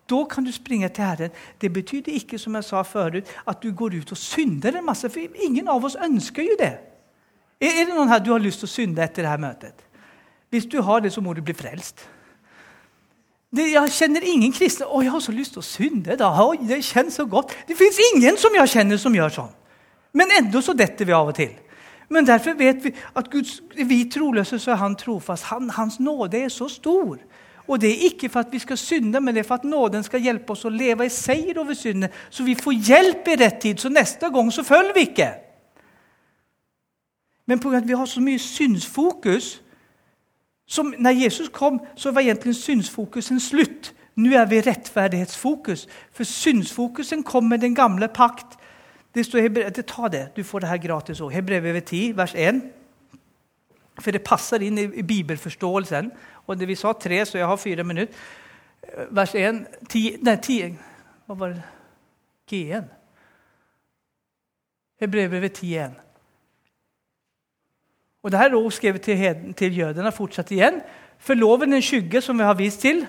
da 0.09 0.23
kan 0.29 0.43
du 0.43 0.51
springe 0.51 0.89
til 0.89 1.03
Herren. 1.03 1.36
Det 1.61 1.71
betyr 1.73 2.09
ikke 2.11 2.39
som 2.39 2.55
jeg 2.55 2.67
sa 2.67 2.81
forut, 2.88 3.27
at 3.47 3.63
du 3.63 3.71
går 3.71 3.99
ut 4.01 4.11
og 4.11 4.19
synder 4.19 4.77
en 4.77 4.86
masse. 4.86 5.09
For 5.09 5.43
ingen 5.45 5.69
av 5.71 5.84
oss 5.86 5.99
ønsker 5.99 6.43
jo 6.43 6.57
det. 6.59 6.73
Er 7.63 7.86
det 7.86 7.93
noen 7.93 8.11
her 8.11 8.19
du 8.19 8.34
har 8.34 8.43
lyst 8.43 8.63
til 8.63 8.67
å 8.67 8.73
synde 8.73 9.03
etter 9.03 9.23
dette 9.23 9.39
møtet? 9.39 9.86
Hvis 10.51 10.67
du 10.69 10.81
har 10.86 11.01
det, 11.01 11.13
så 11.13 11.21
må 11.23 11.34
du 11.34 11.41
bli 11.41 11.55
frelst. 11.57 12.03
Jeg 13.53 13.93
kjenner 13.93 14.25
ingen 14.25 14.53
kristne 14.53 14.88
å, 14.89 15.01
jeg 15.05 15.13
har 15.13 15.21
så 15.21 15.34
lyst 15.34 15.55
til 15.55 15.61
å 15.61 15.65
synde. 15.65 16.17
da. 16.17 16.31
Oi, 16.43 16.57
det 16.67 16.81
kjennes 16.84 17.15
så 17.15 17.25
godt. 17.29 17.53
Det 17.67 17.77
fins 17.77 17.99
ingen 18.11 18.38
som 18.38 18.53
jeg 18.57 18.71
kjenner 18.73 18.99
som 19.01 19.15
gjør 19.15 19.34
sånn. 19.34 19.51
Men 20.13 20.34
enda 20.38 20.61
så 20.61 20.75
detter 20.77 21.05
vi 21.05 21.15
av 21.15 21.29
og 21.31 21.38
til. 21.38 21.53
Men 22.14 22.28
derfor 22.28 22.53
vet 22.53 22.84
vi 22.84 22.91
at 23.16 23.30
Guds, 23.32 23.61
vi 23.74 24.03
troløse 24.14 24.59
så 24.59 24.72
er 24.72 24.82
han 24.84 24.95
trofast. 24.95 25.47
Han, 25.49 25.70
hans 25.74 25.99
nåde 25.99 26.43
er 26.43 26.51
så 26.53 26.68
stor. 26.70 27.18
Og 27.68 27.82
det 27.82 27.89
er 27.89 28.05
ikke 28.09 28.30
for 28.30 28.43
at 28.43 28.51
vi 28.51 28.59
skal 28.59 28.78
synde, 28.78 29.22
men 29.22 29.34
det 29.34 29.41
er 29.41 29.47
for 29.47 29.55
at 29.55 29.64
nåden 29.66 30.03
skal 30.03 30.22
hjelpe 30.22 30.53
oss 30.53 30.66
å 30.68 30.70
leve 30.70 31.07
i 31.07 31.14
seier 31.14 31.57
over 31.57 31.74
synden, 31.74 32.11
så 32.30 32.43
vi 32.43 32.53
får 32.59 32.76
hjelp 32.89 33.32
i 33.34 33.38
rett 33.39 33.57
tid. 33.64 33.82
Så 33.82 33.89
neste 33.89 34.30
gang 34.30 34.51
så 34.53 34.66
følger 34.68 34.93
vi 34.93 35.07
ikke. 35.07 35.30
Men 37.47 37.59
pga. 37.59 37.78
at 37.78 37.88
vi 37.88 37.97
har 37.97 38.05
så 38.05 38.22
mye 38.22 38.39
synsfokus 38.39 39.59
som 40.68 40.93
Når 40.97 41.11
Jesus 41.11 41.49
kom, 41.49 41.82
så 41.95 42.11
var 42.11 42.22
egentlig 42.22 42.55
synsfokusen 42.55 43.39
slutt. 43.39 43.93
Nå 44.16 44.32
er 44.32 44.45
vi 44.45 44.61
rettferdighetsfokus. 44.61 45.88
For 46.11 46.24
synsfokusen 46.24 47.24
kom 47.24 47.43
med 47.43 47.59
den 47.59 47.76
gamle 47.76 48.07
pakt. 48.07 48.57
Det 49.14 49.26
står, 49.26 49.70
Ta 49.82 50.07
det, 50.07 50.30
du 50.36 50.43
får 50.43 50.59
det 50.59 50.70
her 50.70 50.78
gratis 50.78 51.22
òg. 51.22 51.32
Hebrevet 51.32 51.84
10, 51.86 52.18
vers 52.18 52.34
1. 52.36 52.61
For 54.01 54.11
det 54.11 54.24
passer 54.26 54.64
inn 54.66 54.78
i, 54.78 54.88
bibelforståelsen. 55.03 56.11
Og 56.47 56.59
det 56.59 56.68
Vi 56.68 56.76
sa 56.76 56.93
tre, 56.93 57.26
så 57.26 57.38
jeg 57.38 57.47
har 57.47 57.55
fire 57.55 57.84
minutter. 57.84 58.16
Vers 59.11 59.36
1 59.36 59.66
10, 59.89 60.18
Nei, 60.22 60.36
10 60.36 60.78
Hva 61.26 61.36
var 61.39 61.53
det? 61.53 61.61
G1. 62.51 62.89
Hebrevet 64.99 65.64
10.1. 65.64 65.93
Og 68.24 68.32
det 68.32 68.39
her 68.39 68.49
er 68.49 68.55
også 68.55 68.78
skrevet 68.78 69.01
til, 69.01 69.53
til 69.53 69.78
jødene 69.78 70.11
fortsatt 70.11 70.51
igjen. 70.51 70.82
For 71.20 71.34
loven 71.34 71.74
en 71.74 71.82
skygge, 71.82 72.22
som 72.22 72.38
vi 72.39 72.43
har 72.43 72.53
vist 72.53 72.80
til, 72.84 73.05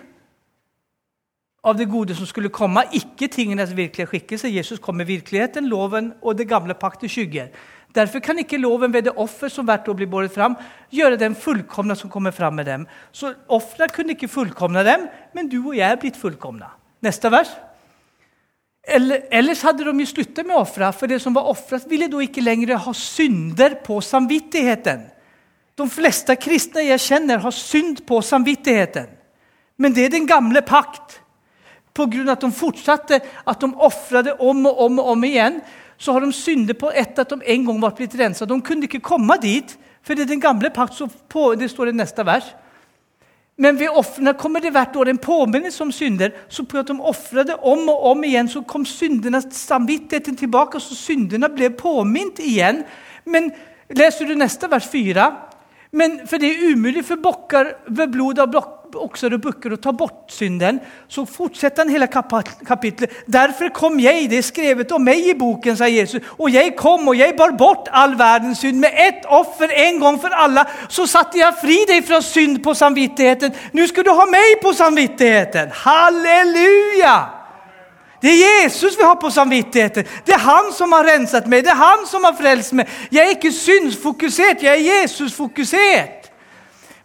av 1.65 1.79
det 1.79 1.89
gode 1.89 2.15
som 2.17 2.29
skulle 2.29 2.53
komme, 2.53 2.85
ikke 2.93 3.31
tingenes 3.33 3.73
virkelige 3.77 4.11
skikkelse. 4.11 4.53
Jesus 4.53 4.83
kom 4.85 4.99
med 5.01 5.09
virkeligheten, 5.09 5.69
loven 5.71 6.13
og 6.23 6.37
det 6.39 6.49
gamle 6.49 6.77
pakt 6.77 7.07
i 7.07 7.11
skygger. 7.11 7.49
Derfor 7.95 8.19
kan 8.19 8.39
ikke 8.39 8.59
loven 8.59 8.93
ved 8.93 9.07
det 9.07 9.15
offer 9.17 9.49
som 9.49 9.67
hvert 9.69 9.87
år 9.89 9.97
blir 9.97 10.11
båret 10.11 10.35
fram, 10.35 10.57
gjøre 10.91 11.19
dem 11.21 11.37
fullkomne 11.39 11.95
som 11.97 12.11
kommer 12.11 12.35
fram 12.35 12.59
med 12.59 12.67
dem. 12.67 12.89
Så 13.15 13.33
ofrene 13.49 13.93
kunne 13.95 14.17
ikke 14.17 14.29
fullkomne 14.29 14.83
dem, 14.85 15.07
men 15.35 15.49
du 15.49 15.61
og 15.61 15.77
jeg 15.79 15.87
er 15.93 16.01
blitt 16.03 16.19
fullkomne. 16.19 16.69
Neste 17.05 17.31
vers. 17.31 17.53
Ellers 18.85 19.63
hadde 19.65 19.87
de 19.87 19.95
jo 19.95 20.11
sluttet 20.11 20.45
med 20.45 20.59
ofra, 20.59 20.91
for 20.93 21.09
det 21.09 21.23
som 21.23 21.35
var 21.37 21.49
ofret, 21.49 21.87
ville 21.89 22.11
da 22.11 22.21
ikke 22.21 22.45
lenger 22.45 22.77
ha 22.77 22.93
synder 22.93 23.79
på 23.87 24.01
samvittigheten. 24.05 25.07
De 25.79 25.87
fleste 25.91 26.35
kristne 26.37 26.85
jeg 26.85 27.01
kjenner, 27.01 27.41
har 27.41 27.55
synd 27.55 28.05
på 28.07 28.21
samvittigheten. 28.23 29.09
Men 29.79 29.95
det 29.95 30.05
er 30.05 30.13
den 30.19 30.27
gamle 30.27 30.61
pakt. 30.67 31.24
Av 31.95 32.29
at 32.29 32.41
de 32.43 32.51
fortsatte, 32.51 33.21
at 33.47 33.61
de 33.61 33.69
ofret 33.79 34.33
om 34.43 34.67
og 34.67 34.81
om 34.83 34.99
og 34.99 35.11
om 35.13 35.25
igjen, 35.25 35.61
så 35.97 36.13
har 36.13 36.25
de 36.25 36.33
syndet 36.35 36.79
på 36.81 36.91
etter 36.91 37.23
at 37.23 37.31
de 37.31 37.53
en 37.55 37.67
gang 37.69 37.79
var 37.81 37.95
blitt 37.95 38.17
renset. 38.19 38.49
De 38.51 38.57
kunne 38.67 38.89
ikke 38.89 38.99
komme 38.99 39.37
dit, 39.39 39.77
for 40.03 40.15
det 40.15 40.25
er 40.25 40.33
den 40.33 40.43
gamle 40.43 40.73
pakt. 40.75 40.99
På, 41.31 41.55
det 41.55 41.71
står 41.71 41.93
i 41.93 41.95
neste 41.95 42.27
vers. 42.27 42.51
Men 43.57 43.79
ved 43.79 43.95
offrene 43.95 44.35
kommer 44.35 44.61
det 44.61 44.73
hvert 44.75 44.97
år 44.99 45.13
en 45.13 45.23
påminnelse 45.23 45.83
om 45.85 45.93
synder. 45.95 46.35
Så 46.51 46.67
på 46.67 46.83
at 46.83 46.91
de 46.91 46.99
ofret 46.99 47.55
om 47.63 47.87
og 47.89 48.11
om 48.11 48.27
igjen, 48.27 48.51
så 48.51 48.65
kom 48.67 48.83
syndernes 48.83 49.47
samvittighet 49.55 50.35
tilbake, 50.39 50.83
så 50.83 50.99
syndene 50.99 51.47
ble 51.55 51.71
påminnet 51.79 52.43
igjen. 52.43 52.83
Men 53.25 53.53
leser 53.95 54.27
du 54.27 54.35
neste 54.35 54.67
vers 54.71 54.91
4 54.91 55.31
men 55.95 56.25
for 56.27 56.43
det 56.43 56.51
er 56.51 56.73
umulig 56.75 57.05
for 57.07 57.23
bokker 57.23 57.71
ved 57.87 58.11
blod 58.11 58.41
av 58.43 58.51
okser 59.01 59.35
og 59.37 59.43
bukker 59.45 59.75
å 59.75 59.79
ta 59.81 59.93
bort 59.97 60.33
synden, 60.33 60.81
så 61.09 61.25
fortsetter 61.29 61.85
han 61.85 61.93
hele 61.93 62.09
kapittelet. 62.09 63.13
Derfor 63.27 63.73
kom 63.75 64.01
jeg, 64.03 64.29
det 64.31 64.41
er 64.41 64.47
skrevet 64.47 64.95
om 64.95 65.05
meg 65.05 65.27
i 65.31 65.37
boken, 65.39 65.77
sa 65.79 65.89
Jesus. 65.91 66.25
Og 66.39 66.51
jeg 66.55 66.75
kom, 66.79 67.09
og 67.11 67.19
jeg 67.19 67.37
bar 67.39 67.55
bort 67.59 67.91
all 67.93 68.17
verdens 68.19 68.63
synd 68.65 68.81
med 68.83 68.97
ett 69.07 69.29
offer 69.29 69.73
en 69.87 70.03
gang 70.03 70.19
for 70.21 70.35
alle. 70.35 70.67
Så 70.89 71.07
satte 71.11 71.41
jeg 71.41 71.61
fri 71.61 71.81
deg 71.91 72.05
fra 72.07 72.21
synd 72.25 72.63
på 72.65 72.75
samvittigheten. 72.79 73.55
Nå 73.75 73.89
skal 73.91 74.07
du 74.07 74.13
ha 74.15 74.29
meg 74.31 74.59
på 74.63 74.75
samvittigheten. 74.77 75.73
Halleluja! 75.85 77.17
Det 78.25 78.31
er 78.33 78.63
Jesus 78.63 78.99
vi 78.99 79.05
har 79.05 79.19
på 79.21 79.31
samvittigheten. 79.31 80.07
Det 80.27 80.33
er 80.33 80.41
han 80.41 80.71
som 80.73 80.93
har 80.97 81.05
renset 81.05 81.45
meg, 81.47 81.67
det 81.67 81.75
er 81.75 81.83
han 81.83 82.07
som 82.09 82.25
har 82.25 82.33
frelst 82.39 82.73
meg. 82.73 82.89
Jeg 83.13 83.21
er 83.21 83.35
ikke 83.37 83.53
synsfokusert, 83.53 84.63
jeg 84.65 84.73
er 84.73 85.03
Jesus-fokusert. 85.03 86.24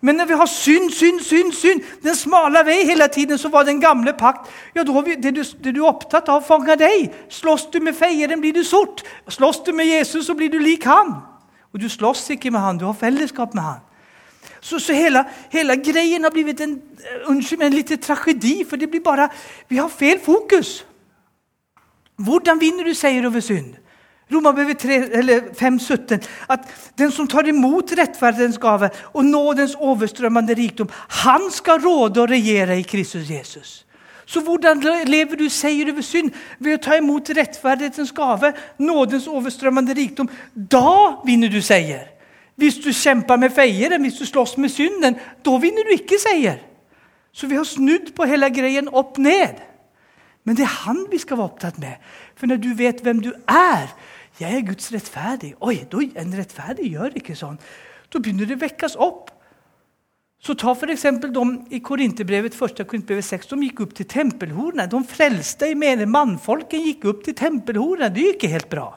Men 0.02 0.16
når 0.16 0.26
vi 0.26 0.38
har 0.39 0.47
synd, 0.47 0.91
synd, 0.95 1.20
synd, 1.20 1.52
synd, 1.54 1.82
den 2.04 2.16
smale 2.16 2.62
vei 2.66 2.78
hele 2.88 3.08
tiden, 3.12 3.38
så 3.38 3.50
var 3.52 3.66
den 3.68 3.82
gamle 3.82 4.14
pakt 4.16 4.47
ja, 4.76 4.84
da 4.84 4.93
har 4.95 5.04
vi, 5.04 5.16
det, 5.20 5.34
du, 5.36 5.43
det 5.43 5.74
du 5.76 5.82
er 5.82 5.89
opptatt 5.89 6.30
av, 6.32 6.45
fanger 6.47 6.80
deg. 6.80 7.10
Slåss 7.30 7.68
du 7.74 7.82
med 7.84 7.97
feieren, 7.97 8.39
blir 8.39 8.56
du 8.56 8.64
sort. 8.64 9.04
Slåss 9.28 9.64
du 9.66 9.74
med 9.76 9.89
Jesus, 9.91 10.26
så 10.26 10.36
blir 10.39 10.52
du 10.54 10.60
lik 10.60 10.88
han. 10.88 11.18
Og 11.74 11.84
du 11.84 11.89
slåss 11.91 12.30
ikke 12.38 12.52
med 12.52 12.64
han, 12.64 12.80
du 12.80 12.88
har 12.88 12.95
fellesskap 12.97 13.54
med 13.54 13.64
han. 13.64 13.84
Så, 14.62 14.80
så 14.80 14.93
hele, 14.95 15.24
hele, 15.52 15.76
greien 15.84 16.24
har 16.24 16.32
blitt 16.32 16.62
en, 16.64 16.80
unnskyld, 17.32 17.62
en 17.64 17.76
liten 17.76 18.00
tragedi, 18.00 18.64
for 18.68 18.80
det 18.80 18.89
blir 18.91 19.04
bare 19.04 19.30
Vi 19.70 19.78
har 19.78 19.91
feil 19.91 20.20
fokus. 20.20 20.86
Hvordan 22.20 22.60
vinner 22.60 22.84
du 22.84 22.93
seier 22.93 23.28
over 23.28 23.39
synd? 23.39 23.76
Romerbrevet 24.34 24.84
5,17. 25.58 26.28
At 26.50 26.60
den 26.98 27.12
som 27.12 27.28
tar 27.28 27.48
imot 27.50 27.92
rettferdighetens 27.98 28.60
gave 28.62 28.90
og 29.14 29.26
nådens 29.26 29.76
overstrømmende 29.76 30.54
rikdom, 30.54 30.90
han 31.10 31.50
skal 31.52 31.82
råde 31.82 32.22
og 32.22 32.30
regjere 32.30 32.80
i 32.80 32.86
Kristus 32.86 33.30
Jesus. 33.30 33.86
Så 34.30 34.42
hvordan 34.46 34.84
lever 35.10 35.36
du 35.36 35.48
seier 35.50 35.90
over 35.90 36.06
synd? 36.06 36.30
Ved 36.62 36.78
å 36.78 36.82
ta 36.84 37.00
imot 37.00 37.32
rettferdighetens 37.34 38.12
gave, 38.14 38.54
nådens 38.78 39.26
overstrømmende 39.28 39.96
rikdom. 39.98 40.30
Da 40.54 41.22
vinner 41.26 41.50
du 41.50 41.62
seier. 41.66 42.06
Hvis 42.60 42.78
du 42.84 42.92
kjemper 42.94 43.40
med 43.42 43.56
feieren, 43.56 44.04
hvis 44.06 44.20
du 44.20 44.28
slåss 44.30 44.58
med 44.62 44.70
synden, 44.70 45.18
da 45.46 45.58
vinner 45.58 45.88
du 45.88 45.96
ikke 45.96 46.20
seier. 46.22 46.60
Så 47.34 47.48
vi 47.50 47.58
har 47.58 47.66
snudd 47.66 48.14
på 48.14 48.28
hele 48.30 48.52
greien 48.54 48.92
opp 48.94 49.18
ned. 49.18 49.58
Men 50.46 50.58
det 50.58 50.68
er 50.68 50.78
han 50.86 51.06
vi 51.10 51.18
skal 51.22 51.40
være 51.40 51.50
opptatt 51.50 51.82
med. 51.82 51.98
For 52.38 52.50
når 52.52 52.62
du 52.62 52.70
vet 52.78 53.02
hvem 53.02 53.24
du 53.26 53.32
er 53.50 53.90
Jeg 54.40 54.56
er 54.56 54.68
Guds 54.68 54.94
rettferdig. 54.94 55.54
Oi, 55.62 55.82
En 56.16 56.32
rettferdig 56.38 56.94
gjør 56.94 57.18
ikke 57.20 57.36
sånn. 57.36 57.60
Da 58.10 58.22
begynner 58.22 58.48
det 58.48 58.56
å 58.56 58.64
vekkes 58.64 58.96
opp. 58.96 59.34
Så 60.40 60.56
ta 60.56 60.72
for 60.72 60.88
de 60.88 60.96
i 61.76 61.82
Korinterbrevet 61.84 62.56
1. 62.56 62.86
Korinterbrevet 62.88 63.28
6. 63.28 63.50
De 63.52 63.68
gikk 63.68 63.82
opp 63.84 63.96
til 63.98 64.08
tempelhornet. 64.08 64.92
De 64.92 65.02
frelste 65.04 65.68
i 65.68 65.76
mener 65.76 66.08
mannfolken 66.08 66.86
gikk 66.88 67.10
opp 67.12 67.26
til 67.26 67.36
tempelhornet. 67.36 68.16
Det 68.16 68.24
gikk 68.24 68.40
ikke 68.40 68.54
helt 68.54 68.70
bra. 68.72 68.88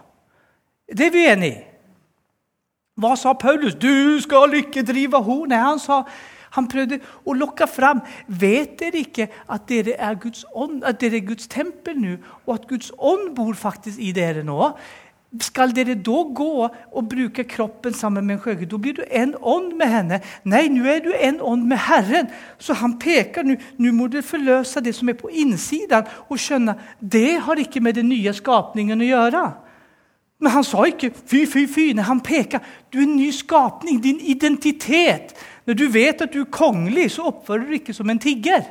Det 0.86 1.08
er 1.08 1.14
vi 1.14 1.26
enig 1.26 1.50
i. 1.50 1.60
Hva 3.02 3.16
sa 3.16 3.32
Paulus? 3.32 3.74
'Du 3.74 4.20
skal 4.20 4.54
ikke 4.54 4.84
drive 4.84 5.18
horn.' 5.24 5.50
Han 5.50 5.78
han 6.52 6.68
prøvde 6.68 6.98
å 7.24 7.34
lokke 7.36 7.66
fram. 7.70 8.02
Vet 8.28 8.76
dere 8.82 9.00
ikke 9.00 9.28
at 9.48 9.64
dere 9.70 9.96
er 9.96 10.18
Guds, 10.20 10.44
ånd, 10.52 10.82
at 10.84 11.00
dere 11.00 11.20
er 11.20 11.26
Guds 11.26 11.48
tempel 11.48 11.96
nå, 12.00 12.18
og 12.46 12.54
at 12.58 12.68
Guds 12.68 12.92
ånd 12.98 13.32
bor 13.36 13.54
faktisk 13.56 14.00
i 14.02 14.12
dere 14.16 14.44
nå? 14.44 14.72
Skal 15.40 15.70
dere 15.72 15.94
da 15.96 16.18
gå 16.28 16.50
og 16.68 17.06
bruke 17.08 17.44
kroppen 17.48 17.94
sammen 17.96 18.26
med 18.26 18.36
en 18.36 18.42
skjøge? 18.42 18.66
Da 18.68 18.76
blir 18.76 18.98
du 18.98 19.04
en 19.08 19.32
ånd 19.40 19.70
med 19.80 19.88
henne. 19.88 20.18
Nei, 20.44 20.66
nå 20.68 20.84
er 20.84 21.00
du 21.00 21.08
en 21.16 21.38
ånd 21.40 21.64
med 21.70 21.80
Herren. 21.80 22.28
Så 22.60 22.76
han 22.76 22.98
peker 23.00 23.46
nå. 23.46 23.56
Nå 23.80 23.94
må 23.96 24.10
du 24.12 24.20
forløse 24.20 24.82
det 24.84 24.92
som 24.94 25.08
er 25.08 25.16
på 25.16 25.32
innsiden, 25.32 26.04
og 26.28 26.40
skjønne 26.40 26.76
det 27.00 27.40
har 27.46 27.62
ikke 27.64 27.80
med 27.80 27.96
den 27.96 28.10
nye 28.12 28.34
skapningen 28.36 29.00
å 29.00 29.08
gjøre. 29.08 29.44
Men 30.42 30.52
han 30.52 30.64
sa 30.66 30.84
ikke 30.84 31.12
'fy, 31.14 31.46
fy, 31.46 31.64
fy'. 31.66 31.94
Nei, 31.94 32.04
han 32.04 32.20
peker. 32.20 32.60
Du 32.92 32.98
er 32.98 33.06
en 33.06 33.16
ny 33.16 33.30
skapning. 33.32 34.02
Din 34.02 34.20
identitet. 34.20 35.32
Når 35.66 35.74
du 35.74 35.88
vet 35.88 36.20
at 36.20 36.32
du 36.32 36.40
er 36.40 36.50
kongelig, 36.50 37.10
så 37.10 37.30
oppfører 37.30 37.64
du 37.64 37.70
deg 37.70 37.80
ikke 37.80 37.94
som 37.94 38.10
en 38.10 38.18
tigger. 38.18 38.66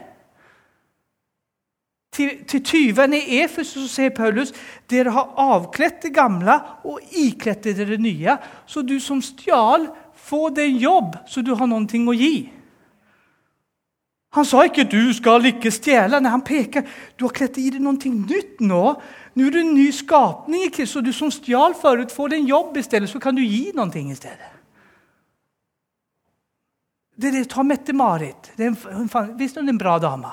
Til, 2.12 2.41
til 2.43 2.64
tyvene 2.68 3.22
i 3.22 3.38
Efesus 3.39 3.93
sier 3.93 4.12
Paulus 4.12 4.49
dere 4.91 5.14
har 5.16 5.30
avkledd 5.39 6.01
det 6.03 6.12
gamle 6.12 6.57
og 6.84 6.99
ikledd 7.16 7.64
dere 7.64 7.93
det 7.93 8.01
nye. 8.03 8.36
Så 8.68 8.84
du 8.84 8.97
som 8.99 9.22
stjal, 9.24 9.88
få 10.22 10.49
deg 10.51 10.74
en 10.74 10.82
jobb, 10.82 11.16
så 11.28 11.41
du 11.41 11.53
har 11.55 11.70
noe 11.72 11.88
å 11.88 12.18
gi. 12.18 12.51
Han 14.32 14.45
sa 14.45 14.64
ikke 14.64 14.88
'du 14.88 15.14
skal 15.14 15.45
ikke 15.45 15.72
stjele'. 15.72 16.20
Nei, 16.20 16.32
han 16.32 16.41
peker 16.41 16.88
du 17.20 17.26
har 17.26 17.34
kledd 17.36 17.57
i 17.57 17.70
deg 17.70 17.82
noe 17.82 17.95
nytt 17.95 18.59
nå. 18.59 19.01
Nå 19.36 19.47
er 19.47 19.51
du 19.51 19.59
en 19.59 19.76
ny 19.76 19.91
skapning, 19.91 20.64
i 20.64 20.70
Kristus. 20.70 20.93
så 20.93 21.01
du 21.01 21.12
som 21.14 21.32
stjal 21.32 21.74
forut, 21.76 22.12
får 22.12 22.30
deg 22.30 22.39
en 22.39 22.47
jobb 22.47 22.78
i 22.78 22.82
stedet, 22.84 23.09
så 23.09 23.20
kan 23.20 23.36
du 23.36 23.41
gi 23.41 23.72
noe 23.76 23.91
i 23.95 24.16
stedet. 24.16 24.51
Det 27.16 27.28
er 27.28 27.32
det, 27.32 27.49
Ta 27.49 27.64
Mette-Marit. 27.64 28.51
Visst 29.38 29.55
hun 29.55 29.68
er 29.68 29.70
en 29.70 29.78
bra 29.78 29.99
dame? 29.99 30.32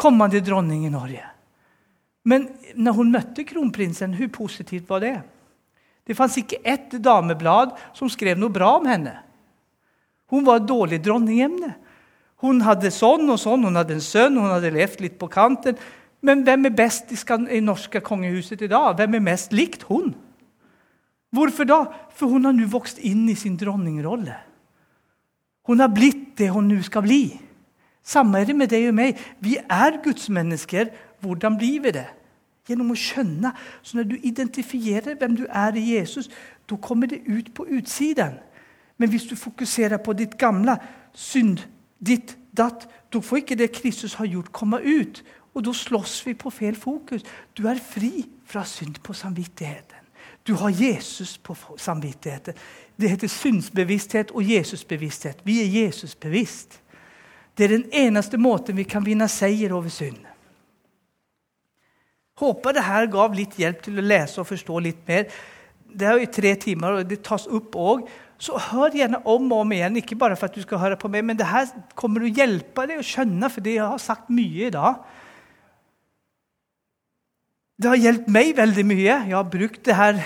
Kommende 0.00 0.40
dronning 0.40 0.86
i 0.88 0.92
Norge. 0.92 1.26
Men 2.24 2.48
når 2.76 2.96
hun 2.96 3.12
møtte 3.12 3.44
kronprinsen, 3.48 4.14
hvor 4.16 4.32
positivt 4.42 4.88
var 4.88 5.04
det? 5.04 5.18
Det 6.08 6.16
fantes 6.16 6.40
ikke 6.40 6.62
ett 6.64 6.96
dameblad 7.04 7.76
som 7.96 8.08
skrev 8.12 8.40
noe 8.40 8.52
bra 8.52 8.72
om 8.78 8.88
henne. 8.88 9.18
Hun 10.32 10.46
var 10.46 10.60
et 10.60 10.68
dårlig 10.68 11.00
dronningemne. 11.04 11.74
Hun 12.40 12.62
hadde 12.64 12.92
sånn 12.94 13.28
og 13.28 13.38
sånn, 13.40 13.66
hun 13.68 13.76
hadde 13.76 13.98
en 13.98 14.04
sønn, 14.04 14.38
hun 14.40 14.52
hadde 14.52 14.72
levt 14.72 15.02
litt 15.04 15.18
på 15.20 15.28
kanten. 15.32 15.76
Men 16.24 16.44
hvem 16.44 16.68
er 16.68 16.76
best 16.76 17.12
i, 17.12 17.18
i 17.56 17.60
norska 17.64 18.00
kongehuset 18.04 18.62
dag? 18.70 18.96
Hvem 18.96 19.18
er 19.18 19.24
mest 19.24 19.52
likt 19.56 19.84
hun? 19.88 20.14
Hvorfor 21.34 21.68
da? 21.68 21.80
For 22.16 22.32
hun 22.32 22.48
har 22.48 22.56
nu 22.56 22.64
vokst 22.70 22.98
inn 23.06 23.28
i 23.30 23.36
sin 23.38 23.58
dronningrolle. 23.60 24.38
Hun 25.68 25.80
har 25.84 25.92
blitt 25.92 26.38
det 26.40 26.50
hun 26.54 26.68
nu 26.68 26.80
skal 26.82 27.04
bli. 27.04 27.22
Samma 28.02 28.40
er 28.40 28.50
det 28.50 28.56
med 28.56 28.70
deg 28.72 28.88
og 28.88 28.96
meg. 28.96 29.18
Vi 29.40 29.56
er 29.60 30.02
Guds 30.04 30.28
mennesker. 30.28 30.90
Hvordan 31.20 31.58
blir 31.58 31.80
vi 31.84 31.92
det? 31.94 32.06
Gjennom 32.68 32.92
å 32.94 32.98
skjønne. 32.98 33.52
Så 33.82 33.98
når 33.98 34.08
du 34.10 34.16
identifierer 34.22 35.18
hvem 35.18 35.36
du 35.36 35.44
er 35.46 35.76
i 35.76 35.96
Jesus, 35.96 36.30
da 36.70 36.78
kommer 36.80 37.10
det 37.10 37.22
ut 37.26 37.52
på 37.54 37.66
utsiden. 37.68 38.38
Men 38.98 39.10
hvis 39.10 39.28
du 39.30 39.36
fokuserer 39.36 39.96
på 39.96 40.12
ditt 40.12 40.38
gamle, 40.38 40.76
synd, 41.12 41.58
ditt 42.00 42.36
datt, 42.56 42.86
da 43.12 43.20
får 43.20 43.42
ikke 43.42 43.58
det 43.58 43.72
Kristus 43.72 44.14
har 44.20 44.28
gjort 44.28 44.52
komme 44.52 44.80
ut. 44.84 45.22
Og 45.54 45.64
da 45.66 45.72
slåss 45.74 46.20
vi 46.26 46.34
på 46.38 46.50
fel 46.50 46.76
fokus. 46.76 47.24
Du 47.58 47.66
er 47.68 47.80
fri 47.80 48.26
fra 48.46 48.64
synd 48.64 49.00
på 49.02 49.12
samvittigheten. 49.12 49.96
Du 50.46 50.54
har 50.54 50.70
Jesus 50.70 51.38
på 51.38 51.56
samvittigheten. 51.76 52.54
Det 53.00 53.10
heter 53.10 53.28
syndsbevissthet 53.28 54.30
og 54.30 54.50
Jesusbevissthet. 54.50 55.40
Vi 55.44 55.60
er 55.60 55.84
Jesusbevisst. 55.84 56.79
Det 57.60 57.66
er 57.66 57.74
den 57.76 57.90
eneste 57.92 58.38
måten 58.40 58.78
vi 58.78 58.86
kan 58.88 59.04
vinne 59.04 59.26
seier 59.28 59.74
over 59.76 59.92
synd. 59.92 60.16
Håper 62.40 62.72
det 62.72 62.86
her 62.86 63.08
gav 63.12 63.34
litt 63.36 63.58
hjelp 63.60 63.82
til 63.84 64.00
å 64.00 64.04
lese 64.06 64.40
og 64.40 64.48
forstå 64.48 64.78
litt 64.80 65.02
mer. 65.04 65.26
Det 65.84 66.06
er 66.08 66.16
jo 66.16 66.24
i 66.24 66.30
tre 66.32 66.54
timer, 66.56 66.96
og 66.96 67.10
det 67.10 67.18
tas 67.26 67.44
opp 67.44 67.76
òg. 67.76 68.06
Så 68.40 68.56
hør 68.70 68.96
gjerne 68.96 69.20
om 69.28 69.50
og 69.52 69.66
om 69.66 69.74
igjen, 69.76 69.98
ikke 70.00 70.16
bare 70.16 70.38
for 70.40 70.48
at 70.48 70.56
du 70.56 70.64
skal 70.64 70.80
høre 70.80 70.96
på 70.96 71.10
meg, 71.12 71.26
men 71.28 71.36
det 71.36 71.50
her 71.50 71.68
kommer 72.00 72.24
å 72.24 72.32
hjelpe 72.32 72.86
deg 72.88 73.02
å 73.02 73.04
skjønne, 73.04 73.52
for 73.52 73.68
jeg 73.68 73.84
har 73.84 74.00
sagt 74.00 74.32
mye 74.32 74.70
i 74.70 74.72
dag. 74.72 75.02
Det 77.76 77.92
har 77.92 78.00
hjulpet 78.00 78.32
meg 78.32 78.54
veldig 78.56 78.86
mye. 78.88 79.04
Jeg 79.04 79.36
har 79.36 79.52
brukt 79.52 79.84
det 79.84 80.00
her, 80.00 80.16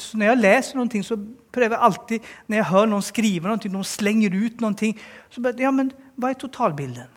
Så 0.00 0.16
når 0.16 0.32
jeg 0.32 0.40
leser 0.40 0.80
noen 0.80 0.88
ting, 0.88 1.04
så 1.04 1.20
jag 1.66 1.74
alltid, 1.74 2.26
når 2.46 2.56
jeg 2.56 2.70
hører 2.72 2.90
noen 2.92 3.06
skrive 3.06 3.48
noe, 3.50 3.70
noen 3.72 3.86
slenger 3.86 4.34
ut 4.34 4.60
noe, 4.64 4.92
så 5.30 5.44
bare, 5.44 5.62
ja 5.62 5.72
men 5.74 5.92
hva 6.18 6.32
er 6.32 6.40
totalbilden? 6.40 7.14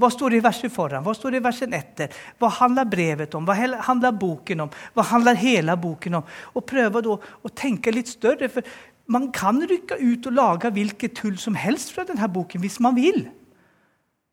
Hva 0.00 0.08
står 0.12 0.32
det 0.32 0.38
i 0.38 0.44
verset 0.44 0.72
foran? 0.72 1.02
Hva 1.04 1.12
står 1.16 1.34
det 1.34 1.40
i 1.40 1.44
versen 1.44 1.74
etter? 1.76 2.14
Hva 2.40 2.48
handler 2.60 2.86
brevet 2.88 3.34
om? 3.36 3.44
Hva 3.44 3.56
handler 3.88 4.14
boken 4.16 4.64
om? 4.64 4.70
Hva 4.94 5.04
handler 5.10 5.36
hele 5.36 5.74
boken 5.76 6.20
om? 6.20 6.30
Og 6.56 6.64
prøve 6.64 7.02
da 7.04 7.16
å 7.18 7.52
tenke 7.52 7.92
litt 7.92 8.08
større. 8.08 8.48
For 8.52 8.64
man 9.10 9.28
kan 9.34 9.60
rykke 9.60 9.98
ut 10.00 10.30
og 10.30 10.38
lage 10.38 10.72
hvilket 10.72 11.18
tull 11.18 11.36
som 11.42 11.58
helst 11.58 11.92
fra 11.92 12.06
denne 12.08 12.30
boken, 12.32 12.62
hvis 12.62 12.78
man 12.80 12.96
vil. 12.96 13.26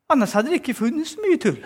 Annars 0.08 0.32
hadde 0.38 0.54
det 0.54 0.62
ikke 0.62 0.78
funnet 0.78 1.10
så 1.10 1.20
mye 1.20 1.40
tull. 1.42 1.60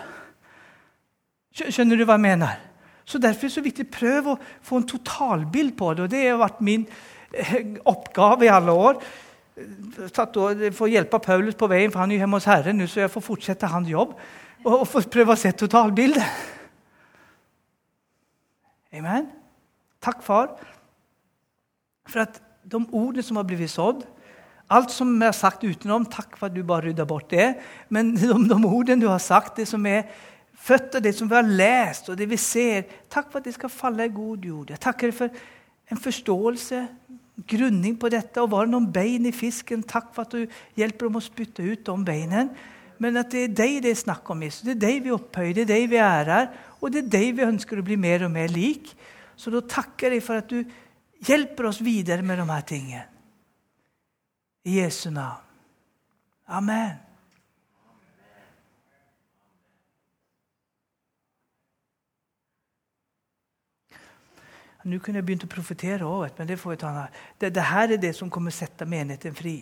Skjønner 1.52 2.00
du 2.00 2.06
hva 2.08 2.16
jeg 2.16 2.26
mener? 2.26 2.60
Så 3.04 3.20
Derfor 3.20 3.44
er 3.44 3.50
det 3.50 3.54
så 3.54 3.64
viktig 3.64 3.86
å 3.86 3.92
prøve 3.92 4.34
å 4.34 4.40
få 4.64 4.80
en 4.80 4.88
totalbild 4.88 5.76
på 5.78 5.94
det. 5.94 6.04
og 6.04 6.10
det 6.10 6.22
har 6.26 6.40
vært 6.40 6.62
min 6.64 6.86
uppgave 7.84 8.44
i 8.44 8.52
alle 8.52 8.72
år. 8.72 9.02
Satt 10.14 10.36
och 10.36 10.74
får 10.74 10.88
hjelpe 10.88 11.18
Paulus 11.18 11.54
på 11.54 11.68
veien, 11.68 11.92
for 11.92 12.00
han 12.00 12.10
er 12.10 12.16
jo 12.16 12.24
hjemme 12.24 12.38
hos 12.40 12.48
Herren 12.48 12.78
nå, 12.80 12.86
så 12.88 13.02
jeg 13.02 13.12
får 13.12 13.24
fortsette 13.26 13.68
hans 13.68 13.90
jobb 13.90 14.14
Og, 14.64 14.78
og 14.78 14.86
får 14.88 15.10
prøve 15.12 15.34
å 15.34 15.36
se 15.36 15.50
totalbildet. 15.52 16.24
Amen. 18.96 19.26
Takk, 20.00 20.22
far 20.24 20.54
for 22.08 22.24
at 22.24 22.40
de 22.64 22.80
ordene 22.92 23.24
som 23.24 23.38
har 23.38 23.46
blivit 23.48 23.70
sådd, 23.70 24.02
Alt 24.72 24.92
som 24.94 25.10
vi 25.20 25.26
har 25.26 25.34
sagt 25.36 25.64
utenom, 25.66 26.06
takk 26.08 26.38
for 26.38 26.48
at 26.48 26.54
du 26.54 26.62
bare 26.64 26.86
rydda 26.86 27.04
bort 27.04 27.28
det. 27.28 27.50
Men 27.92 28.14
de, 28.16 28.30
de 28.32 28.56
ordene 28.64 29.02
du 29.02 29.08
har 29.10 29.20
sagt, 29.20 29.58
det 29.60 29.66
som 29.68 29.84
er 29.86 30.06
født 30.62 30.96
av 30.96 31.04
det 31.04 31.12
som 31.16 31.28
vi 31.28 31.36
har 31.36 31.44
lest, 31.44 32.08
og 32.08 32.16
det 32.16 32.28
vi 32.30 32.38
ser. 32.40 32.86
Takk 33.12 33.28
for 33.28 33.42
at 33.42 33.48
det 33.48 33.56
skal 33.56 33.72
falle 33.72 34.06
i 34.08 34.14
god 34.14 34.46
jord. 34.48 34.70
Jeg 34.72 34.80
takker 34.80 35.12
for 35.16 35.42
en 35.92 36.00
förståelse, 36.00 36.86
grundning 37.48 37.96
på 37.98 38.10
dette. 38.12 38.42
Og 38.42 38.52
var 38.52 38.66
det 38.66 38.74
noen 38.74 38.90
bein 38.92 39.26
i 39.28 39.34
fisken, 39.34 39.82
Takk 39.82 40.12
for 40.14 40.26
at 40.26 40.36
du 40.36 40.46
hjelper 40.78 41.08
dem 41.08 41.18
å 41.18 41.24
spytte 41.24 41.64
ut 41.64 41.84
de 41.84 41.96
beinen. 42.06 42.52
Men 43.02 43.18
at 43.18 43.32
det 43.34 43.46
er 43.46 43.54
deg 43.62 43.80
det 43.82 43.94
er 43.94 44.02
snakk 44.02 44.28
om 44.30 44.42
Jesus. 44.44 44.62
Det 44.66 44.76
er 44.76 44.82
deg 44.84 45.00
vi 45.06 45.14
opphøyer, 45.14 45.54
det 45.56 45.64
er 45.64 45.72
deg 45.72 45.88
vi 45.90 46.02
ærer. 46.02 46.50
Og 46.80 46.92
det 46.92 47.02
er 47.02 47.12
deg 47.16 47.32
vi 47.38 47.46
ønsker 47.48 47.80
å 47.80 47.86
bli 47.86 47.98
mer 47.98 48.26
og 48.28 48.34
mer 48.34 48.52
lik. 48.52 48.92
Så 49.36 49.50
da 49.50 49.62
takker 49.64 50.14
jeg 50.14 50.22
for 50.22 50.42
at 50.42 50.52
du 50.52 50.60
hjelper 51.26 51.70
oss 51.70 51.80
videre 51.82 52.22
med 52.26 52.38
de 52.38 52.46
her 52.50 52.66
tingene. 52.68 53.06
I 54.62 54.78
Jesu 54.78 55.08
navn. 55.10 55.42
Amen. 56.46 57.11
Nu 64.84 64.98
jeg 65.14 65.24
begynt 65.24 65.44
å 65.46 65.50
profetere 65.50 66.04
av 66.04 66.24
men 66.38 66.48
det 66.48 66.58
får 66.58 66.70
vi 66.70 66.76
ta 66.76 66.90
det, 67.38 67.54
det 67.54 67.62
her 67.62 67.92
er 67.92 68.00
det 68.02 68.14
som 68.16 68.30
kommer 68.30 68.50
sette 68.50 68.86
menigheten 68.86 69.34
fri. 69.34 69.56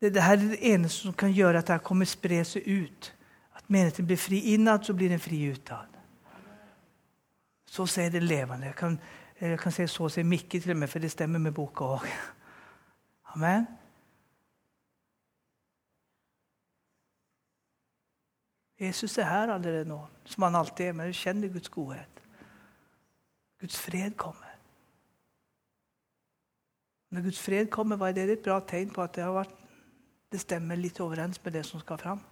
Det, 0.00 0.14
det 0.14 0.22
her 0.22 0.36
er 0.36 0.48
det 0.52 0.62
eneste 0.72 1.02
som 1.02 1.12
kan 1.12 1.32
gjøre 1.32 1.58
at 1.58 1.66
det 1.66 1.72
här 1.72 1.84
kommer 1.84 2.04
spre 2.06 2.44
seg 2.44 2.62
ut. 2.66 3.12
At 3.56 3.64
menigheten 3.66 4.06
blir 4.06 4.16
fri 4.16 4.40
innad, 4.54 4.84
så 4.84 4.94
blir 4.94 5.08
den 5.08 5.20
fri 5.20 5.40
utad. 5.50 5.96
Så 7.66 7.86
sier 7.86 8.10
det 8.10 8.22
levende. 8.22 8.66
Jeg 8.66 8.76
kan, 8.76 8.98
jeg 9.40 9.58
kan 9.58 9.72
si 9.72 9.86
så 9.90 10.08
sier 10.08 10.24
Mikke, 10.24 10.60
til 10.60 10.70
og 10.70 10.76
med, 10.76 10.88
for 10.88 11.02
det 11.02 11.10
stemmer 11.10 11.42
med 11.42 11.54
boka 11.56 11.96
òg. 11.96 12.06
Amen. 13.34 13.66
Jesus 18.80 19.18
er 19.18 19.24
her 19.24 19.52
allerede 19.54 19.88
nå, 19.88 19.98
som 20.24 20.42
han 20.42 20.54
alltid 20.54 20.86
er. 20.86 20.92
men 20.92 21.06
du 21.06 21.12
kjenner 21.12 21.48
Guds 21.48 21.68
godhet. 21.68 22.15
Guds 23.66 23.78
fred 23.82 24.14
kommer. 24.14 24.52
Når 27.10 27.22
Guds 27.22 27.40
fred 27.42 27.66
kommer, 27.70 27.96
var 27.96 28.12
det? 28.12 28.30
et 28.30 28.44
bra 28.44 28.60
tegn 28.60 28.92
på 28.94 29.02
at 29.02 29.14
det, 29.16 29.24
har 29.24 29.34
vært 29.34 29.56
det 30.30 30.38
stemmer 30.40 30.78
litt 30.78 31.00
overens 31.02 31.40
med 31.42 31.56
det 31.56 31.64
som 31.66 31.82
skal 31.82 31.98
fram. 31.98 32.22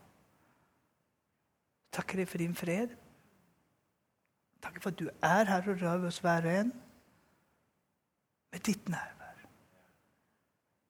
Takker 1.95 2.23
dig 2.23 2.29
for 2.31 2.39
din 2.39 2.55
fred. 2.55 2.95
Takker 4.63 4.81
for 4.81 4.95
at 4.95 4.99
du 5.03 5.11
er 5.11 5.51
her 5.51 5.69
og 5.71 5.83
rører 5.83 6.07
oss 6.07 6.23
hver 6.23 6.47
og 6.47 6.55
en 6.55 6.73
med 8.55 8.67
ditt 8.71 8.89
nærvær. 8.89 9.45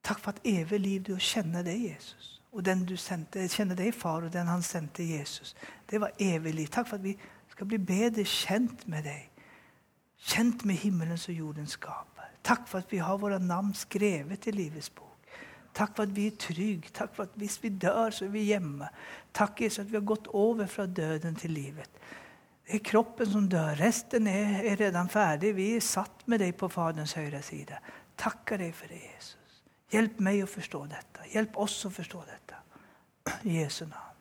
Takk 0.04 0.20
for 0.20 0.36
at 0.36 0.44
evig 0.44 0.80
liv 0.80 1.02
du 1.08 1.16
kjenner 1.16 1.64
deg, 1.64 1.88
Jesus. 1.88 2.34
Og 2.52 2.64
den 2.64 2.84
du 2.84 2.96
sände, 2.96 3.48
känner 3.48 3.76
deg, 3.76 3.94
far 3.94 4.28
og 4.28 4.32
den 4.32 4.46
han 4.46 4.62
sendte, 4.62 5.02
Jesus. 5.02 5.56
Det 5.90 6.00
var 6.00 6.12
evig 6.18 6.54
liv. 6.54 6.66
Takk 6.68 6.88
for 6.88 7.00
at 7.00 7.04
vi 7.04 7.16
skal 7.48 7.66
bli 7.66 7.78
bedre 7.78 8.24
kjent 8.24 8.88
med 8.88 9.08
dig. 9.08 9.30
Känt 10.24 10.64
med 10.64 10.80
himmelens 10.80 11.28
og 11.28 11.36
jordens 11.36 11.76
skaper. 11.76 12.30
Takk 12.44 12.68
for 12.68 12.80
at 12.80 12.92
vi 12.92 13.00
har 13.00 13.18
våre 13.20 13.38
navn 13.40 13.74
skrevet 13.76 14.46
i 14.48 14.54
Livets 14.54 14.90
bok. 14.90 15.10
Takk 15.74 15.96
for 15.96 16.06
at 16.06 16.14
vi 16.16 16.28
er 16.30 16.36
trygge. 16.38 16.92
Takk 16.94 17.14
for 17.16 17.26
at 17.26 17.36
hvis 17.40 17.58
vi 17.62 17.68
dør, 17.68 18.12
så 18.14 18.28
er 18.28 18.32
vi 18.32 18.46
hjemme. 18.48 18.88
Takk 19.34 19.64
Jesus 19.64 19.82
at 19.82 19.90
vi 19.90 19.98
har 19.98 20.06
gått 20.06 20.28
over 20.32 20.70
fra 20.70 20.86
døden 20.86 21.36
til 21.36 21.52
livet. 21.56 21.90
Det 22.64 22.78
er 22.78 22.84
kroppen 22.84 23.28
som 23.28 23.48
dør. 23.48 23.74
resten 23.80 24.26
er, 24.26 24.62
er 24.64 24.80
redan 24.80 25.08
ferdig. 25.12 25.52
Vi 25.56 25.74
er 25.76 25.84
satt 25.84 26.24
med 26.26 26.40
deg 26.40 26.54
på 26.56 26.70
Faderns 26.72 27.12
høyre 27.18 27.42
side. 27.42 27.76
Takker 28.16 28.62
deg 28.62 28.72
for 28.74 28.88
det 28.88 29.02
Jesus. 29.02 29.60
Hjelp 29.92 30.20
meg 30.24 30.40
å 30.44 30.48
forstå 30.48 30.86
dette. 30.88 31.28
Hjelp 31.34 31.58
oss 31.60 31.76
å 31.84 31.92
forstå 31.92 32.24
dette. 32.30 32.62
I 33.44 33.60
Jesu 33.60 33.84
namn. 33.84 34.13